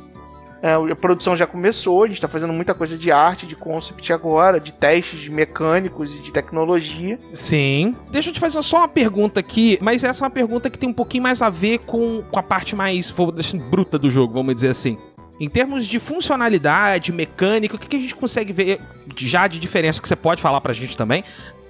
É, 0.66 0.92
a 0.92 0.96
produção 0.96 1.36
já 1.36 1.46
começou, 1.46 2.02
a 2.02 2.08
gente 2.08 2.20
tá 2.20 2.28
fazendo 2.28 2.52
muita 2.52 2.74
coisa 2.74 2.98
de 2.98 3.12
arte, 3.12 3.46
de 3.46 3.54
concept 3.54 4.12
agora, 4.12 4.58
de 4.58 4.72
testes 4.72 5.28
mecânicos 5.28 6.12
e 6.12 6.18
de 6.18 6.32
tecnologia. 6.32 7.18
Sim. 7.32 7.94
Deixa 8.10 8.30
eu 8.30 8.34
te 8.34 8.40
fazer 8.40 8.60
só 8.62 8.78
uma 8.78 8.88
pergunta 8.88 9.40
aqui, 9.40 9.78
mas 9.80 10.02
essa 10.02 10.24
é 10.24 10.26
uma 10.26 10.30
pergunta 10.30 10.68
que 10.68 10.78
tem 10.78 10.88
um 10.88 10.94
pouquinho 10.94 11.22
mais 11.22 11.40
a 11.40 11.48
ver 11.48 11.78
com, 11.78 12.22
com 12.30 12.38
a 12.38 12.42
parte 12.42 12.74
mais 12.74 13.10
vou 13.10 13.30
deixar, 13.30 13.58
bruta 13.58 13.98
do 13.98 14.10
jogo, 14.10 14.34
vamos 14.34 14.54
dizer 14.54 14.68
assim. 14.68 14.98
Em 15.38 15.48
termos 15.48 15.86
de 15.86 16.00
funcionalidade, 16.00 17.12
mecânica, 17.12 17.76
o 17.76 17.78
que, 17.78 17.88
que 17.88 17.96
a 17.96 18.00
gente 18.00 18.16
consegue 18.16 18.52
ver 18.52 18.80
já 19.16 19.46
de 19.46 19.58
diferença 19.58 20.00
que 20.00 20.08
você 20.08 20.16
pode 20.16 20.40
falar 20.40 20.60
pra 20.60 20.72
gente 20.72 20.96
também? 20.96 21.22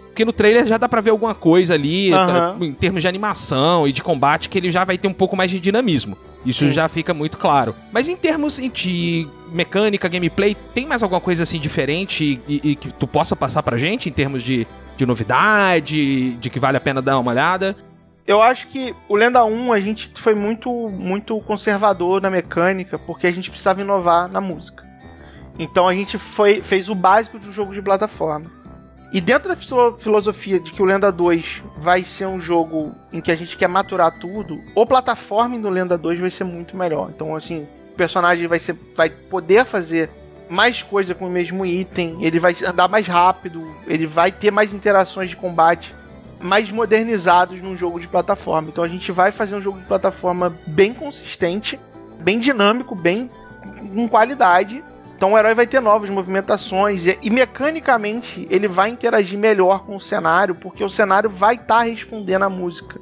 Porque 0.06 0.24
no 0.24 0.32
trailer 0.32 0.66
já 0.66 0.78
dá 0.78 0.88
pra 0.88 1.02
ver 1.02 1.10
alguma 1.10 1.34
coisa 1.34 1.74
ali, 1.74 2.10
eh, 2.10 2.16
em 2.60 2.72
termos 2.72 3.02
de 3.02 3.08
animação 3.08 3.86
e 3.86 3.92
de 3.92 4.02
combate, 4.02 4.48
que 4.48 4.56
ele 4.56 4.70
já 4.70 4.82
vai 4.82 4.96
ter 4.96 5.08
um 5.08 5.12
pouco 5.12 5.36
mais 5.36 5.50
de 5.50 5.60
dinamismo. 5.60 6.16
Isso 6.44 6.64
Sim. 6.64 6.70
já 6.70 6.88
fica 6.88 7.12
muito 7.12 7.38
claro. 7.38 7.74
Mas 7.92 8.08
em 8.08 8.16
termos 8.16 8.60
de 8.72 9.28
mecânica, 9.50 10.08
gameplay, 10.08 10.56
tem 10.74 10.86
mais 10.86 11.02
alguma 11.02 11.20
coisa 11.20 11.42
assim 11.42 11.58
diferente 11.58 12.40
e, 12.46 12.60
e 12.70 12.76
que 12.76 12.92
tu 12.92 13.06
possa 13.06 13.34
passar 13.34 13.62
pra 13.62 13.76
gente 13.76 14.08
em 14.08 14.12
termos 14.12 14.42
de, 14.42 14.66
de 14.96 15.06
novidade, 15.06 16.32
de 16.34 16.50
que 16.50 16.60
vale 16.60 16.76
a 16.76 16.80
pena 16.80 17.02
dar 17.02 17.18
uma 17.18 17.30
olhada? 17.30 17.76
Eu 18.26 18.42
acho 18.42 18.66
que 18.68 18.94
o 19.08 19.14
Lenda 19.14 19.44
1 19.44 19.72
a 19.72 19.80
gente 19.80 20.10
foi 20.16 20.34
muito, 20.34 20.70
muito 20.88 21.40
conservador 21.42 22.20
na 22.20 22.28
mecânica, 22.28 22.98
porque 22.98 23.26
a 23.26 23.32
gente 23.32 23.50
precisava 23.50 23.80
inovar 23.80 24.28
na 24.28 24.40
música. 24.40 24.84
Então 25.58 25.88
a 25.88 25.94
gente 25.94 26.18
foi, 26.18 26.60
fez 26.60 26.88
o 26.88 26.94
básico 26.94 27.38
de 27.38 27.48
um 27.48 27.52
jogo 27.52 27.72
de 27.72 27.80
plataforma. 27.80 28.50
E 29.12 29.20
dentro 29.20 29.48
da 29.48 29.56
filo- 29.56 29.96
filosofia 29.98 30.58
de 30.58 30.72
que 30.72 30.82
o 30.82 30.84
Lenda 30.84 31.12
2 31.12 31.62
vai 31.78 32.02
ser 32.02 32.26
um 32.26 32.40
jogo 32.40 32.92
em 33.12 33.20
que 33.20 33.30
a 33.30 33.36
gente 33.36 33.56
quer 33.56 33.68
maturar 33.68 34.18
tudo, 34.18 34.60
o 34.74 34.84
plataforma 34.84 35.58
do 35.58 35.68
Lenda 35.68 35.96
2 35.96 36.20
vai 36.20 36.30
ser 36.30 36.44
muito 36.44 36.76
melhor. 36.76 37.10
Então, 37.14 37.34
assim, 37.34 37.66
o 37.92 37.96
personagem 37.96 38.46
vai, 38.46 38.58
ser, 38.58 38.76
vai 38.94 39.08
poder 39.08 39.64
fazer 39.64 40.10
mais 40.48 40.82
coisa 40.82 41.14
com 41.14 41.26
o 41.26 41.30
mesmo 41.30 41.64
item, 41.64 42.18
ele 42.20 42.38
vai 42.38 42.54
andar 42.64 42.88
mais 42.88 43.06
rápido, 43.06 43.74
ele 43.86 44.06
vai 44.06 44.30
ter 44.30 44.50
mais 44.50 44.72
interações 44.72 45.30
de 45.30 45.36
combate 45.36 45.94
mais 46.40 46.70
modernizados 46.70 47.62
num 47.62 47.76
jogo 47.76 47.98
de 47.98 48.06
plataforma. 48.06 48.68
Então 48.68 48.84
a 48.84 48.88
gente 48.88 49.10
vai 49.10 49.30
fazer 49.30 49.56
um 49.56 49.62
jogo 49.62 49.78
de 49.78 49.86
plataforma 49.86 50.54
bem 50.66 50.92
consistente, 50.92 51.80
bem 52.20 52.38
dinâmico, 52.38 52.94
bem 52.94 53.30
com 53.94 54.08
qualidade. 54.08 54.84
Então 55.16 55.32
o 55.32 55.38
herói 55.38 55.54
vai 55.54 55.66
ter 55.66 55.80
novas 55.80 56.10
movimentações 56.10 57.06
e, 57.06 57.18
e 57.22 57.30
mecanicamente 57.30 58.46
ele 58.50 58.68
vai 58.68 58.90
interagir 58.90 59.38
melhor 59.38 59.84
com 59.86 59.96
o 59.96 60.00
cenário, 60.00 60.54
porque 60.54 60.84
o 60.84 60.90
cenário 60.90 61.30
vai 61.30 61.54
estar 61.54 61.82
respondendo 61.82 62.42
à 62.42 62.50
música. 62.50 63.00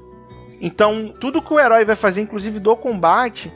Então 0.60 1.12
tudo 1.20 1.42
que 1.42 1.52
o 1.52 1.58
herói 1.58 1.84
vai 1.84 1.96
fazer, 1.96 2.20
inclusive 2.20 2.60
do 2.60 2.76
combate, 2.76 3.52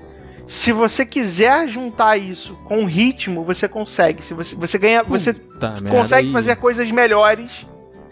se 0.49 0.73
você 0.73 1.07
quiser 1.07 1.68
juntar 1.68 2.16
isso 2.16 2.55
com 2.64 2.79
o 2.79 2.87
ritmo, 2.87 3.44
você 3.44 3.68
consegue. 3.68 4.23
Se 4.23 4.35
você, 4.35 4.57
você 4.57 4.77
ganha, 4.79 5.03
você 5.05 5.33
Puta 5.35 5.71
merda, 5.73 5.90
consegue 5.90 6.27
aí- 6.29 6.33
fazer 6.33 6.57
coisas 6.57 6.90
melhores. 6.90 7.66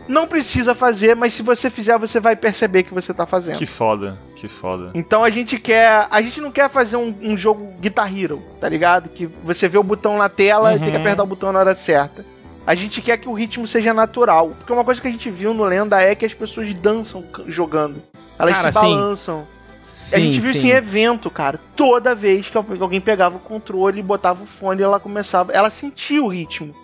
Não 0.08 0.26
precisa 0.26 0.74
fazer, 0.74 1.16
mas 1.16 1.34
se 1.34 1.42
você 1.42 1.68
fizer, 1.68 1.98
você 1.98 2.20
vai 2.20 2.36
perceber 2.36 2.82
que 2.84 2.94
você 2.94 3.12
tá 3.12 3.26
fazendo. 3.26 3.56
Que 3.58 3.66
foda, 3.66 4.18
que 4.34 4.48
foda. 4.48 4.90
Então 4.94 5.24
a 5.24 5.30
gente 5.30 5.58
quer. 5.58 6.06
A 6.10 6.22
gente 6.22 6.40
não 6.40 6.50
quer 6.50 6.70
fazer 6.70 6.96
um, 6.96 7.14
um 7.22 7.36
jogo 7.36 7.72
Guitar 7.80 8.16
Hero, 8.16 8.42
tá 8.60 8.68
ligado? 8.68 9.08
Que 9.08 9.26
você 9.26 9.68
vê 9.68 9.78
o 9.78 9.82
botão 9.82 10.16
na 10.16 10.28
tela 10.28 10.74
e 10.74 10.78
tem 10.78 10.90
que 10.90 10.94
Uhum. 10.96 11.00
apertar 11.02 11.22
o 11.22 11.26
botão 11.26 11.52
na 11.52 11.58
hora 11.58 11.74
certa. 11.74 12.24
A 12.66 12.74
gente 12.74 13.00
quer 13.00 13.16
que 13.16 13.28
o 13.28 13.32
ritmo 13.32 13.66
seja 13.66 13.94
natural. 13.94 14.50
Porque 14.50 14.72
uma 14.72 14.84
coisa 14.84 15.00
que 15.00 15.06
a 15.06 15.10
gente 15.10 15.30
viu 15.30 15.54
no 15.54 15.64
Lenda 15.64 16.00
é 16.00 16.14
que 16.14 16.26
as 16.26 16.34
pessoas 16.34 16.72
dançam 16.74 17.24
jogando. 17.46 18.02
Elas 18.38 18.54
Cara, 18.54 18.72
se 18.72 18.80
balançam. 18.80 19.46
Sim, 19.80 20.16
a 20.16 20.18
gente 20.18 20.40
viu 20.40 20.52
sim. 20.52 20.58
isso 20.58 20.66
em 20.66 20.70
evento, 20.70 21.30
cara. 21.30 21.60
Toda 21.76 22.12
vez 22.14 22.48
que 22.48 22.56
alguém 22.58 23.00
pegava 23.00 23.36
o 23.36 23.40
controle, 23.40 24.02
botava 24.02 24.42
o 24.42 24.46
fone, 24.46 24.82
ela 24.82 24.98
começava. 24.98 25.52
Ela 25.52 25.70
sentia 25.70 26.22
o 26.22 26.28
ritmo 26.28 26.74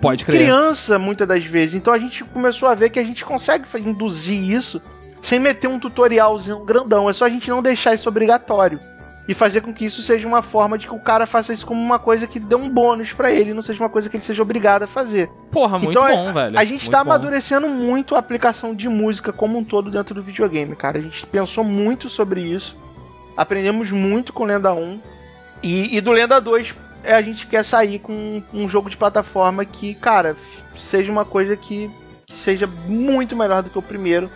Pode 0.00 0.24
crer. 0.24 0.38
criança 0.42 0.98
muitas 0.98 1.26
das 1.28 1.44
vezes. 1.44 1.74
Então 1.74 1.92
a 1.92 1.98
gente 1.98 2.24
começou 2.24 2.68
a 2.68 2.74
ver 2.74 2.90
que 2.90 2.98
a 2.98 3.04
gente 3.04 3.24
consegue 3.24 3.64
induzir 3.78 4.38
isso 4.38 4.80
sem 5.22 5.38
meter 5.38 5.68
um 5.68 5.78
tutorialzinho 5.78 6.64
grandão. 6.64 7.08
É 7.08 7.12
só 7.12 7.26
a 7.26 7.28
gente 7.28 7.48
não 7.50 7.62
deixar 7.62 7.94
isso 7.94 8.08
obrigatório. 8.08 8.80
E 9.28 9.34
fazer 9.34 9.60
com 9.60 9.72
que 9.72 9.84
isso 9.84 10.02
seja 10.02 10.26
uma 10.26 10.42
forma 10.42 10.76
de 10.76 10.88
que 10.88 10.94
o 10.94 10.98
cara 10.98 11.24
faça 11.24 11.52
isso 11.52 11.64
como 11.66 11.80
uma 11.80 11.98
coisa 12.00 12.26
que 12.26 12.40
dê 12.40 12.54
um 12.56 12.68
bônus 12.68 13.12
pra 13.12 13.30
ele, 13.30 13.54
não 13.54 13.62
seja 13.62 13.78
uma 13.78 13.88
coisa 13.90 14.08
que 14.08 14.16
ele 14.16 14.24
seja 14.24 14.42
obrigado 14.42 14.82
a 14.82 14.86
fazer. 14.88 15.30
Porra, 15.52 15.78
muito 15.78 15.96
Então, 15.96 16.08
bom, 16.08 16.32
velho. 16.32 16.58
A 16.58 16.64
gente 16.64 16.80
Muito 16.84 16.90
tá 16.90 17.04
bom. 17.04 17.10
amadurecendo 17.12 17.68
muito 17.68 18.16
a 18.16 18.18
aplicação 18.18 18.74
de 18.74 18.88
música 18.88 19.32
como 19.32 19.58
um 19.58 19.62
todo 19.62 19.88
dentro 19.90 20.14
do 20.16 20.22
videogame, 20.22 20.74
cara. 20.74 20.98
A 20.98 21.02
gente 21.02 21.24
pensou 21.26 21.62
muito 21.62 22.08
sobre 22.08 22.40
isso. 22.40 22.76
Aprendemos 23.36 23.92
muito 23.92 24.32
com 24.32 24.44
Lenda 24.44 24.72
1. 24.74 25.00
E, 25.62 25.96
e 25.96 26.00
do 26.00 26.10
Lenda 26.10 26.40
2, 26.40 26.70
é, 26.70 26.74
a 27.04 27.22
gente 27.22 27.46
quer 27.46 27.64
sair 27.64 27.98
com 27.98 28.42
um 28.52 28.68
jogo 28.68 28.90
de 28.90 28.96
plataforma 28.96 29.64
que, 29.64 29.94
cara, 29.94 30.36
seja 30.90 31.10
uma 31.10 31.24
coisa 31.24 31.56
que, 31.56 31.90
que 32.26 32.36
seja 32.36 32.66
muito 32.66 33.36
melhor 33.36 33.62
do 33.62 33.70
que 33.70 33.78
o 33.78 33.82
primeiro. 33.82 34.30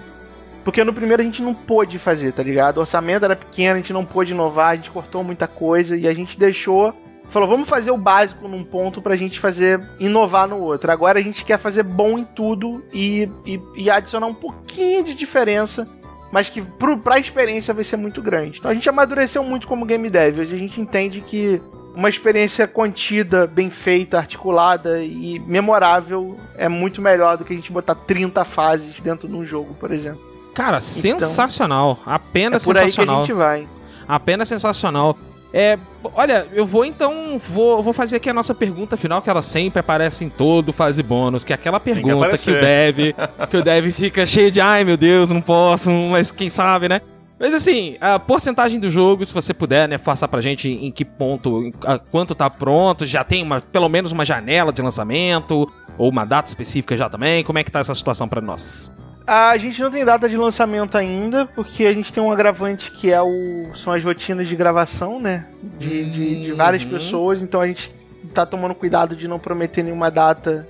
Porque 0.64 0.82
no 0.82 0.94
primeiro 0.94 1.20
a 1.20 1.24
gente 1.24 1.42
não 1.42 1.54
pôde 1.54 1.98
fazer, 1.98 2.32
tá 2.32 2.42
ligado? 2.42 2.78
O 2.78 2.80
orçamento 2.80 3.24
era 3.24 3.36
pequeno, 3.36 3.74
a 3.74 3.76
gente 3.76 3.92
não 3.92 4.04
pôde 4.04 4.32
inovar, 4.32 4.70
a 4.70 4.76
gente 4.76 4.90
cortou 4.90 5.22
muita 5.22 5.46
coisa 5.46 5.96
e 5.96 6.08
a 6.08 6.14
gente 6.14 6.38
deixou. 6.38 6.94
Falou, 7.28 7.48
vamos 7.48 7.68
fazer 7.68 7.90
o 7.90 7.98
básico 7.98 8.48
num 8.48 8.64
ponto 8.64 9.02
pra 9.02 9.16
gente 9.16 9.38
fazer 9.40 9.80
inovar 9.98 10.48
no 10.48 10.58
outro. 10.58 10.90
Agora 10.90 11.18
a 11.18 11.22
gente 11.22 11.44
quer 11.44 11.58
fazer 11.58 11.82
bom 11.82 12.18
em 12.18 12.24
tudo 12.24 12.82
e, 12.92 13.28
e, 13.44 13.60
e 13.76 13.90
adicionar 13.90 14.26
um 14.26 14.34
pouquinho 14.34 15.04
de 15.04 15.14
diferença, 15.14 15.86
mas 16.32 16.48
que 16.48 16.62
pro, 16.62 16.98
pra 16.98 17.18
experiência 17.18 17.74
vai 17.74 17.84
ser 17.84 17.96
muito 17.96 18.22
grande. 18.22 18.58
Então 18.58 18.70
a 18.70 18.74
gente 18.74 18.88
amadureceu 18.88 19.42
muito 19.42 19.66
como 19.66 19.84
game 19.84 20.08
dev. 20.08 20.40
Hoje 20.40 20.54
a 20.54 20.58
gente 20.58 20.80
entende 20.80 21.20
que 21.20 21.60
uma 21.94 22.08
experiência 22.08 22.66
contida, 22.66 23.46
bem 23.46 23.70
feita, 23.70 24.18
articulada 24.18 25.02
e 25.02 25.38
memorável 25.46 26.36
é 26.56 26.68
muito 26.68 27.00
melhor 27.00 27.38
do 27.38 27.44
que 27.44 27.52
a 27.52 27.56
gente 27.56 27.72
botar 27.72 27.94
30 27.94 28.44
fases 28.44 28.98
dentro 29.00 29.28
de 29.28 29.34
um 29.34 29.44
jogo, 29.44 29.74
por 29.74 29.92
exemplo. 29.92 30.20
Cara, 30.54 30.80
sensacional. 30.80 31.98
É 32.06 32.14
Apenas 32.14 32.64
por 32.64 32.76
aí 32.76 32.82
que 32.82 32.86
a 32.86 32.90
sensacional. 32.90 33.20
gente 33.20 33.32
vai. 33.32 33.68
Apenas 34.06 34.48
sensacional. 34.48 35.16
É, 35.52 35.78
olha, 36.14 36.48
eu 36.52 36.66
vou 36.66 36.84
então, 36.84 37.40
vou, 37.48 37.80
vou 37.80 37.92
fazer 37.92 38.16
aqui 38.16 38.28
a 38.28 38.34
nossa 38.34 38.52
pergunta 38.52 38.96
final, 38.96 39.22
que 39.22 39.30
ela 39.30 39.40
sempre 39.40 39.78
aparece 39.78 40.24
em 40.24 40.28
todo 40.28 40.72
fase 40.72 41.00
bônus, 41.00 41.44
que 41.44 41.52
é 41.52 41.54
aquela 41.54 41.78
que 41.78 41.84
pergunta 41.84 42.08
que, 42.08 42.14
o 42.14 42.22
aparecer. 42.24 42.60
Dev, 42.60 43.14
que 43.48 43.56
o 43.56 43.62
Dev 43.62 43.92
fica 43.92 44.26
cheio 44.26 44.50
de, 44.50 44.60
ai 44.60 44.82
meu 44.82 44.96
Deus, 44.96 45.30
não 45.30 45.40
posso, 45.40 45.90
mas 45.90 46.32
quem 46.32 46.50
sabe, 46.50 46.88
né? 46.88 47.00
Mas 47.38 47.52
assim, 47.52 47.96
a 48.00 48.18
porcentagem 48.18 48.78
do 48.78 48.88
jogo, 48.88 49.24
se 49.26 49.34
você 49.34 49.52
puder, 49.52 49.88
né, 49.88 49.98
faça 49.98 50.26
pra 50.28 50.40
gente 50.40 50.68
em 50.68 50.90
que 50.92 51.04
ponto, 51.04 51.62
em- 51.64 51.74
a- 51.84 51.98
quanto 51.98 52.34
tá 52.34 52.48
pronto, 52.48 53.04
já 53.04 53.24
tem 53.24 53.42
uma, 53.42 53.60
pelo 53.60 53.88
menos 53.88 54.12
uma 54.12 54.24
janela 54.24 54.72
de 54.72 54.80
lançamento, 54.80 55.70
ou 55.98 56.08
uma 56.10 56.24
data 56.24 56.48
específica 56.48 56.96
já 56.96 57.08
também, 57.08 57.42
como 57.44 57.58
é 57.58 57.64
que 57.64 57.70
tá 57.70 57.80
essa 57.80 57.94
situação 57.94 58.28
pra 58.28 58.40
nós? 58.40 58.92
A 59.26 59.56
gente 59.56 59.80
não 59.80 59.90
tem 59.90 60.04
data 60.04 60.28
de 60.28 60.36
lançamento 60.36 60.96
ainda, 60.98 61.46
porque 61.46 61.86
a 61.86 61.92
gente 61.94 62.12
tem 62.12 62.22
um 62.22 62.30
agravante 62.30 62.90
que 62.90 63.10
é 63.10 63.20
o 63.22 63.74
são 63.74 63.92
as 63.92 64.04
rotinas 64.04 64.46
de 64.46 64.54
gravação, 64.54 65.18
né? 65.18 65.46
De, 65.78 66.04
de, 66.04 66.42
de 66.42 66.52
várias 66.52 66.82
Uhum. 66.84 66.90
pessoas, 66.90 67.42
então 67.42 67.60
a 67.60 67.66
gente 67.66 67.92
tá 68.34 68.44
tomando 68.44 68.74
cuidado 68.74 69.16
de 69.16 69.26
não 69.26 69.38
prometer 69.38 69.82
nenhuma 69.82 70.10
data 70.10 70.68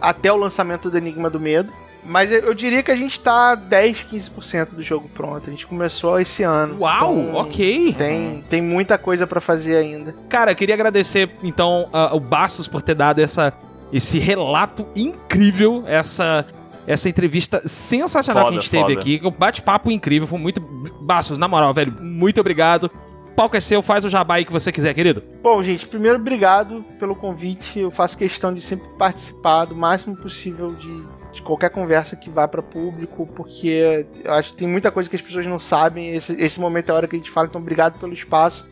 até 0.00 0.32
o 0.32 0.36
lançamento 0.36 0.90
do 0.90 0.96
Enigma 0.96 1.28
do 1.28 1.38
Medo. 1.38 1.70
Mas 2.04 2.30
eu- 2.32 2.54
diria 2.54 2.82
que 2.82 2.90
a 2.90 2.96
gente 2.96 3.20
tá 3.20 3.54
10, 3.54 4.02
15% 4.04 4.74
do 4.74 4.82
jogo 4.82 5.08
pronto. 5.08 5.48
A 5.48 5.50
gente 5.52 5.66
começou 5.66 6.18
esse 6.18 6.42
ano. 6.42 6.78
Uau, 6.80 7.14
Então, 7.18 7.34
ok. 7.36 7.94
Tem, 7.94 8.44
tem 8.48 8.62
muita 8.62 8.96
coisa 8.98 9.26
pra 9.26 9.40
fazer 9.40 9.76
ainda. 9.76 10.14
Cara, 10.28 10.52
eu 10.52 10.56
queria 10.56 10.74
agradecer 10.74 11.30
então 11.42 11.88
a- 11.92 12.14
o 12.14 12.20
Bastos 12.20 12.66
por 12.66 12.80
ter 12.82 12.94
dado 12.94 13.20
essa, 13.20 13.52
esse 13.92 14.18
relato 14.18 14.86
incrível, 14.96 15.84
essa, 15.86 16.46
essa 16.86 17.08
entrevista 17.08 17.60
sensacional 17.68 18.44
Foda, 18.44 18.52
que 18.54 18.58
a 18.58 18.60
gente 18.62 18.70
teve 18.70 18.82
foda. 18.94 19.00
aqui. 19.00 19.20
Um 19.22 19.30
bate-papo 19.30 19.90
incrível, 19.90 20.26
foi 20.26 20.38
muito. 20.38 20.60
Bastos, 21.00 21.36
na 21.38 21.46
moral, 21.48 21.74
velho, 21.74 21.92
muito 22.00 22.40
obrigado. 22.40 22.90
O 23.30 23.34
palco 23.34 23.56
é 23.56 23.60
seu, 23.60 23.80
faz 23.82 24.04
o 24.04 24.08
jabá 24.08 24.34
aí 24.34 24.44
que 24.44 24.52
você 24.52 24.72
quiser, 24.72 24.92
querido. 24.94 25.22
Bom, 25.42 25.62
gente, 25.62 25.86
primeiro 25.86 26.18
obrigado 26.18 26.84
pelo 26.98 27.14
convite. 27.14 27.78
Eu 27.78 27.90
faço 27.90 28.16
questão 28.18 28.52
de 28.52 28.60
sempre 28.60 28.86
participar 28.98 29.66
do 29.66 29.74
máximo 29.74 30.16
possível 30.16 30.68
de 30.68 31.02
de 31.32 31.42
qualquer 31.42 31.70
conversa 31.70 32.16
que 32.16 32.28
vá 32.30 32.46
para 32.48 32.62
público, 32.62 33.26
porque 33.36 34.06
eu 34.24 34.32
acho 34.34 34.50
que 34.52 34.58
tem 34.58 34.68
muita 34.68 34.90
coisa 34.90 35.08
que 35.08 35.16
as 35.16 35.22
pessoas 35.22 35.46
não 35.46 35.58
sabem. 35.60 36.14
Esse, 36.14 36.32
esse 36.32 36.58
momento 36.60 36.88
é 36.88 36.92
a 36.92 36.94
hora 36.96 37.08
que 37.08 37.16
a 37.16 37.18
gente 37.18 37.30
fala, 37.30 37.46
então 37.46 37.60
obrigado 37.60 37.98
pelo 37.98 38.12
espaço. 38.12 38.66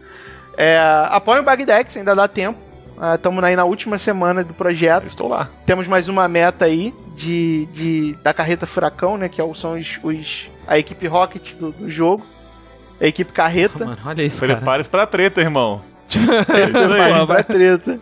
É, 0.57 0.79
apoie 1.11 1.39
o 1.41 1.43
Bagdex, 1.45 1.97
ainda 1.97 2.15
dá 2.15 2.27
tempo. 2.27 2.59
Estamos 3.15 3.45
aí 3.45 3.55
na 3.55 3.65
última 3.65 3.97
semana 3.97 4.43
do 4.43 4.51
Eu 4.51 4.55
projeto. 4.55 5.07
estou 5.07 5.29
lá. 5.29 5.49
Temos 5.65 5.87
mais 5.87 6.09
uma 6.09 6.27
meta 6.27 6.65
aí 6.65 6.93
de, 7.15 7.67
de 7.67 8.19
da 8.25 8.35
carreta 8.35 8.67
Furacão, 8.67 9.17
né? 9.17 9.29
Que 9.29 9.41
é 9.41 9.55
são 9.55 9.75
os, 9.79 10.01
os- 10.03 10.49
a 10.67 10.77
equipe 10.79 11.07
Rocket 11.07 11.55
do, 11.55 11.71
do 11.71 11.89
jogo. 11.89 12.27
A 13.01 13.07
equipe 13.07 13.31
Carreta. 13.31 13.85
Mano, 13.85 13.99
olha 14.05 14.23
isso. 14.25 14.45
Prepare-se 14.45 14.91
pra 14.91 15.07
treta, 15.07 15.41
irmão. 15.41 15.81
É 16.11 16.71
isso 16.71 16.93
aí. 16.93 17.13
Vai 17.13 17.27
pra 17.27 17.43
treta. 17.45 18.01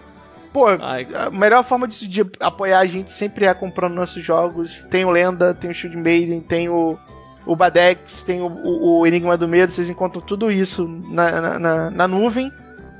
Pô, 0.56 0.68
Ai. 0.80 1.06
a 1.14 1.28
melhor 1.28 1.62
forma 1.64 1.86
de, 1.86 2.08
de 2.08 2.24
apoiar 2.40 2.78
a 2.78 2.86
gente 2.86 3.12
sempre 3.12 3.44
é 3.44 3.52
comprando 3.52 3.92
nossos 3.92 4.24
jogos. 4.24 4.82
Tem 4.90 5.04
o 5.04 5.10
Lenda, 5.10 5.52
tem 5.52 5.68
o 5.70 5.74
Shield 5.74 5.98
Maiden, 5.98 6.40
tem 6.40 6.66
o, 6.70 6.96
o 7.44 7.54
Badex, 7.54 8.22
tem 8.22 8.40
o, 8.40 8.46
o- 8.46 9.00
o 9.00 9.06
Enigma 9.06 9.36
do 9.36 9.46
Medo. 9.46 9.70
Vocês 9.72 9.90
encontram 9.90 10.22
tudo 10.22 10.50
isso 10.50 10.88
na, 11.10 11.40
na, 11.42 11.58
na- 11.58 11.90
na 11.90 12.08
nuvem. 12.08 12.50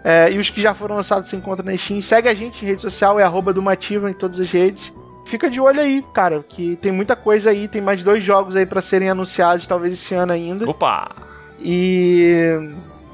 É, 0.04 0.30
e 0.30 0.38
os 0.38 0.50
que 0.50 0.60
já 0.60 0.74
foram 0.74 0.96
lançados 0.96 1.30
se 1.30 1.34
encontram 1.36 1.64
na 1.64 1.74
Steam. 1.78 2.02
Segue 2.02 2.28
a 2.28 2.34
gente 2.34 2.62
em 2.62 2.68
rede 2.68 2.82
social, 2.82 3.18
é 3.18 3.22
arroba 3.22 3.54
Dumativa 3.54 4.10
em 4.10 4.14
todas 4.14 4.38
as 4.38 4.50
redes. 4.50 4.92
Fica 5.24 5.48
de 5.48 5.58
olho 5.58 5.80
aí, 5.80 6.04
cara, 6.12 6.44
que 6.46 6.76
tem 6.76 6.92
muita 6.92 7.16
coisa 7.16 7.48
aí. 7.48 7.66
Tem 7.68 7.80
mais 7.80 8.02
dois 8.02 8.22
jogos 8.22 8.54
aí 8.54 8.66
pra 8.66 8.82
serem 8.82 9.08
anunciados, 9.08 9.66
talvez 9.66 9.94
esse 9.94 10.14
ano 10.14 10.32
ainda. 10.32 10.68
Opa! 10.68 11.10
E 11.58 12.58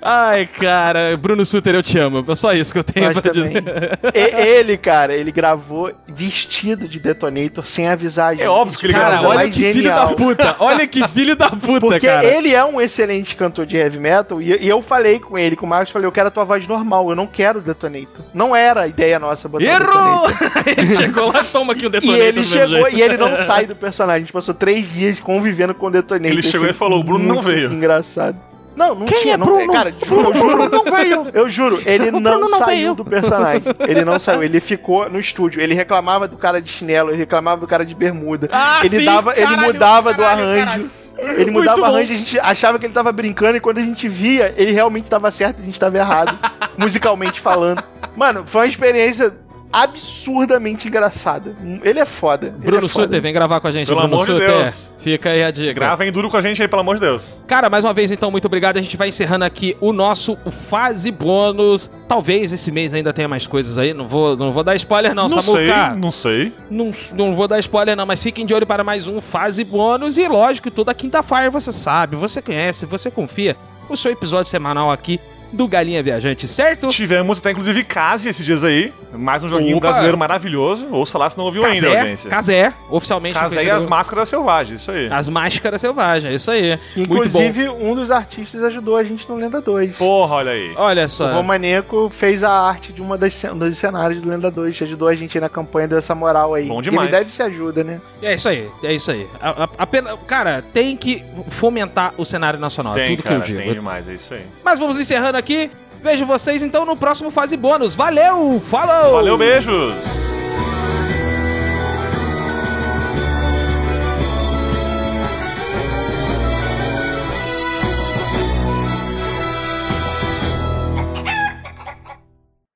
Ai, 0.00 0.46
cara, 0.46 1.16
Bruno 1.16 1.44
Suter, 1.44 1.74
eu 1.74 1.82
te 1.82 1.98
amo. 1.98 2.24
É 2.28 2.34
só 2.34 2.52
isso 2.52 2.72
que 2.72 2.78
eu 2.78 2.84
tenho 2.84 3.06
Nós 3.06 3.18
pra 3.20 3.30
também. 3.32 3.50
dizer. 3.50 3.98
E- 4.14 4.48
ele, 4.58 4.76
cara, 4.76 5.14
ele 5.14 5.30
gravou 5.32 5.92
vestido 6.06 6.88
de 6.88 6.98
Detonator 6.98 7.66
sem 7.66 7.88
avisar 7.88 8.28
a 8.28 8.34
gente. 8.34 8.42
É 8.44 8.48
óbvio 8.48 8.78
que 8.78 8.86
ele 8.86 8.92
Cara, 8.94 9.10
gravou. 9.10 9.30
olha 9.30 9.50
que 9.50 9.60
filho 9.72 9.88
genial. 9.88 10.08
da 10.08 10.14
puta. 10.14 10.56
Olha 10.58 10.86
que 10.86 11.08
filho 11.08 11.36
da 11.36 11.48
puta, 11.50 11.80
Porque 11.80 12.06
cara. 12.06 12.24
ele 12.24 12.54
é 12.54 12.64
um 12.64 12.80
excelente 12.80 13.34
cantor 13.36 13.66
de 13.66 13.76
heavy 13.76 13.98
metal 13.98 14.40
e, 14.40 14.56
e 14.64 14.68
eu 14.68 14.80
falei 14.82 15.18
com 15.18 15.38
ele, 15.38 15.56
com 15.56 15.66
o 15.66 15.68
Marcos, 15.68 15.92
falei, 15.92 16.06
eu 16.06 16.12
quero 16.12 16.28
a 16.28 16.30
tua 16.30 16.44
voz 16.44 16.66
normal, 16.66 17.08
eu 17.10 17.16
não 17.16 17.26
quero 17.26 17.60
Detonator. 17.60 18.24
Não 18.32 18.54
era 18.54 18.82
a 18.82 18.88
ideia 18.88 19.18
nossa 19.18 19.48
botar 19.48 19.64
Errou! 19.64 20.26
Ele 20.76 20.96
chegou 20.96 21.32
lá, 21.32 21.44
toma 21.44 21.72
aqui 21.72 21.84
um 21.86 21.88
E 21.88 21.92
detonator 21.92 22.20
ele 22.22 22.32
do 22.32 22.40
mesmo 22.40 22.54
chegou 22.54 22.82
jeito. 22.90 22.96
e 22.98 23.02
ele 23.02 23.16
não 23.16 23.36
sai 23.44 23.66
do 23.66 23.74
personagem. 23.74 24.16
A 24.18 24.20
gente 24.24 24.32
passou 24.32 24.54
três 24.54 24.90
dias 24.92 25.18
convivendo 25.20 25.74
com 25.74 25.86
o 25.86 25.90
Detonator. 25.90 26.30
Ele 26.32 26.42
chegou 26.42 26.66
e 26.68 26.72
falou, 26.72 27.00
"O 27.00 27.04
Bruno 27.04 27.24
não 27.34 27.42
veio." 27.42 27.72
Engraçado. 27.72 28.36
Não, 28.78 28.94
não 28.94 29.06
Quem 29.06 29.22
tinha, 29.22 29.34
é 29.34 29.36
não 29.36 29.44
Bruno? 29.44 29.72
Cara, 29.72 29.90
juro, 29.90 30.28
eu 30.28 30.34
juro. 30.34 30.68
não 30.70 30.84
veio. 30.84 31.26
Eu 31.34 31.50
juro, 31.50 31.82
ele 31.84 32.12
não, 32.12 32.38
não 32.38 32.48
saiu 32.58 32.66
veio. 32.66 32.94
do 32.94 33.04
personagem. 33.04 33.62
Ele 33.80 34.04
não 34.04 34.20
saiu, 34.20 34.44
ele 34.44 34.60
ficou 34.60 35.10
no 35.10 35.18
estúdio. 35.18 35.60
Ele 35.60 35.74
reclamava 35.74 36.28
do 36.28 36.36
cara 36.36 36.62
de 36.62 36.70
chinelo, 36.70 37.10
ele 37.10 37.18
reclamava 37.18 37.60
do 37.60 37.66
cara 37.66 37.84
de 37.84 37.92
bermuda. 37.92 38.48
Ah, 38.52 38.80
ele 38.84 39.00
sim, 39.00 39.04
dava, 39.04 39.32
ele 39.32 39.42
caralho, 39.42 39.66
mudava 39.66 40.12
do 40.14 40.22
caralho, 40.22 40.62
arranjo. 40.62 40.90
Ele 41.18 41.50
Muito 41.50 41.52
mudava 41.52 41.78
o 41.78 41.80
bom. 41.80 41.86
arranjo, 41.88 42.12
a 42.12 42.16
gente 42.16 42.38
achava 42.38 42.78
que 42.78 42.86
ele 42.86 42.94
tava 42.94 43.10
brincando 43.10 43.56
e 43.56 43.60
quando 43.60 43.78
a 43.78 43.82
gente 43.82 44.08
via, 44.08 44.54
ele 44.56 44.70
realmente 44.70 45.10
tava 45.10 45.28
certo, 45.32 45.60
a 45.60 45.64
gente 45.64 45.80
tava 45.80 45.98
errado, 45.98 46.38
musicalmente 46.78 47.40
falando. 47.40 47.82
Mano, 48.14 48.44
foi 48.46 48.60
uma 48.60 48.68
experiência 48.68 49.34
absurdamente 49.72 50.88
engraçada. 50.88 51.56
Ele 51.82 51.98
é 51.98 52.04
foda. 52.04 52.46
ele 52.46 52.56
Bruno 52.58 52.86
é 52.86 52.88
foda. 52.88 53.04
Suter, 53.04 53.20
vem 53.20 53.32
gravar 53.32 53.60
com 53.60 53.66
a 53.66 53.72
gente, 53.72 53.86
Pelo 53.86 54.00
Bruno 54.00 54.14
amor 54.14 54.26
de 54.26 54.32
Suter. 54.32 54.48
Deus. 54.48 54.92
Fica 54.98 55.30
aí 55.30 55.44
a 55.44 55.50
dica. 55.50 55.74
Gravem 55.74 56.10
duro 56.10 56.30
com 56.30 56.36
a 56.36 56.42
gente 56.42 56.60
aí, 56.62 56.68
pelo 56.68 56.80
amor 56.80 56.96
de 56.96 57.02
Deus. 57.02 57.42
Cara, 57.46 57.68
mais 57.68 57.84
uma 57.84 57.92
vez, 57.92 58.10
então, 58.10 58.30
muito 58.30 58.46
obrigado. 58.46 58.76
A 58.76 58.80
gente 58.80 58.96
vai 58.96 59.08
encerrando 59.08 59.44
aqui 59.44 59.76
o 59.80 59.92
nosso 59.92 60.36
fase 60.50 61.10
bônus. 61.10 61.90
Talvez 62.06 62.52
esse 62.52 62.70
mês 62.70 62.94
ainda 62.94 63.12
tenha 63.12 63.28
mais 63.28 63.46
coisas 63.46 63.78
aí. 63.78 63.92
Não 63.92 64.06
vou, 64.06 64.36
não 64.36 64.50
vou 64.52 64.64
dar 64.64 64.74
spoiler, 64.76 65.14
não, 65.14 65.28
Não 65.28 65.40
sei, 65.40 65.68
não 65.96 66.10
sei. 66.10 66.52
Não, 66.70 66.94
não 67.14 67.34
vou 67.34 67.46
dar 67.46 67.58
spoiler, 67.58 67.96
não, 67.96 68.06
mas 68.06 68.22
fiquem 68.22 68.46
de 68.46 68.54
olho 68.54 68.66
para 68.66 68.82
mais 68.82 69.06
um 69.06 69.20
fase 69.20 69.64
bônus. 69.64 70.16
E 70.16 70.26
lógico, 70.26 70.70
toda 70.70 70.94
quinta-feira 70.94 71.50
você 71.50 71.72
sabe, 71.72 72.16
você 72.16 72.40
conhece, 72.40 72.86
você 72.86 73.10
confia. 73.10 73.56
O 73.88 73.96
seu 73.96 74.12
episódio 74.12 74.50
semanal 74.50 74.90
aqui 74.90 75.18
do 75.52 75.66
Galinha 75.68 76.02
Viajante, 76.02 76.46
certo? 76.46 76.88
Tivemos 76.88 77.38
até, 77.38 77.50
inclusive, 77.52 77.82
Case 77.84 78.28
esses 78.28 78.44
dias 78.44 78.64
aí. 78.64 78.92
Mais 79.12 79.42
um 79.42 79.48
joguinho 79.48 79.78
Opa. 79.78 79.86
brasileiro 79.88 80.18
maravilhoso. 80.18 80.86
Ouça 80.90 81.16
lá 81.16 81.30
se 81.30 81.38
não 81.38 81.46
ouviu 81.46 81.64
ainda, 81.64 81.80
Casé, 81.86 81.98
audiência. 81.98 82.30
Casé, 82.30 82.74
oficialmente. 82.90 83.38
Casé 83.38 83.64
e 83.64 83.70
as 83.70 83.86
máscaras 83.86 84.28
selvagens, 84.28 84.82
isso 84.82 84.90
aí. 84.90 85.08
As 85.10 85.28
máscaras 85.30 85.80
selvagens, 85.80 86.30
é 86.32 86.36
isso 86.36 86.50
aí. 86.50 86.78
Muito 86.94 87.08
bom. 87.30 87.40
Inclusive, 87.42 87.68
um 87.70 87.94
dos 87.94 88.10
artistas 88.10 88.62
ajudou 88.64 88.96
a 88.96 89.04
gente 89.04 89.26
no 89.26 89.36
Lenda 89.36 89.62
2. 89.62 89.96
Porra, 89.96 90.34
olha 90.36 90.52
aí. 90.52 90.74
Olha 90.76 91.06
O 91.06 91.08
só. 91.08 91.32
Romaneco 91.32 92.10
fez 92.14 92.44
a 92.44 92.50
arte 92.50 92.92
de 92.92 93.00
uma 93.00 93.16
das 93.16 93.42
um 93.44 93.56
dos 93.56 93.78
cenários 93.78 94.20
do 94.20 94.28
Lenda 94.28 94.50
2, 94.50 94.82
ajudou 94.82 95.08
a 95.08 95.14
gente 95.14 95.38
aí 95.38 95.40
na 95.40 95.48
campanha, 95.48 95.88
deu 95.88 95.98
essa 95.98 96.14
moral 96.14 96.52
aí. 96.52 96.66
Bom 96.68 96.82
demais. 96.82 97.08
Ele 97.08 97.18
deve 97.18 97.30
se 97.30 97.42
ajuda, 97.42 97.82
né? 97.82 98.00
É 98.20 98.34
isso 98.34 98.48
aí, 98.48 98.68
é 98.82 98.92
isso 98.92 99.10
aí. 99.10 99.26
A- 99.40 99.64
a- 99.64 99.68
Apenas, 99.78 100.18
cara, 100.26 100.60
tem 100.74 100.94
que 100.96 101.24
fomentar 101.48 102.12
o 102.18 102.24
cenário 102.26 102.58
nacional, 102.60 102.92
é 102.98 103.06
Tem, 103.06 103.16
tudo 103.16 103.24
cara, 103.24 103.36
que 103.36 103.40
eu 103.42 103.46
digo. 103.46 103.58
tem 103.62 103.72
demais, 103.72 104.06
é 104.06 104.12
isso 104.14 104.34
aí. 104.34 104.42
Mas 104.62 104.78
vamos 104.78 104.98
encerrando 105.00 105.37
aqui. 105.38 105.70
Vejo 106.02 106.26
vocês 106.26 106.62
então 106.62 106.84
no 106.84 106.96
próximo 106.96 107.30
fase 107.30 107.56
bônus. 107.56 107.94
Valeu, 107.94 108.60
falou! 108.60 109.14
Valeu, 109.14 109.38
beijos! 109.38 110.28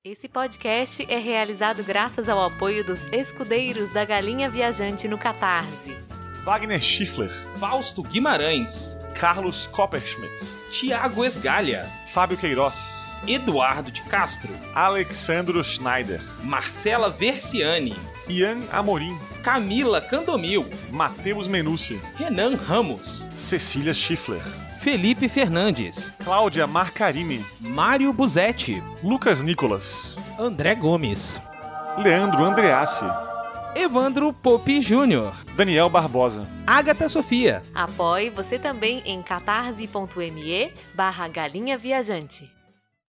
Esse 0.04 0.28
podcast 0.28 1.06
é 1.08 1.16
realizado 1.16 1.82
graças 1.82 2.28
ao 2.28 2.44
apoio 2.44 2.84
dos 2.84 3.06
escudeiros 3.12 3.90
da 3.90 4.04
Galinha 4.04 4.50
Viajante 4.50 5.08
no 5.08 5.16
Catarse. 5.16 5.96
Wagner 6.44 6.80
Schiffler, 6.80 7.32
Fausto 7.58 8.02
Guimarães, 8.02 8.98
Carlos 9.18 9.66
Copperschmidt, 9.68 10.44
Tiago 10.70 11.24
Esgalha, 11.24 11.88
Fábio 12.12 12.36
Queiroz, 12.36 13.02
Eduardo 13.26 13.90
de 13.90 14.02
Castro, 14.02 14.50
Alexandro 14.74 15.64
Schneider, 15.64 16.20
Marcela 16.44 17.08
Versiani, 17.08 17.96
Ian 18.28 18.60
Amorim, 18.70 19.18
Camila 19.42 19.98
Candomil, 19.98 20.66
Matheus 20.90 21.48
Menucci, 21.48 21.98
Renan 22.18 22.54
Ramos, 22.54 23.26
Cecília 23.34 23.94
Schiffler, 23.94 24.42
Felipe 24.78 25.26
Fernandes, 25.26 26.12
Cláudia 26.22 26.66
Marcarini, 26.66 27.42
Mário 27.58 28.12
Buzetti, 28.12 28.82
Lucas 29.02 29.42
Nicolas, 29.42 30.14
André 30.38 30.74
Gomes, 30.74 31.40
Leandro 31.96 32.44
Andreassi, 32.44 33.06
Evandro 33.74 34.34
Popi 34.34 34.82
Júnior, 34.82 35.32
Daniel 35.56 35.88
Barbosa. 35.88 36.46
Agatha 36.66 37.08
Sofia. 37.08 37.62
Apoie 37.74 38.28
você 38.28 38.58
também 38.58 39.02
em 39.06 39.22
catarse.me 39.22 40.72
barra 40.94 41.26
galinha 41.28 41.78
viajante. 41.78 42.50